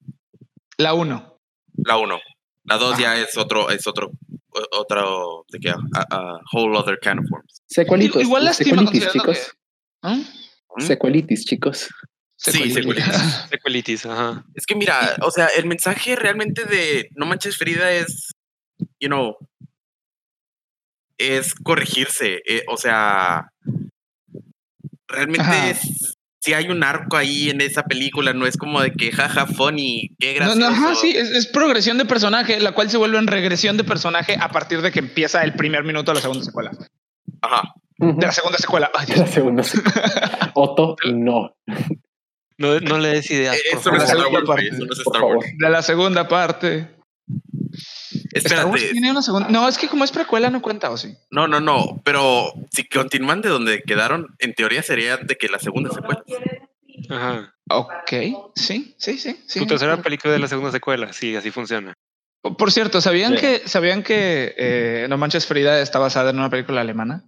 La 0.78 0.94
uno. 0.94 1.38
La 1.84 1.98
uno. 1.98 2.18
La 2.64 2.78
dos 2.78 2.98
ya 2.98 3.18
es 3.18 3.36
otro, 3.36 3.70
es 3.70 3.86
otro, 3.86 4.12
otro, 4.72 5.44
de 5.50 5.58
que, 5.58 5.70
a, 5.70 6.40
whole 6.52 6.76
other 6.76 6.98
can 7.00 7.18
of 7.18 7.26
worms. 7.30 7.62
Secuelitos. 7.66 8.22
Igual 8.22 8.52
secuelitis, 8.54 9.10
chicos. 9.12 9.56
Que, 10.02 10.08
¿Mm? 10.08 10.80
Secuelitis, 10.80 11.44
chicos. 11.44 11.88
Sí, 12.38 12.70
secuelitis. 12.70 13.04
secuelitis, 13.50 14.06
ajá. 14.06 14.44
Es 14.54 14.64
que 14.64 14.76
mira, 14.76 15.16
o 15.22 15.30
sea, 15.30 15.48
el 15.48 15.66
mensaje 15.66 16.14
realmente 16.14 16.64
de 16.64 17.10
No 17.16 17.26
Manches 17.26 17.58
Frida 17.58 17.90
es, 17.90 18.32
you 19.00 19.08
know, 19.08 19.36
es 21.18 21.54
corregirse. 21.54 22.40
Eh, 22.46 22.62
o 22.68 22.76
sea, 22.76 23.50
realmente 25.08 25.76
si 26.40 26.54
hay 26.54 26.68
un 26.68 26.84
arco 26.84 27.16
ahí 27.16 27.50
en 27.50 27.60
esa 27.60 27.82
película, 27.82 28.32
no 28.32 28.46
es 28.46 28.56
como 28.56 28.80
de 28.80 28.92
que 28.92 29.10
jaja, 29.10 29.46
funny, 29.46 30.14
qué 30.20 30.34
gracioso. 30.34 30.60
No, 30.60 30.68
ajá, 30.68 30.94
sí, 30.94 31.14
es, 31.16 31.46
progresión 31.48 31.98
de 31.98 32.04
personaje, 32.04 32.60
la 32.60 32.72
cual 32.72 32.88
se 32.88 32.96
vuelve 32.96 33.18
en 33.18 33.26
regresión 33.26 33.76
de 33.76 33.84
personaje 33.84 34.36
a 34.40 34.48
partir 34.50 34.80
de 34.80 34.92
que 34.92 35.00
empieza 35.00 35.42
el 35.42 35.54
primer 35.54 35.82
minuto 35.82 36.12
de 36.12 36.14
la 36.16 36.20
segunda 36.20 36.44
secuela. 36.44 36.70
Ajá. 37.42 37.74
De 37.98 38.26
la 38.26 38.32
segunda 38.32 38.58
secuela. 38.58 38.90
de 39.08 39.16
la 39.16 39.26
segunda 39.26 39.64
secuela. 39.64 40.52
Otto, 40.54 40.94
no. 41.12 41.56
No, 42.58 42.80
no 42.80 42.98
le 42.98 43.08
des 43.08 43.30
ideas. 43.30 43.56
Eso, 43.72 43.90
no 43.90 43.96
es 43.98 44.04
Star 44.04 44.26
Wars, 44.26 44.62
eso 44.64 44.84
no 44.84 44.92
es 44.92 44.98
Star 44.98 45.22
Wars. 45.22 45.46
De 45.56 45.70
la 45.70 45.82
segunda 45.82 46.28
parte. 46.28 46.90
Espérate. 48.32 48.90
Tiene 48.90 49.10
una 49.10 49.22
segunda? 49.22 49.48
No, 49.48 49.68
es 49.68 49.78
que 49.78 49.88
como 49.88 50.04
es 50.04 50.10
precuela 50.10 50.50
no 50.50 50.60
cuenta, 50.60 50.90
¿o 50.90 50.96
sí? 50.96 51.14
No, 51.30 51.46
no, 51.46 51.60
no. 51.60 52.00
Pero 52.04 52.52
si 52.72 52.88
continúan 52.88 53.42
de 53.42 53.48
donde 53.48 53.82
quedaron, 53.82 54.34
en 54.38 54.54
teoría 54.54 54.82
sería 54.82 55.16
de 55.16 55.36
que 55.36 55.48
la 55.48 55.58
segunda 55.58 55.90
secuela. 55.90 56.22
Ajá. 57.08 57.54
Ok, 57.70 58.10
sí, 58.54 58.94
sí, 58.98 59.18
sí. 59.18 59.40
sí. 59.46 59.60
Tu 59.60 59.66
tercera 59.66 59.98
película 59.98 60.32
de 60.32 60.40
la 60.40 60.48
segunda 60.48 60.72
secuela, 60.72 61.12
sí, 61.12 61.36
así 61.36 61.50
funciona. 61.50 61.94
Por 62.42 62.72
cierto, 62.72 63.00
¿sabían 63.00 63.36
que, 63.36 63.62
¿sabían 63.66 64.02
que 64.02 64.54
eh, 64.56 65.06
No 65.08 65.18
Manches 65.18 65.46
Frida 65.46 65.80
está 65.80 65.98
basada 65.98 66.30
en 66.30 66.38
una 66.38 66.50
película 66.50 66.80
alemana? 66.80 67.24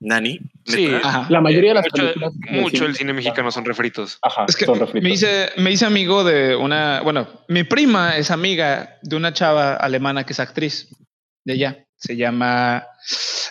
Nani. 0.00 0.40
Sí, 0.64 0.88
la 1.28 1.40
mayoría 1.40 1.70
de 1.70 1.74
las 1.74 1.84
mucho, 1.84 2.02
películas. 2.02 2.32
Mucho 2.50 2.86
el 2.86 2.96
cine 2.96 3.12
mexicano 3.12 3.50
son 3.50 3.64
refritos. 3.64 4.18
Ajá, 4.22 4.46
es 4.48 4.56
que 4.56 4.66
me 5.00 5.10
hice, 5.10 5.50
me 5.56 5.70
hice 5.70 5.84
amigo 5.84 6.24
de 6.24 6.56
una. 6.56 7.00
Bueno, 7.02 7.28
mi 7.48 7.64
prima 7.64 8.16
es 8.16 8.30
amiga 8.30 8.98
de 9.02 9.16
una 9.16 9.32
chava 9.32 9.74
alemana 9.76 10.24
que 10.24 10.32
es 10.32 10.40
actriz 10.40 10.88
de 11.44 11.54
ella. 11.54 11.86
Se 11.96 12.16
llama 12.16 12.84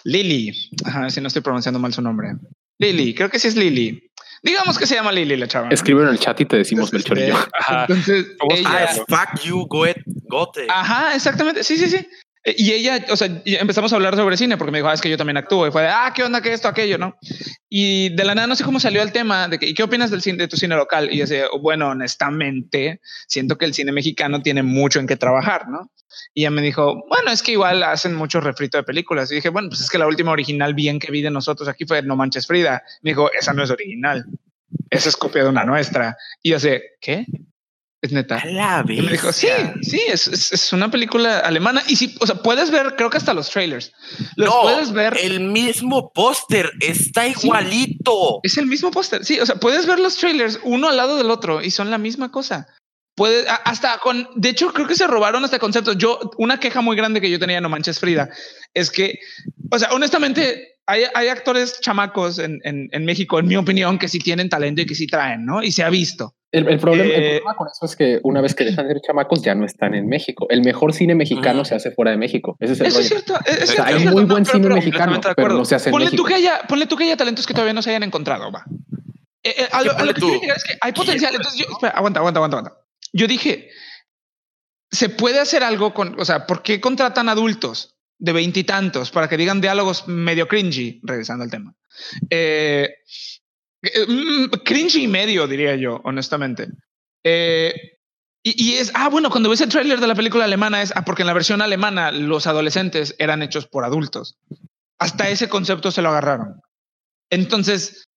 Lili. 0.03 0.69
Ajá, 0.85 1.09
si 1.09 1.21
no 1.21 1.27
estoy 1.27 1.41
pronunciando 1.41 1.79
mal 1.79 1.93
su 1.93 2.01
nombre. 2.01 2.33
Lili, 2.79 3.13
creo 3.13 3.29
que 3.29 3.39
sí 3.39 3.47
es 3.47 3.55
Lili. 3.55 4.11
Digamos 4.43 4.77
que 4.77 4.87
se 4.87 4.95
llama 4.95 5.11
Lili 5.11 5.37
la 5.37 5.47
chava. 5.47 5.69
Escribe 5.69 6.01
en 6.03 6.09
el 6.09 6.19
chat 6.19 6.39
y 6.41 6.45
te 6.45 6.57
decimos 6.57 6.91
Melchor 6.91 7.19
y 7.19 7.27
yo. 7.27 7.35
Entonces, 7.69 8.25
ella, 8.49 8.89
ah, 8.89 9.05
fuck 9.07 9.41
you, 9.43 9.67
gote. 9.67 10.03
Ajá, 10.67 11.15
exactamente. 11.15 11.63
Sí, 11.63 11.77
sí, 11.77 11.89
sí. 11.89 12.07
Eh, 12.43 12.55
y 12.57 12.71
ella, 12.71 13.05
o 13.09 13.15
sea, 13.15 13.27
empezamos 13.45 13.93
a 13.93 13.95
hablar 13.95 14.15
sobre 14.15 14.37
cine 14.37 14.57
porque 14.57 14.71
me 14.71 14.79
dijo, 14.79 14.89
ah, 14.89 14.93
es 14.93 15.01
que 15.01 15.09
yo 15.09 15.17
también 15.17 15.37
actúo. 15.37 15.67
Y 15.67 15.71
fue 15.71 15.83
de, 15.83 15.89
ah, 15.89 16.11
¿qué 16.15 16.23
onda? 16.23 16.41
¿Qué 16.41 16.53
esto? 16.53 16.67
Aquello, 16.67 16.97
¿no? 16.97 17.17
Y 17.69 18.09
de 18.15 18.25
la 18.25 18.35
nada 18.35 18.47
no 18.47 18.55
sé 18.55 18.63
cómo 18.63 18.79
salió 18.79 19.01
el 19.01 19.11
tema 19.11 19.47
de 19.47 19.59
que, 19.59 19.67
¿y 19.67 19.73
qué 19.73 19.83
opinas 19.83 20.11
del 20.11 20.21
cine, 20.21 20.37
de 20.37 20.47
tu 20.47 20.57
cine 20.57 20.75
local? 20.75 21.09
Y 21.11 21.17
yo 21.17 21.23
decía, 21.23 21.45
bueno, 21.61 21.89
honestamente, 21.89 23.01
siento 23.27 23.57
que 23.57 23.65
el 23.65 23.73
cine 23.73 23.91
mexicano 23.91 24.41
tiene 24.41 24.63
mucho 24.63 24.99
en 24.99 25.07
qué 25.07 25.17
trabajar, 25.17 25.67
¿no? 25.69 25.91
Y 26.33 26.41
ella 26.41 26.51
me 26.51 26.61
dijo, 26.61 27.03
bueno, 27.07 27.31
es 27.31 27.41
que 27.41 27.53
igual 27.53 27.83
hacen 27.83 28.15
mucho 28.15 28.41
refrito 28.41 28.77
de 28.77 28.83
películas. 28.83 29.31
Y 29.31 29.35
dije, 29.35 29.49
bueno, 29.49 29.69
pues 29.69 29.81
es 29.81 29.89
que 29.89 29.97
la 29.97 30.07
última 30.07 30.31
original 30.31 30.73
bien 30.73 30.99
que 30.99 31.11
vi 31.11 31.21
de 31.21 31.31
nosotros 31.31 31.69
aquí 31.69 31.85
fue 31.85 32.01
No 32.01 32.15
Manches 32.15 32.47
Frida. 32.47 32.83
Me 33.01 33.11
dijo, 33.11 33.29
esa 33.31 33.53
no 33.53 33.63
es 33.63 33.69
original. 33.69 34.25
Esa 34.89 35.09
es 35.09 35.15
copia 35.15 35.43
de 35.43 35.49
una 35.49 35.63
nuestra. 35.63 36.17
Y 36.41 36.51
yo 36.51 36.59
sé, 36.59 36.81
¿qué? 36.99 37.25
Es 38.01 38.11
neta. 38.11 38.43
La 38.45 38.83
y 38.87 38.99
me 39.01 39.11
dijo, 39.11 39.31
sí, 39.31 39.47
sí, 39.83 40.01
es, 40.07 40.27
es, 40.27 40.73
una 40.73 40.89
película 40.89 41.37
alemana. 41.39 41.83
Y 41.87 41.95
sí, 41.95 42.15
o 42.19 42.25
sea, 42.25 42.35
puedes 42.35 42.71
ver, 42.71 42.95
creo 42.95 43.11
que 43.11 43.17
hasta 43.17 43.35
los 43.35 43.51
trailers. 43.51 43.91
Los 44.35 44.49
no, 44.49 44.61
puedes 44.63 44.91
ver. 44.91 45.17
El 45.21 45.39
mismo 45.41 46.11
póster 46.11 46.71
está 46.79 47.27
igualito. 47.27 48.39
es 48.41 48.57
el 48.57 48.65
mismo 48.65 48.89
póster. 48.89 49.23
Sí, 49.23 49.39
o 49.39 49.45
sea, 49.45 49.55
puedes 49.55 49.85
ver 49.85 49.99
los 49.99 50.17
trailers 50.17 50.59
uno 50.63 50.89
al 50.89 50.97
lado 50.97 51.15
del 51.17 51.29
otro 51.29 51.61
y 51.61 51.69
son 51.69 51.91
la 51.91 51.99
misma 51.99 52.31
cosa. 52.31 52.67
Puede, 53.15 53.45
hasta 53.47 53.99
con, 53.99 54.27
de 54.35 54.49
hecho, 54.49 54.73
creo 54.73 54.87
que 54.87 54.95
se 54.95 55.05
robaron 55.05 55.45
hasta 55.45 55.59
conceptos. 55.59 55.95
Yo, 55.97 56.31
una 56.37 56.59
queja 56.59 56.81
muy 56.81 56.95
grande 56.95 57.21
que 57.21 57.29
yo 57.29 57.37
tenía 57.37 57.57
en 57.57 57.63
No 57.63 57.69
Manches 57.69 57.99
Frida 57.99 58.29
es 58.73 58.89
que, 58.89 59.19
o 59.69 59.77
sea, 59.77 59.89
honestamente, 59.91 60.70
hay, 60.85 61.03
hay 61.13 61.27
actores 61.27 61.79
chamacos 61.81 62.39
en, 62.39 62.59
en, 62.63 62.89
en, 62.91 63.05
México, 63.05 63.39
en 63.39 63.47
mi 63.47 63.55
opinión, 63.55 63.97
que 63.97 64.07
sí 64.07 64.19
tienen 64.19 64.49
talento 64.49 64.81
y 64.81 64.85
que 64.85 64.95
sí 64.95 65.07
traen, 65.07 65.45
¿no? 65.45 65.63
Y 65.63 65.71
se 65.71 65.83
ha 65.83 65.89
visto. 65.89 66.35
El, 66.51 66.67
el, 66.67 66.79
problema, 66.79 67.03
el, 67.05 67.11
eh, 67.11 67.29
problema, 67.37 67.55
con 67.55 67.67
eso 67.67 67.85
es 67.85 67.95
que 67.95 68.19
una 68.23 68.41
vez 68.41 68.53
que 68.55 68.65
dejan 68.65 68.87
de 68.87 68.93
ser 68.93 69.01
chamacos 69.01 69.41
ya 69.41 69.55
no 69.55 69.65
están 69.65 69.93
en 69.95 70.07
México. 70.07 70.47
El 70.49 70.63
mejor 70.63 70.93
cine 70.93 71.15
mexicano 71.15 71.61
uh 71.61 71.65
se 71.65 71.75
hace 71.75 71.91
fuera 71.91 72.11
de 72.11 72.17
México. 72.17 72.57
Ese 72.59 72.73
es 72.73 72.81
el 72.81 72.87
eso 72.87 72.97
rollo. 72.97 73.05
es 73.05 73.09
cierto. 73.09 73.39
Es, 73.45 73.69
o 73.69 73.73
sea, 73.73 73.85
hay 73.85 74.05
muy 74.05 74.25
buen 74.25 74.43
pero, 74.43 74.57
cine 74.57 74.63
pero, 74.63 74.75
mexicano, 74.75 75.21
pero 75.35 75.49
no 75.49 75.63
se 75.63 75.75
hace 75.75 75.89
en 75.89 75.91
ponle 75.91 76.07
México. 76.07 76.23
Tú 76.23 76.27
que 76.27 76.35
haya, 76.35 76.61
ponle 76.67 76.87
tú 76.87 76.97
que 76.97 77.05
haya 77.05 77.15
talentos 77.15 77.47
que 77.47 77.53
todavía 77.53 77.73
no 77.73 77.81
se 77.81 77.91
hayan 77.91 78.03
encontrado, 78.03 78.51
va. 78.51 78.65
Eh, 79.43 79.55
eh, 79.57 79.67
a, 79.71 79.81
lo, 79.83 79.97
a, 79.97 80.03
lo, 80.03 80.13
que 80.13 80.21
quiero 80.21 80.41
llegar 80.41 80.57
es 80.57 80.63
que 80.63 80.73
hay 80.81 80.91
potencial. 80.91 81.33
Entonces, 81.33 81.59
yo, 81.59 81.71
espera, 81.71 81.93
aguanta, 81.93 82.19
aguanta, 82.19 82.39
aguanta, 82.39 82.57
aguanta. 82.57 82.81
Yo 83.13 83.27
dije, 83.27 83.69
se 84.91 85.07
puede 85.07 85.39
hacer 85.39 85.63
algo 85.63 85.93
con, 85.93 86.19
o 86.19 86.25
sea, 86.25 86.45
¿por 86.47 86.63
qué 86.63 86.81
contratan 86.81 87.29
adultos 87.29 87.95
de 88.21 88.33
veintitantos 88.33 89.09
para 89.09 89.27
que 89.27 89.35
digan 89.35 89.61
diálogos 89.61 90.07
medio 90.07 90.47
cringy? 90.47 91.01
Regresando 91.03 91.43
al 91.43 91.49
tema. 91.49 91.73
Eh, 92.29 92.87
eh, 93.81 94.49
cringy 94.63 95.03
y 95.03 95.07
medio, 95.07 95.47
diría 95.47 95.75
yo, 95.75 95.99
honestamente. 96.03 96.67
Eh, 97.23 97.73
y, 98.43 98.63
y, 98.63 98.73
es, 98.75 98.91
ah, 98.93 99.09
bueno, 99.09 99.31
cuando 99.31 99.49
ves 99.49 99.61
el 99.61 99.69
tráiler 99.69 99.99
de 99.99 100.07
la 100.07 100.15
película 100.15 100.45
alemana 100.45 100.83
es, 100.83 100.93
ah, 100.95 101.03
porque 101.03 101.23
en 101.23 101.27
la 101.27 101.33
versión 101.33 101.61
alemana 101.61 102.11
los 102.11 102.45
adolescentes 102.45 103.15
eran 103.17 103.41
hechos 103.41 103.67
por 103.67 103.85
adultos. 103.85 104.37
Hasta 104.99 105.29
ese 105.29 105.49
concepto 105.49 105.89
se 105.89 106.03
lo 106.03 106.09
agarraron. 106.09 106.61
Entonces, 107.31 108.07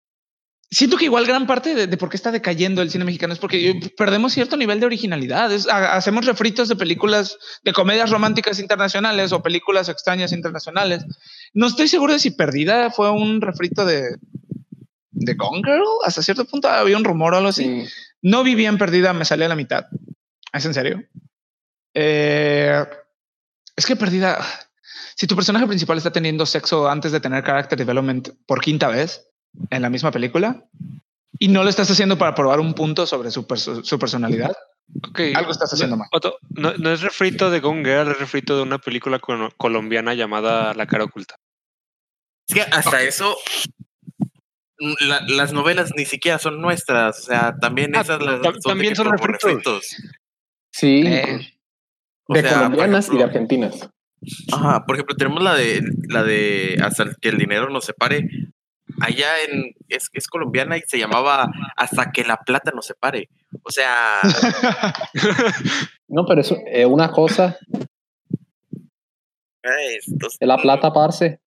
siento 0.70 0.96
que 0.96 1.05
igual 1.05 1.27
gran 1.27 1.46
parte 1.46 1.74
de, 1.74 1.87
de, 1.87 1.96
por 1.96 2.09
qué 2.09 2.16
está 2.16 2.31
decayendo 2.31 2.83
el 2.83 2.90
cine 2.90 3.05
mexicano 3.05 3.33
es 3.33 3.38
porque 3.38 3.92
perdemos 3.96 4.33
cierto 4.33 4.57
nivel 4.57 4.81
de 4.81 4.87
originalidad. 4.87 5.53
Es, 5.53 5.68
ha, 5.68 5.94
hacemos 5.94 6.27
refritos 6.27 6.68
de 6.68 6.77
películas, 6.77 7.38
de 7.62 7.72
comedias 7.72 8.11
románticas 8.11 8.59
internacionales 8.59 9.33
o 9.33 9.42
películas 9.42 9.88
extrañas 9.88 10.33
internacionales. 10.33 11.05
No 11.53 11.66
estoy 11.66 11.88
seguro 11.88 12.12
de 12.12 12.18
si 12.18 12.31
Perdida 12.31 12.90
fue 12.90 13.11
un 13.11 13.40
refrito 13.40 13.85
de, 13.85 14.16
de 15.11 15.35
Gone 15.35 15.62
Girl. 15.64 15.85
Hasta 16.05 16.22
cierto 16.22 16.44
punto 16.44 16.68
había 16.68 16.96
un 16.96 17.05
rumor 17.05 17.35
o 17.35 17.37
algo 17.38 17.48
así. 17.50 17.64
Sí. 17.64 17.92
No 18.22 18.42
vi 18.42 18.55
bien 18.55 18.79
Perdida, 18.79 19.12
me 19.12 19.24
salí 19.24 19.44
a 19.44 19.48
la 19.48 19.57
mitad. 19.57 19.87
¿Es 20.53 20.64
en 20.64 20.74
serio? 20.74 21.05
Eh, 21.94 22.85
es 23.77 23.87
que 23.87 23.96
Perdida, 23.96 24.44
si 25.14 25.27
tu 25.27 25.37
personaje 25.37 25.66
principal 25.66 25.98
está 25.98 26.12
teniendo 26.12 26.46
sexo 26.46 26.88
antes 26.88 27.12
de 27.12 27.20
tener 27.20 27.44
character 27.44 27.79
development 27.79 28.31
por 28.46 28.61
quinta 28.61 28.88
vez, 28.88 29.29
en 29.70 29.82
la 29.82 29.90
misma 29.90 30.10
película 30.10 30.64
y 31.38 31.48
no 31.48 31.62
lo 31.62 31.68
estás 31.68 31.90
haciendo 31.90 32.16
para 32.16 32.34
probar 32.34 32.60
un 32.60 32.74
punto 32.74 33.06
sobre 33.06 33.30
su, 33.30 33.46
perso 33.46 33.84
su 33.84 33.98
personalidad. 33.98 34.52
Okay. 35.08 35.32
Algo 35.34 35.50
estás 35.50 35.72
haciendo 35.72 35.96
no, 35.96 36.00
mal. 36.00 36.08
Otto, 36.12 36.36
no, 36.50 36.74
no, 36.74 36.90
es 36.90 37.00
refrito 37.00 37.50
de 37.50 37.60
Gone 37.60 37.84
Girl, 37.84 38.10
es 38.10 38.18
refrito 38.18 38.56
de 38.56 38.62
una 38.62 38.78
película 38.78 39.18
colombiana 39.56 40.14
llamada 40.14 40.74
La 40.74 40.86
cara 40.86 41.04
oculta. 41.04 41.36
Es 42.46 42.54
que 42.54 42.60
hasta 42.60 42.90
okay. 42.90 43.06
eso 43.08 43.36
la, 45.00 45.22
las 45.28 45.52
novelas 45.52 45.92
ni 45.96 46.04
siquiera 46.04 46.38
son 46.38 46.60
nuestras, 46.60 47.20
o 47.20 47.22
sea, 47.22 47.56
también 47.60 47.96
ah, 47.96 48.02
esas 48.02 48.22
las, 48.22 48.40
son 48.42 48.54
también 48.60 48.94
son 48.94 49.10
refritos. 49.10 49.42
refritos. 49.42 49.96
Sí, 50.70 51.02
eh, 51.06 51.54
de 52.28 52.42
sea, 52.42 52.54
colombianas 52.54 53.06
ejemplo, 53.06 53.14
y 53.14 53.18
de 53.18 53.24
argentinas. 53.24 53.90
Ajá, 54.52 54.84
por 54.84 54.96
ejemplo, 54.96 55.16
tenemos 55.16 55.42
la 55.42 55.54
de 55.54 55.82
la 56.08 56.22
de 56.22 56.78
hasta 56.82 57.14
que 57.20 57.28
el 57.28 57.38
dinero 57.38 57.70
nos 57.70 57.84
separe, 57.84 58.28
allá 59.00 59.42
en 59.48 59.74
es, 59.88 60.11
es 60.12 60.26
colombiana 60.26 60.76
y 60.76 60.83
se 60.87 60.98
llamaba 60.98 61.50
hasta 61.76 62.11
que 62.12 62.24
la 62.24 62.38
plata 62.38 62.72
nos 62.74 62.87
separe. 62.87 63.28
O 63.62 63.70
sea, 63.70 64.20
no, 66.09 66.26
pero 66.26 66.40
es 66.40 66.54
eh, 66.66 66.87
una 66.87 67.11
cosa. 67.11 67.59
Ay, 69.62 69.96
estos, 69.96 70.38
de 70.38 70.46
la 70.46 70.59
plata, 70.59 70.92
parce. 70.92 71.40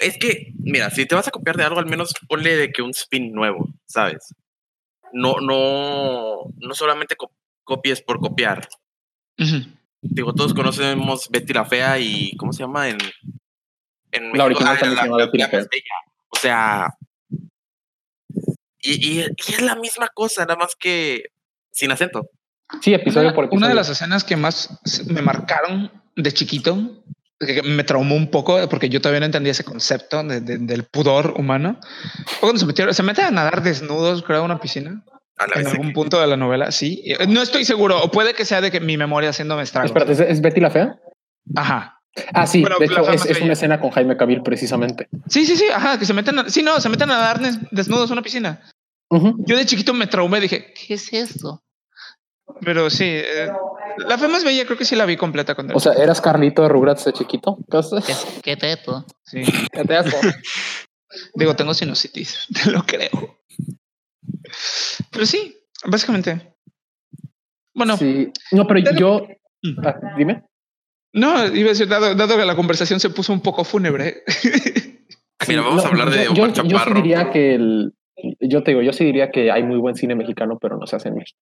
Es 0.00 0.18
que, 0.18 0.52
mira, 0.58 0.90
si 0.90 1.06
te 1.06 1.14
vas 1.14 1.26
a 1.26 1.32
copiar 1.32 1.56
de 1.56 1.64
algo, 1.64 1.80
al 1.80 1.86
menos 1.86 2.14
ponle 2.28 2.56
de 2.56 2.70
que 2.70 2.82
un 2.82 2.90
spin 2.90 3.32
nuevo, 3.32 3.68
¿sabes? 3.86 4.34
No, 5.12 5.36
no, 5.40 6.44
no 6.56 6.74
solamente 6.74 7.16
co 7.16 7.32
copies 7.64 8.02
por 8.02 8.20
copiar. 8.20 8.68
Uh 9.38 9.44
-huh. 9.44 9.78
Digo, 10.00 10.32
todos 10.32 10.54
conocemos 10.54 11.28
Betty 11.30 11.52
la 11.52 11.64
Fea 11.64 11.98
y 11.98 12.36
¿cómo 12.36 12.52
se 12.52 12.62
llama? 12.62 12.88
En, 12.88 12.98
en 14.12 14.32
la 14.32 14.44
original 14.44 14.76
ah, 14.76 14.80
también 14.80 14.96
la, 14.96 15.02
se 15.02 15.08
llama 15.08 15.24
Betty 15.24 15.38
la 15.38 15.48
Fea. 15.48 15.66
O 16.28 16.36
sea, 16.36 16.88
y, 18.80 18.92
y, 18.92 19.20
y, 19.20 19.52
es 19.52 19.62
la 19.62 19.76
misma 19.76 20.08
cosa, 20.14 20.42
nada 20.42 20.56
más 20.56 20.74
que 20.78 21.24
sin 21.72 21.90
acento. 21.90 22.28
Sí, 22.82 22.94
episodio 22.94 23.28
una, 23.28 23.34
por 23.34 23.44
episodio. 23.46 23.58
Una 23.58 23.68
de 23.68 23.74
las 23.74 23.88
escenas 23.88 24.24
que 24.24 24.36
más 24.36 24.78
me 25.06 25.22
marcaron 25.22 25.90
de 26.16 26.32
chiquito, 26.32 27.02
que 27.40 27.62
me 27.62 27.84
traumó 27.84 28.14
un 28.14 28.30
poco 28.30 28.68
porque 28.68 28.88
yo 28.88 29.00
todavía 29.00 29.20
no 29.20 29.26
entendía 29.26 29.52
ese 29.52 29.64
concepto 29.64 30.22
de, 30.22 30.40
de, 30.40 30.58
del 30.58 30.84
pudor 30.84 31.34
humano. 31.36 31.80
Cuando 32.40 32.58
se 32.58 32.66
metieron, 32.66 32.94
se 32.94 33.02
meten 33.02 33.26
a 33.26 33.30
nadar 33.30 33.62
desnudos, 33.62 34.22
creo, 34.22 34.40
a 34.40 34.44
una 34.44 34.60
piscina. 34.60 35.02
A 35.38 35.58
en 35.58 35.66
algún 35.68 35.88
que... 35.88 35.94
punto 35.94 36.20
de 36.20 36.26
la 36.26 36.36
novela, 36.36 36.72
sí. 36.72 37.14
No 37.28 37.42
estoy 37.42 37.64
seguro, 37.64 38.02
o 38.02 38.10
puede 38.10 38.34
que 38.34 38.44
sea 38.44 38.60
de 38.60 38.70
que 38.70 38.80
mi 38.80 38.96
memoria 38.96 39.30
haciéndome 39.30 39.62
estragos. 39.62 39.90
Espérate, 39.90 40.12
¿es, 40.12 40.20
¿es 40.20 40.40
Betty 40.40 40.60
la 40.60 40.70
Fea? 40.70 40.98
Ajá. 41.54 41.97
Ah, 42.32 42.46
sí, 42.46 42.62
Pero 42.62 42.78
de 42.78 42.86
hecho 42.86 43.08
es, 43.10 43.26
es, 43.26 43.40
una 43.40 43.52
escena 43.52 43.80
con 43.80 43.90
Jaime 43.90 44.16
Cavill 44.16 44.42
precisamente. 44.42 45.08
Sí, 45.28 45.46
sí, 45.46 45.56
sí, 45.56 45.66
ajá, 45.72 45.98
que 45.98 46.04
se 46.04 46.14
meten, 46.14 46.38
a, 46.38 46.48
sí, 46.48 46.62
no, 46.62 46.80
se 46.80 46.88
meten 46.88 47.10
a 47.10 47.18
dar 47.18 47.40
desnudos 47.70 48.10
a 48.10 48.12
una 48.12 48.22
piscina. 48.22 48.60
Uh 49.10 49.18
-huh. 49.18 49.34
Yo 49.46 49.56
de 49.56 49.66
chiquito 49.66 49.94
me 49.94 50.06
traumé, 50.06 50.40
dije, 50.40 50.72
¿qué 50.74 50.94
es 50.94 51.12
esto? 51.12 51.62
Pero 52.60 52.90
sí, 52.90 53.04
eh, 53.04 53.50
la 53.98 54.18
fe 54.18 54.28
más 54.28 54.44
bella 54.44 54.64
creo 54.64 54.78
que 54.78 54.84
sí 54.84 54.96
la 54.96 55.06
vi 55.06 55.16
completa 55.16 55.54
con 55.54 55.70
O 55.74 55.80
sea, 55.80 55.92
¿eras 55.92 56.20
Carlito 56.20 56.62
de 56.62 56.68
Rugrats 56.68 57.04
de 57.04 57.12
chiquito? 57.12 57.58
¿Qué, 57.70 58.14
qué 58.42 58.56
teto? 58.56 59.04
Sí. 59.24 59.42
¿Qué 59.72 59.84
teto? 59.84 60.16
Digo, 61.34 61.56
tengo 61.56 61.74
sinusitis, 61.74 62.46
te 62.64 62.70
lo 62.70 62.84
creo. 62.84 63.40
Pero 65.10 65.26
sí, 65.26 65.56
básicamente. 65.84 66.54
Bueno. 67.74 67.96
Sí. 67.96 68.30
No, 68.52 68.66
pero 68.66 68.80
yo... 68.92 69.26
Ah, 69.84 69.96
dime. 70.16 70.47
No, 71.12 71.46
iba 71.46 71.66
a 71.66 71.72
decir, 71.72 71.88
dado, 71.88 72.14
dado, 72.14 72.36
que 72.36 72.44
la 72.44 72.56
conversación 72.56 73.00
se 73.00 73.10
puso 73.10 73.32
un 73.32 73.40
poco 73.40 73.64
fúnebre. 73.64 74.22
Mira, 75.48 75.62
vamos 75.62 75.82
no, 75.82 75.88
a 75.88 75.88
hablar 75.88 76.10
de 76.10 76.24
yo, 76.24 76.32
Omar 76.32 76.52
Chaparro. 76.52 76.68
Yo 76.68 76.78
sí 76.78 76.92
diría 76.94 77.30
que 77.30 77.54
el, 77.54 77.92
yo 78.40 78.62
te 78.62 78.72
digo, 78.72 78.82
yo 78.82 78.92
sí 78.92 79.04
diría 79.04 79.30
que 79.30 79.50
hay 79.50 79.62
muy 79.62 79.78
buen 79.78 79.94
cine 79.94 80.14
mexicano, 80.14 80.58
pero 80.60 80.76
no 80.76 80.86
se 80.86 80.96
hace 80.96 81.08
en 81.08 81.16
México. 81.16 81.38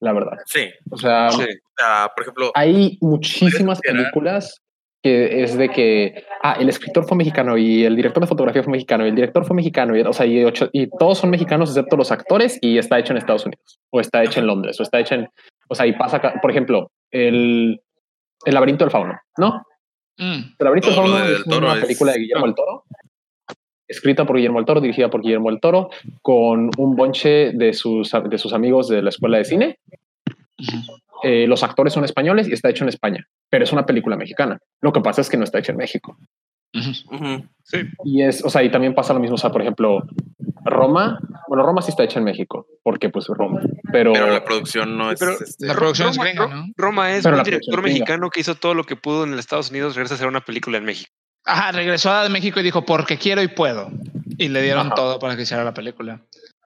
La 0.00 0.12
verdad. 0.12 0.38
Sí. 0.46 0.68
O 0.90 0.96
sea, 0.96 1.30
sí. 1.30 1.44
por 2.14 2.22
ejemplo, 2.22 2.52
hay 2.54 2.98
muchísimas 3.00 3.80
películas 3.80 4.62
que 5.02 5.42
es 5.42 5.56
de 5.56 5.68
que, 5.68 6.24
ah, 6.42 6.56
el 6.58 6.68
escritor 6.68 7.06
fue 7.06 7.16
mexicano 7.16 7.56
y 7.56 7.84
el 7.84 7.94
director 7.94 8.22
de 8.22 8.26
fotografía 8.26 8.62
fue 8.62 8.72
mexicano 8.72 9.04
y 9.04 9.10
el 9.10 9.14
director 9.14 9.44
fue 9.44 9.54
mexicano 9.54 9.96
y, 9.96 10.00
o 10.00 10.12
sea, 10.12 10.26
y, 10.26 10.42
ocho, 10.44 10.68
y 10.72 10.88
todos 10.98 11.18
son 11.18 11.30
mexicanos 11.30 11.70
excepto 11.70 11.96
los 11.96 12.10
actores 12.10 12.58
y 12.60 12.78
está 12.78 12.98
hecho 12.98 13.12
en 13.12 13.18
Estados 13.18 13.46
Unidos 13.46 13.78
o 13.90 14.00
está 14.00 14.24
hecho 14.24 14.40
en 14.40 14.48
Londres 14.48 14.80
o 14.80 14.82
está 14.82 14.98
hecho 14.98 15.14
en, 15.14 15.28
o 15.68 15.74
sea, 15.74 15.86
y 15.86 15.92
pasa, 15.92 16.20
por 16.42 16.50
ejemplo, 16.50 16.90
el, 17.12 17.80
el 18.44 18.54
laberinto 18.54 18.84
del 18.84 18.90
fauno, 18.90 19.18
¿no? 19.38 19.62
Mm. 20.18 20.54
El 20.58 20.64
laberinto 20.64 20.88
del 20.88 20.96
fauno 20.96 21.24
es 21.24 21.46
una 21.46 21.74
es... 21.74 21.80
película 21.80 22.12
de 22.12 22.18
Guillermo 22.20 22.46
el 22.46 22.54
Toro, 22.54 22.84
escrita 23.88 24.26
por 24.26 24.36
Guillermo 24.36 24.58
el 24.58 24.64
Toro, 24.64 24.80
dirigida 24.80 25.08
por 25.10 25.22
Guillermo 25.22 25.50
el 25.50 25.60
Toro, 25.60 25.90
con 26.22 26.70
un 26.76 26.96
bonche 26.96 27.52
de 27.52 27.72
sus, 27.72 28.12
de 28.28 28.38
sus 28.38 28.52
amigos 28.52 28.88
de 28.88 29.02
la 29.02 29.10
escuela 29.10 29.38
de 29.38 29.44
cine. 29.44 29.78
Eh, 31.22 31.46
los 31.46 31.62
actores 31.62 31.92
son 31.92 32.04
españoles 32.04 32.48
y 32.48 32.52
está 32.52 32.68
hecho 32.68 32.84
en 32.84 32.88
España, 32.88 33.26
pero 33.48 33.64
es 33.64 33.72
una 33.72 33.86
película 33.86 34.16
mexicana. 34.16 34.58
Lo 34.80 34.92
que 34.92 35.00
pasa 35.00 35.20
es 35.20 35.30
que 35.30 35.36
no 35.36 35.44
está 35.44 35.58
hecho 35.58 35.72
en 35.72 35.78
México. 35.78 36.16
Uh 36.74 36.78
-huh. 36.78 37.48
Sí. 37.62 37.78
Y 38.04 38.22
es, 38.22 38.44
o 38.44 38.50
sea, 38.50 38.62
y 38.62 38.70
también 38.70 38.94
pasa 38.94 39.14
lo 39.14 39.20
mismo, 39.20 39.36
o 39.36 39.38
sea, 39.38 39.50
por 39.50 39.62
ejemplo, 39.62 40.02
Roma, 40.66 41.18
bueno, 41.48 41.64
Roma 41.64 41.82
sí 41.82 41.90
está 41.90 42.04
hecha 42.04 42.18
en 42.18 42.24
México, 42.24 42.66
porque 42.82 43.08
pues 43.08 43.26
Roma, 43.28 43.60
pero... 43.92 44.12
Pero 44.12 44.30
la 44.30 44.44
producción 44.44 44.96
no 44.98 45.10
es... 45.10 45.18
Pero, 45.18 45.32
este, 45.32 45.66
la 45.66 45.74
producción 45.74 46.08
Roma, 46.08 46.28
es 46.28 46.36
gringa, 46.36 46.54
¿no? 46.54 46.64
Roma 46.76 47.12
es 47.12 47.24
pero 47.24 47.36
un 47.38 47.42
director 47.42 47.82
mexicano 47.82 48.30
que 48.30 48.40
hizo 48.40 48.54
todo 48.54 48.74
lo 48.74 48.84
que 48.84 48.96
pudo 48.96 49.24
en 49.24 49.30
los 49.30 49.40
Estados 49.40 49.70
Unidos, 49.70 49.94
regresa 49.94 50.14
a 50.14 50.16
hacer 50.16 50.28
una 50.28 50.40
película 50.40 50.78
en 50.78 50.84
México. 50.84 51.10
Ajá, 51.44 51.72
regresó 51.72 52.10
a 52.10 52.28
México 52.28 52.58
y 52.60 52.64
dijo, 52.64 52.84
porque 52.84 53.18
quiero 53.18 53.42
y 53.42 53.48
puedo. 53.48 53.88
Y 54.36 54.48
le 54.48 54.62
dieron 54.62 54.88
Ajá. 54.88 54.94
todo 54.96 55.18
para 55.18 55.36
que 55.36 55.42
hiciera 55.42 55.62
la 55.64 55.72
película. 55.72 56.20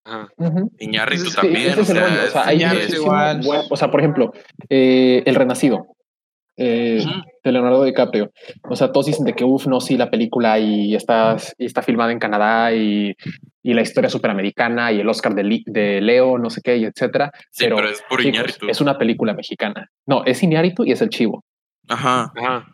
Ajá. 0.04 0.28
Uh 0.36 0.46
-huh. 0.46 0.70
Iñárritu 0.78 1.26
sí, 1.26 1.36
también. 1.36 1.78
o, 1.78 1.84
sea, 1.84 2.24
o, 2.26 2.30
sea, 2.30 2.46
hay 2.46 2.62
igual. 2.92 3.40
Buen, 3.44 3.62
o 3.68 3.76
sea, 3.76 3.90
por 3.90 4.00
ejemplo, 4.00 4.32
eh, 4.70 5.22
El 5.26 5.34
Renacido. 5.34 5.86
Eh, 6.56 7.02
uh 7.02 7.08
-huh. 7.08 7.24
de 7.44 7.52
Leonardo 7.52 7.84
DiCaprio. 7.84 8.32
O 8.68 8.76
sea, 8.76 8.90
todos 8.90 9.06
dicen 9.06 9.24
de 9.24 9.34
que, 9.34 9.44
uff, 9.44 9.66
no, 9.66 9.80
sí, 9.80 9.96
la 9.96 10.10
película 10.10 10.58
y 10.58 10.94
está, 10.94 11.36
y 11.58 11.66
está 11.66 11.82
filmada 11.82 12.12
en 12.12 12.18
Canadá 12.18 12.72
y 12.72 13.14
y 13.62 13.74
la 13.74 13.82
historia 13.82 14.08
superamericana 14.08 14.92
y 14.92 15.00
el 15.00 15.08
Oscar 15.08 15.34
de, 15.34 15.62
de 15.66 16.00
Leo, 16.00 16.38
no 16.38 16.50
sé 16.50 16.60
qué, 16.62 16.76
y 16.76 16.84
etcétera. 16.84 17.30
pero, 17.58 17.86
es, 17.88 18.02
por 18.08 18.20
es 18.20 18.80
una 18.80 18.98
película 18.98 19.34
mexicana. 19.34 19.88
No, 20.06 20.24
es 20.24 20.42
Iñárritu 20.42 20.84
y 20.84 20.92
es 20.92 21.02
el 21.02 21.10
Chivo. 21.10 21.44
Ajá. 21.88 22.32
Ajá. 22.36 22.70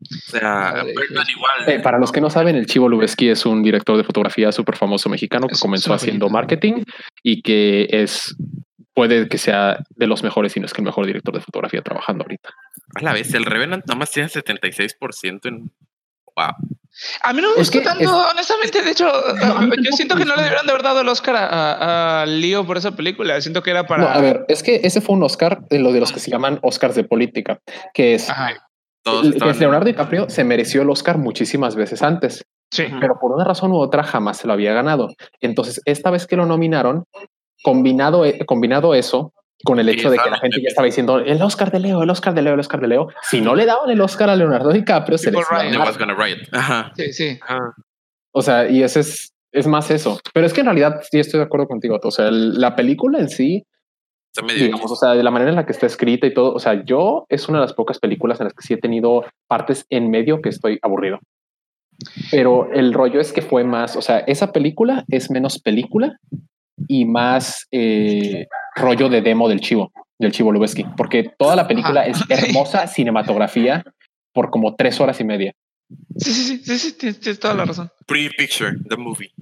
O 0.00 0.30
sea, 0.30 0.84
igual. 0.86 1.68
Eh, 1.68 1.80
para 1.80 1.98
los 1.98 2.12
que 2.12 2.20
no 2.20 2.30
saben, 2.30 2.54
el 2.54 2.66
Chivo 2.66 2.88
Lubeski 2.88 3.30
es 3.30 3.44
un 3.44 3.62
director 3.62 3.96
de 3.96 4.04
fotografía 4.04 4.52
súper 4.52 4.76
famoso 4.76 5.08
mexicano 5.08 5.48
que 5.48 5.56
comenzó 5.58 5.92
haciendo 5.92 6.28
marketing 6.28 6.84
y 7.22 7.42
que 7.42 7.88
es 7.90 8.36
puede 8.94 9.28
que 9.28 9.38
sea 9.38 9.78
de 9.90 10.06
los 10.06 10.22
mejores, 10.24 10.52
si 10.52 10.60
no 10.60 10.66
es 10.66 10.72
que 10.72 10.80
el 10.80 10.86
mejor 10.86 11.06
director 11.06 11.34
de 11.34 11.40
fotografía 11.40 11.82
trabajando 11.82 12.24
ahorita. 12.24 12.50
A 12.96 13.02
la 13.02 13.12
vez, 13.12 13.32
el 13.34 13.44
Revenant 13.44 13.86
nada 13.86 13.98
más 13.98 14.10
tiene 14.10 14.28
76% 14.28 15.46
en. 15.46 15.70
Wow. 16.38 16.54
A 17.22 17.32
mí 17.32 17.40
no 17.40 17.50
me 17.50 17.56
gustó 17.56 17.80
tanto, 17.82 18.28
honestamente. 18.30 18.82
De 18.82 18.90
hecho, 18.90 19.06
yo 19.82 19.92
siento 19.92 20.16
que 20.16 20.24
no 20.24 20.34
le 20.36 20.42
deberían 20.42 20.66
de 20.66 20.72
haber 20.72 20.84
dado 20.84 21.00
el 21.00 21.08
Oscar 21.08 21.36
a, 21.38 22.24
Leo 22.26 22.66
por 22.66 22.76
esa 22.76 22.92
película. 22.92 23.40
Siento 23.40 23.62
que 23.62 23.70
era 23.70 23.86
para. 23.86 24.12
a 24.12 24.20
ver, 24.20 24.44
es 24.48 24.62
que 24.62 24.80
ese 24.84 25.00
fue 25.00 25.16
un 25.16 25.22
Oscar 25.22 25.66
de 25.68 25.78
lo 25.78 25.92
de 25.92 26.00
los 26.00 26.12
que 26.12 26.20
se 26.20 26.30
llaman 26.30 26.58
Oscars 26.62 26.94
de 26.94 27.04
política, 27.04 27.60
que 27.92 28.14
es. 28.14 28.28
que 29.04 29.54
Leonardo 29.58 29.86
DiCaprio 29.86 30.28
se 30.28 30.44
mereció 30.44 30.82
el 30.82 30.90
Oscar 30.90 31.18
muchísimas 31.18 31.76
veces 31.76 32.02
antes. 32.02 32.44
Sí. 32.70 32.84
Pero 33.00 33.18
por 33.18 33.32
una 33.32 33.44
razón 33.44 33.72
u 33.72 33.78
otra 33.78 34.02
jamás 34.02 34.36
se 34.36 34.46
lo 34.46 34.52
había 34.52 34.74
ganado. 34.74 35.08
Entonces, 35.40 35.80
esta 35.86 36.10
vez 36.10 36.26
que 36.26 36.36
lo 36.36 36.44
nominaron, 36.44 37.04
combinado, 37.62 38.26
e, 38.26 38.44
combinado 38.44 38.94
eso 38.94 39.32
con 39.64 39.80
el 39.80 39.88
hecho 39.88 40.10
de 40.10 40.18
que 40.18 40.30
la 40.30 40.38
gente 40.38 40.60
ya 40.62 40.68
estaba 40.68 40.86
diciendo 40.86 41.18
el 41.18 41.42
Oscar 41.42 41.70
de 41.70 41.80
Leo, 41.80 42.02
el 42.02 42.10
Oscar 42.10 42.34
de 42.34 42.42
Leo, 42.42 42.54
el 42.54 42.60
Oscar 42.60 42.80
de 42.80 42.88
Leo. 42.88 43.08
Si 43.22 43.40
no 43.40 43.54
le 43.54 43.66
daban 43.66 43.90
el 43.90 44.00
Oscar 44.00 44.30
a 44.30 44.36
Leonardo 44.36 44.70
DiCaprio, 44.70 45.18
se 45.18 45.32
les 45.32 45.44
Sí, 46.96 47.12
sí. 47.12 47.38
O 48.32 48.42
sea, 48.42 48.68
y 48.68 48.82
ese 48.82 49.00
es, 49.00 49.34
es 49.52 49.66
más 49.66 49.90
eso. 49.90 50.20
Pero 50.32 50.46
es 50.46 50.52
que 50.52 50.60
en 50.60 50.66
realidad 50.66 51.00
sí 51.10 51.18
estoy 51.18 51.38
de 51.38 51.46
acuerdo 51.46 51.66
contigo. 51.66 51.98
O 52.02 52.10
sea, 52.10 52.30
la 52.30 52.76
película 52.76 53.18
en 53.18 53.28
sí, 53.28 53.64
digamos, 54.46 54.92
o 54.92 54.96
sea, 54.96 55.14
de 55.14 55.22
la 55.22 55.30
manera 55.30 55.50
en 55.50 55.56
la 55.56 55.66
que 55.66 55.72
está 55.72 55.86
escrita 55.86 56.26
y 56.26 56.34
todo. 56.34 56.52
O 56.52 56.60
sea, 56.60 56.84
yo 56.84 57.26
es 57.28 57.48
una 57.48 57.58
de 57.58 57.64
las 57.64 57.74
pocas 57.74 57.98
películas 57.98 58.40
en 58.40 58.44
las 58.44 58.54
que 58.54 58.62
sí 58.62 58.74
he 58.74 58.78
tenido 58.78 59.24
partes 59.48 59.86
en 59.90 60.10
medio 60.10 60.40
que 60.40 60.50
estoy 60.50 60.78
aburrido. 60.82 61.18
Pero 62.30 62.70
el 62.72 62.94
rollo 62.94 63.20
es 63.20 63.32
que 63.32 63.42
fue 63.42 63.64
más, 63.64 63.96
o 63.96 64.02
sea, 64.02 64.18
esa 64.20 64.52
película 64.52 65.04
es 65.08 65.32
menos 65.32 65.60
película 65.60 66.16
y 66.86 67.04
más 67.04 67.66
eh, 67.70 68.46
rollo 68.76 69.08
de 69.08 69.22
demo 69.22 69.48
del 69.48 69.60
chivo, 69.60 69.92
del 70.18 70.32
chivo 70.32 70.52
Lubeski, 70.52 70.84
porque 70.96 71.30
toda 71.38 71.56
la 71.56 71.66
película 71.66 72.06
es 72.06 72.22
hermosa 72.28 72.86
cinematografía 72.86 73.84
por 74.32 74.50
como 74.50 74.76
tres 74.76 75.00
horas 75.00 75.20
y 75.20 75.24
media. 75.24 75.52
Sí, 76.16 76.32
sí, 76.32 76.58
sí, 76.58 76.78
sí, 76.78 76.98
tienes, 76.98 77.40
toda 77.40 77.54
la 77.54 77.64
razón. 77.64 77.90
Pre-picture, 78.06 78.76
the 78.88 78.96
movie. 78.96 79.32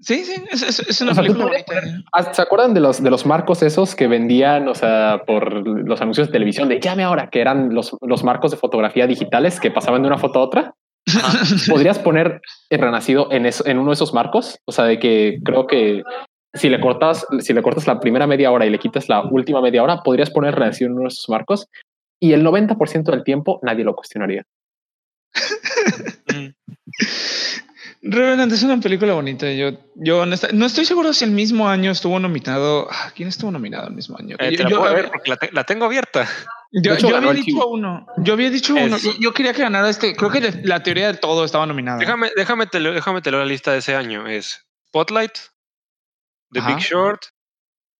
Sí, 0.00 0.24
sí, 0.24 0.34
es, 0.50 1.00
una 1.00 1.14
película 1.14 1.44
bonita. 1.44 2.34
¿Se 2.34 2.42
acuerdan 2.42 2.74
de 2.74 2.80
los, 2.80 3.00
de 3.00 3.08
los 3.08 3.24
marcos 3.24 3.62
esos 3.62 3.94
que 3.94 4.08
vendían, 4.08 4.66
o 4.66 4.74
sea, 4.74 5.22
por 5.24 5.64
los 5.66 6.00
anuncios 6.00 6.26
de 6.26 6.32
televisión 6.32 6.68
de 6.68 6.80
llame 6.80 7.04
ahora, 7.04 7.30
que 7.30 7.40
eran 7.40 7.72
los, 7.72 7.96
los 8.00 8.24
marcos 8.24 8.50
de 8.50 8.56
fotografía 8.56 9.06
digitales 9.06 9.60
que 9.60 9.70
pasaban 9.70 10.02
de 10.02 10.08
una 10.08 10.18
foto 10.18 10.40
a 10.40 10.42
otra? 10.42 10.74
¿Podrías 11.68 12.00
poner 12.00 12.40
el 12.70 12.80
renacido 12.80 13.28
en, 13.30 13.46
eso, 13.46 13.64
en 13.66 13.78
uno 13.78 13.90
de 13.90 13.94
esos 13.94 14.12
marcos? 14.12 14.58
O 14.64 14.72
sea, 14.72 14.84
de 14.84 14.98
que 14.98 15.38
creo 15.44 15.68
que 15.68 16.02
si 16.54 16.68
le 16.68 16.80
cortas, 16.80 17.26
si 17.40 17.52
le 17.52 17.62
cortas 17.62 17.86
la 17.86 18.00
primera 18.00 18.26
media 18.26 18.50
hora 18.50 18.66
y 18.66 18.70
le 18.70 18.78
quitas 18.78 19.08
la 19.08 19.22
última 19.22 19.60
media 19.60 19.82
hora, 19.82 20.02
podrías 20.02 20.30
poner 20.30 20.54
relación 20.54 20.90
en 20.90 20.96
uno 20.96 21.02
de 21.04 21.08
esos 21.08 21.28
marcos 21.28 21.68
y 22.20 22.32
el 22.32 22.44
90% 22.44 23.04
del 23.04 23.24
tiempo 23.24 23.58
nadie 23.62 23.84
lo 23.84 23.94
cuestionaría. 23.94 24.44
Revenant 28.02 28.52
es 28.52 28.64
una 28.64 28.80
película 28.80 29.14
bonita. 29.14 29.50
Yo, 29.52 29.70
yo 29.94 30.26
no 30.26 30.66
estoy 30.66 30.84
seguro 30.84 31.12
si 31.12 31.24
el 31.24 31.30
mismo 31.30 31.68
año 31.68 31.92
estuvo 31.92 32.18
nominado. 32.18 32.88
Ah, 32.90 33.12
¿Quién 33.14 33.28
estuvo 33.28 33.52
nominado 33.52 33.86
el 33.86 33.94
mismo 33.94 34.16
año? 34.18 34.36
Eh, 34.40 34.56
yo, 34.56 34.84
la, 34.84 34.92
ver 34.92 35.08
porque 35.08 35.48
la, 35.52 35.64
tengo 35.64 35.84
abierta. 35.84 36.28
Yo, 36.72 36.94
había 37.16 37.32
dicho 37.32 37.68
uno. 37.68 38.06
Yo 38.16 38.32
había 38.32 38.50
dicho 38.50 38.74
uno. 38.74 38.96
Yo, 39.20 39.32
quería 39.32 39.52
que 39.52 39.62
ganara 39.62 39.88
este. 39.88 40.16
Creo 40.16 40.30
que 40.30 40.40
la 40.64 40.82
teoría 40.82 41.12
de 41.12 41.18
todo 41.18 41.44
estaba 41.44 41.64
nominada. 41.64 41.98
Déjame, 41.98 42.30
déjame, 42.36 42.66
te, 42.66 42.80
déjame 42.80 43.22
te 43.22 43.30
la 43.30 43.44
lista 43.44 43.70
de 43.70 43.78
ese 43.78 43.94
año. 43.94 44.26
Es 44.26 44.66
Spotlight, 44.88 45.38
The 46.52 46.60
Big 46.60 46.78
Short. 46.78 47.22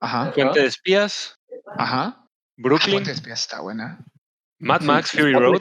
Ajá. 0.00 0.32
Fuente 0.32 0.60
de 0.60 0.66
Espías. 0.66 1.38
Ajá. 1.76 2.26
Brooklyn. 2.56 2.92
Fuente 2.92 3.10
de 3.10 3.14
Espías 3.14 3.40
está 3.40 3.60
buena. 3.60 4.04
Mad 4.62 4.82
Max, 4.82 5.10
Fury 5.10 5.32
Road. 5.32 5.60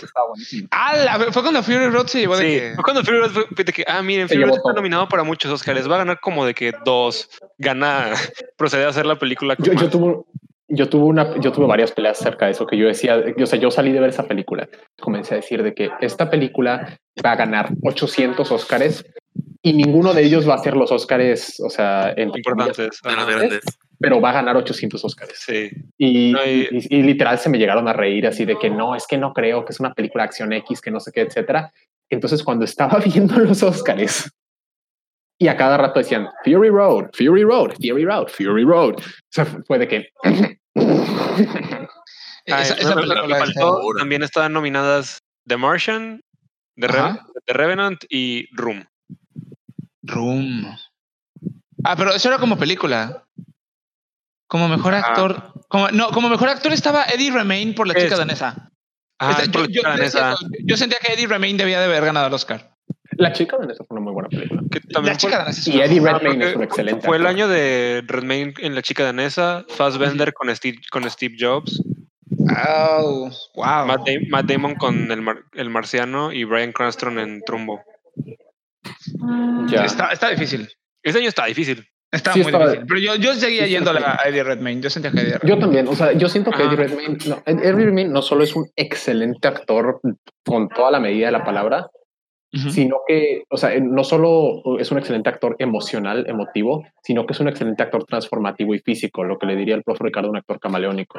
Ah, 0.70 1.18
fue 1.32 1.42
cuando 1.42 1.64
Fury 1.64 1.88
Road 1.90 2.06
se 2.06 2.20
llevó 2.20 2.38
de 2.38 2.44
sí, 2.44 2.60
que... 2.60 2.76
fue 2.76 2.84
cuando 2.84 3.04
Fury 3.04 3.18
Road 3.18 3.32
fue 3.32 3.64
de 3.64 3.74
que, 3.74 3.84
ah, 3.88 4.04
miren, 4.04 4.28
Fury 4.30 4.44
Road 4.44 4.58
está 4.58 4.74
nominado 4.74 5.10
para 5.10 5.24
muchos 5.24 5.52
Oscars. 5.52 5.90
Va 5.90 5.96
a 5.96 6.00
ganar 6.00 6.20
como 6.20 6.46
de 6.46 6.54
que 6.54 6.72
dos. 6.86 7.28
Gana, 7.58 8.12
procede 8.58 8.86
a 8.86 8.90
hacer 8.90 9.08
la 9.08 9.18
película. 9.18 9.56
Yo, 9.58 9.74
yo, 9.74 9.90
tuve, 9.90 10.24
yo 10.68 10.88
tuve 10.88 11.06
una, 11.06 11.40
yo 11.40 11.52
tuve 11.52 11.66
varias 11.66 11.92
peleas 11.92 12.22
acerca 12.22 12.46
de 12.46 12.52
eso 12.52 12.68
que 12.68 12.78
yo 12.78 12.86
decía, 12.86 13.18
o 13.42 13.46
sea, 13.48 13.58
yo 13.58 13.72
salí 13.72 13.92
de 13.92 14.00
ver 14.00 14.10
esa 14.10 14.28
película, 14.28 14.70
comencé 15.00 15.34
a 15.34 15.38
decir 15.38 15.64
de 15.64 15.74
que 15.74 15.90
esta 16.02 16.30
película 16.30 17.00
va 17.26 17.32
a 17.32 17.36
ganar 17.36 17.72
800 17.84 18.52
Oscars 18.52 19.04
y 19.64 19.74
ninguno 19.74 20.14
de 20.14 20.24
ellos 20.24 20.48
va 20.48 20.56
a 20.56 20.60
ser 20.60 20.76
los 20.76 20.92
Oscars, 20.92 21.60
o 21.60 21.70
sea, 21.70 22.14
importantes, 22.18 23.00
pero 24.00 24.20
va 24.20 24.32
a 24.32 24.34
ganar 24.34 24.58
800 24.58 25.06
Oscars. 25.06 25.34
Sí. 25.38 25.70
Y, 25.98 26.36
y, 26.36 27.04
literal 27.04 27.38
se 27.38 27.50
me 27.50 27.60
llegaron 27.60 27.88
a 27.88 27.94
reír 27.94 28.26
así 28.26 28.46
de 28.46 28.58
que 28.58 28.72
no, 28.72 28.96
es 28.96 29.06
que 29.06 29.20
no 29.20 29.34
creo 29.34 29.64
que 29.64 29.74
es 29.74 29.80
una 29.80 29.94
película 29.94 30.24
de 30.24 30.30
acción 30.30 30.52
X, 30.54 30.82
que 30.82 30.90
no 30.90 31.00
sé 31.00 31.12
qué, 31.12 31.22
etcétera. 31.22 31.72
Entonces, 32.10 32.44
cuando 32.44 32.66
estaba 32.66 33.00
viendo 33.06 33.36
los 33.38 33.62
Oscars 33.62 34.32
y 35.40 35.48
a 35.48 35.58
cada 35.58 35.78
rato 35.78 36.00
decían 36.00 36.30
Fury 36.44 36.70
Road, 36.70 37.10
Fury 37.14 37.44
Road, 37.44 37.74
Fury 37.74 38.06
Road, 38.06 38.28
Fury 38.28 38.64
Road, 38.64 38.96
o 38.96 39.04
sea, 39.30 39.46
fue 39.46 39.80
de 39.80 39.88
que. 39.88 40.10
Ah, 42.50 42.64
también 44.00 44.24
estaban 44.24 44.52
nominadas 44.52 45.20
The 45.48 45.58
Martian, 45.58 46.22
The, 46.76 46.88
Revenant 47.54 48.04
y 48.10 48.48
Room. 48.56 48.84
Room. 50.04 50.66
Ah, 51.84 51.96
pero 51.96 52.14
eso 52.14 52.28
era 52.28 52.38
como 52.38 52.58
película. 52.58 53.26
Como 54.48 54.68
mejor 54.68 54.94
actor. 54.94 55.54
Como, 55.68 55.90
no, 55.92 56.10
como 56.12 56.30
mejor 56.30 56.50
actor 56.50 56.74
estaba 56.74 57.06
Eddie 57.06 57.32
Remain 57.32 57.74
por 57.74 57.88
la 57.88 57.96
chica 57.96 58.18
danesa. 58.18 58.70
Ah, 59.20 59.44
yo, 60.66 60.78
sentía 60.78 60.98
que 61.00 61.14
Eddie 61.14 61.28
Remain 61.28 61.56
debía 61.56 61.80
de 61.80 61.86
haber 61.86 62.04
ganado 62.04 62.28
el 62.28 62.34
Oscar. 62.34 62.76
La 63.18 63.32
chica 63.34 63.58
danesa 63.58 63.84
fue 63.84 63.96
una 63.96 64.04
muy 64.04 64.14
buena 64.14 64.30
película. 64.30 64.62
la 65.04 65.16
chica 65.16 65.38
danesa 65.38 65.70
y 65.70 65.80
Eddie 65.80 66.00
Redmayne 66.00 66.50
es 66.50 66.56
un 66.56 66.64
excelente. 66.64 67.06
Fue 67.06 67.18
el 67.18 67.28
año 67.28 67.48
de 67.48 68.04
Redmayne 68.08 68.54
en 68.60 68.74
La 68.74 68.82
chica 68.82 69.04
danesa, 69.04 69.66
Fassbender 69.70 70.34
con, 70.34 70.54
Steve, 70.56 70.80
con 70.90 71.10
Steve 71.10 71.36
Jobs. 71.40 71.82
Oh, 72.68 73.30
wow. 73.56 73.86
Matt, 73.86 74.46
Damon 74.46 74.76
con 74.76 75.12
el, 75.12 75.24
el, 75.54 75.70
Marciano 75.70 76.32
y 76.32 76.44
Brian 76.44 76.72
Cranston 76.72 77.20
en 77.20 77.42
Trumbo. 77.42 77.84
Ya. 79.68 79.86
Está, 79.86 80.12
está 80.12 80.30
difícil. 80.30 80.68
Este 81.04 81.20
año 81.20 81.30
está 81.30 81.46
difícil. 81.46 81.86
Está 82.12 82.36
muy 82.36 82.52
difícil. 82.52 82.86
Pero 82.88 83.00
yo, 83.00 83.16
yo 83.16 83.34
seguía 83.34 83.68
yendo 83.68 83.92
a 83.92 84.20
Eddie 84.26 84.44
Redmayne. 84.44 84.82
Yo 84.82 84.90
sentía 84.90 85.12
que 85.12 85.22
Eddie 85.22 85.34
Redmayne. 85.34 85.50
Yo 85.50 85.60
también. 85.60 85.88
O 85.88 85.96
sea, 85.96 86.12
yo 86.14 86.28
siento 86.28 86.52
que 86.52 86.64
Eddie 86.64 86.76
Redmayne, 86.76 87.18
no, 87.28 87.42
Eddie 87.46 87.72
Redmayne 87.72 88.10
no 88.10 88.22
solo 88.22 88.44
es 88.44 88.56
un 88.56 88.68
excelente 88.76 89.48
actor 89.48 90.02
con 90.46 90.68
toda 90.70 90.92
la 90.92 91.00
medida 91.00 91.28
de 91.28 91.32
la 91.32 91.44
palabra, 91.44 91.88
sino 92.52 92.98
que, 93.08 93.44
o 93.50 93.56
sea, 93.56 93.72
no 93.80 94.04
solo 94.04 94.78
es 94.78 94.92
un 94.92 94.98
excelente 94.98 95.30
actor 95.30 95.56
emocional, 95.58 96.26
emotivo, 96.28 96.84
sino 97.02 97.26
que 97.26 97.32
es 97.32 97.40
un 97.40 97.48
excelente 97.48 97.82
actor 97.82 98.04
transformativo 98.04 98.76
y 98.76 98.80
físico, 98.80 99.24
lo 99.24 99.38
que 99.38 99.46
le 99.46 99.56
diría 99.56 99.76
el 99.76 99.84
profe 99.84 100.04
Ricardo, 100.04 100.30
un 100.30 100.36
actor 100.36 100.60
camaleónico. 100.60 101.18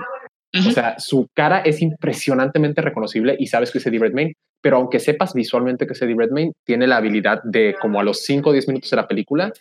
O 0.54 0.70
sea, 0.70 0.98
su 0.98 1.28
cara 1.34 1.60
es 1.60 1.80
impresionantemente 1.80 2.82
reconocible 2.82 3.36
y 3.38 3.46
sabes 3.46 3.70
que 3.70 3.78
es 3.78 3.86
Eddie 3.86 4.00
Redmayne, 4.00 4.34
pero 4.60 4.76
aunque 4.76 5.00
sepas 5.00 5.32
visualmente 5.32 5.86
que 5.86 5.94
es 5.94 6.02
Eddie 6.02 6.16
Redmayne, 6.16 6.52
tiene 6.64 6.86
la 6.86 6.98
habilidad 6.98 7.42
de, 7.42 7.74
como 7.80 8.00
a 8.00 8.04
los 8.04 8.22
5 8.24 8.50
o 8.50 8.52
10 8.52 8.68
minutos 8.68 8.90
de 8.90 8.96
la 8.96 9.08
película, 9.08 9.52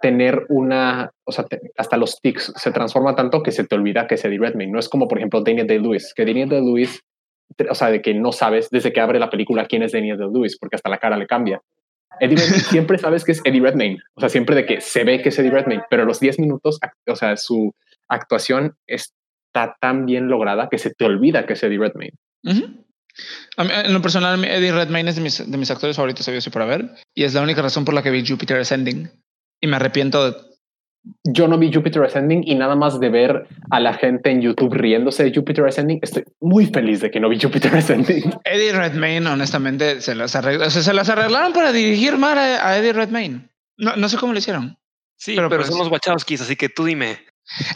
tener 0.00 0.46
una, 0.50 1.10
o 1.24 1.32
sea, 1.32 1.46
hasta 1.76 1.96
los 1.96 2.20
tics 2.20 2.52
se 2.56 2.70
transforma 2.72 3.16
tanto 3.16 3.42
que 3.42 3.52
se 3.52 3.64
te 3.64 3.74
olvida 3.74 4.06
que 4.06 4.14
es 4.16 4.24
Eddie 4.24 4.38
Redmayne. 4.38 4.72
No 4.72 4.78
es 4.78 4.88
como, 4.88 5.08
por 5.08 5.18
ejemplo, 5.18 5.42
Daniel 5.42 5.66
Day-Lewis, 5.66 6.12
que 6.14 6.24
Daniel 6.24 6.48
Day-Lewis, 6.48 7.00
o 7.68 7.74
sea, 7.74 7.90
de 7.90 8.02
que 8.02 8.14
no 8.14 8.30
sabes 8.30 8.70
desde 8.70 8.92
que 8.92 9.00
abre 9.00 9.18
la 9.18 9.30
película 9.30 9.66
quién 9.66 9.82
es 9.82 9.92
Daniel 9.92 10.18
Day-Lewis, 10.18 10.58
porque 10.58 10.76
hasta 10.76 10.90
la 10.90 10.98
cara 10.98 11.16
le 11.16 11.26
cambia. 11.26 11.60
Eddie 12.20 12.36
Redmayne 12.36 12.64
siempre 12.70 12.98
sabes 12.98 13.24
que 13.24 13.32
es 13.32 13.40
Eddie 13.44 13.60
Redmayne, 13.60 13.98
o 14.14 14.20
sea, 14.20 14.28
siempre 14.28 14.54
de 14.54 14.66
que 14.66 14.80
se 14.80 15.04
ve 15.04 15.22
que 15.22 15.30
es 15.30 15.38
Eddie 15.38 15.50
Redmayne, 15.50 15.84
pero 15.90 16.04
los 16.04 16.20
10 16.20 16.38
minutos, 16.38 16.78
o 17.08 17.16
sea, 17.16 17.36
su 17.36 17.74
actuación 18.08 18.76
está 19.54 19.76
tan 19.80 20.04
bien 20.04 20.28
lograda 20.28 20.68
que 20.68 20.78
se 20.78 20.90
te 20.90 21.04
olvida 21.04 21.46
que 21.46 21.52
es 21.52 21.62
Eddie 21.62 21.78
Redmayne. 21.78 22.16
en 22.42 23.92
lo 23.92 24.02
personal, 24.02 24.44
Eddie 24.44 24.72
Redmayne 24.72 25.10
es 25.10 25.16
de 25.16 25.22
mis, 25.22 25.50
de 25.50 25.58
mis 25.58 25.70
actores 25.70 25.96
favoritos, 25.96 26.26
obvio, 26.28 26.40
sí, 26.40 26.50
para 26.50 26.66
ver, 26.66 26.90
y 27.14 27.22
es 27.22 27.34
la 27.34 27.42
única 27.42 27.62
razón 27.62 27.84
por 27.84 27.94
la 27.94 28.02
que 28.02 28.10
vi 28.10 28.26
Jupiter 28.26 28.58
Ascending 28.58 29.08
y 29.60 29.66
me 29.66 29.76
arrepiento 29.76 30.30
de... 30.30 30.36
Yo 31.22 31.46
no 31.46 31.58
vi 31.58 31.70
Jupiter 31.72 32.02
Ascending 32.02 32.44
y 32.46 32.54
nada 32.54 32.74
más 32.76 32.98
de 32.98 33.10
ver 33.10 33.46
a 33.70 33.78
la 33.78 33.92
gente 33.92 34.30
en 34.30 34.40
YouTube 34.40 34.72
riéndose 34.72 35.22
de 35.22 35.34
Jupiter 35.34 35.66
Ascending, 35.66 36.00
estoy 36.02 36.24
muy 36.40 36.66
feliz 36.66 37.00
de 37.02 37.10
que 37.10 37.20
no 37.20 37.28
vi 37.28 37.38
Jupiter 37.38 37.76
Ascending. 37.76 38.34
Eddie 38.44 38.72
Redmayne, 38.72 39.28
honestamente, 39.28 40.00
se 40.00 40.14
las, 40.14 40.34
arreglaron, 40.34 40.70
se 40.70 40.94
las 40.94 41.08
arreglaron 41.08 41.52
para 41.52 41.72
dirigir 41.72 42.16
mal 42.16 42.38
a, 42.38 42.78
Eddie 42.78 42.94
Redmayne. 42.94 43.50
No, 43.76 43.96
no 43.96 44.08
sé 44.08 44.16
cómo 44.16 44.32
lo 44.32 44.38
hicieron. 44.38 44.78
Sí, 45.16 45.36
pero, 45.36 45.48
pues 45.48 45.66
son 45.66 45.78
los 45.78 45.90
Wachowskis, 45.90 46.40
así 46.40 46.56
que 46.56 46.68
tú 46.68 46.84
dime. 46.84 47.18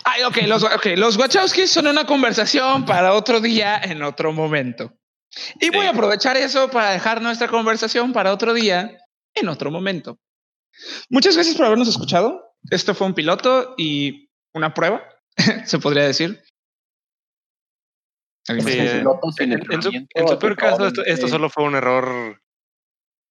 Ay, 0.04 0.22
ok, 0.22 0.38
los, 0.46 0.64
okay, 0.64 0.96
los 0.96 1.16
Wachowskis 1.16 1.70
son 1.70 1.86
una 1.86 2.06
conversación 2.06 2.84
para 2.84 3.12
otro 3.12 3.40
día 3.40 3.78
en 3.78 4.02
otro 4.02 4.32
momento. 4.32 4.92
Y 5.60 5.70
voy 5.70 5.86
a 5.86 5.90
aprovechar 5.90 6.36
eso 6.36 6.70
para 6.70 6.90
dejar 6.90 7.20
nuestra 7.20 7.48
conversación 7.48 8.12
para 8.12 8.32
otro 8.32 8.54
día 8.54 8.98
en 9.34 9.48
otro 9.48 9.70
momento. 9.70 10.18
Muchas 11.10 11.34
gracias 11.34 11.56
por 11.56 11.66
habernos 11.66 11.88
escuchado. 11.88 12.54
Esto 12.70 12.94
fue 12.94 13.06
un 13.06 13.14
piloto 13.14 13.74
y 13.76 14.30
una 14.54 14.74
prueba, 14.74 15.02
se 15.66 15.78
podría 15.78 16.04
decir. 16.04 16.42
en, 18.48 18.62
su, 19.82 20.38
peor 20.38 20.56
caso, 20.56 20.86
esto, 21.04 21.28
solo 21.28 21.50
fue 21.50 21.64
un 21.64 21.74
error 21.74 22.40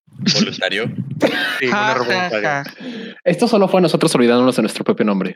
voluntario. 0.06 0.86
sí, 1.60 1.68
un 1.68 1.76
error 1.76 2.06
voluntario. 2.32 3.16
Esto 3.24 3.48
solo 3.48 3.68
fue 3.68 3.82
nosotros 3.82 4.14
olvidándonos 4.16 4.56
de 4.56 4.62
nuestro 4.62 4.84
propio 4.84 5.06
nombre. 5.06 5.36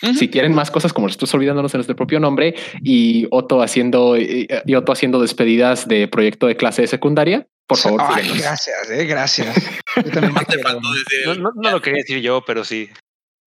Si 0.00 0.28
quieren 0.28 0.54
más 0.54 0.70
cosas 0.70 0.92
como 0.92 1.06
nosotros 1.06 1.32
olvidándonos 1.34 1.72
de 1.72 1.78
nuestro 1.78 1.96
propio 1.96 2.20
nombre 2.20 2.54
y 2.82 3.26
Otto 3.30 3.62
haciendo 3.62 4.16
y 4.16 4.74
Otto 4.74 4.92
haciendo 4.92 5.20
despedidas 5.20 5.88
de 5.88 6.06
proyecto 6.08 6.46
de 6.46 6.56
clase 6.56 6.82
de 6.82 6.88
secundaria, 6.88 7.46
por 7.66 7.78
favor. 7.78 8.02
gracias, 8.38 8.90
eh, 8.90 9.04
gracias. 9.06 9.56
no, 11.38 11.50
no, 11.54 11.70
lo 11.70 11.82
quería 11.82 11.98
decir 11.98 12.20
yo, 12.20 12.44
pero 12.46 12.64
sí. 12.64 12.88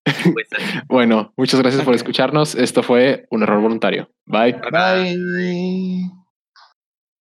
bueno, 0.87 1.33
muchas 1.37 1.61
gracias 1.61 1.83
por 1.83 1.95
escucharnos. 1.95 2.55
Esto 2.55 2.83
fue 2.83 3.27
un 3.29 3.43
error 3.43 3.61
voluntario. 3.61 4.11
Bye. 4.25 4.59
Bye. 4.71 6.18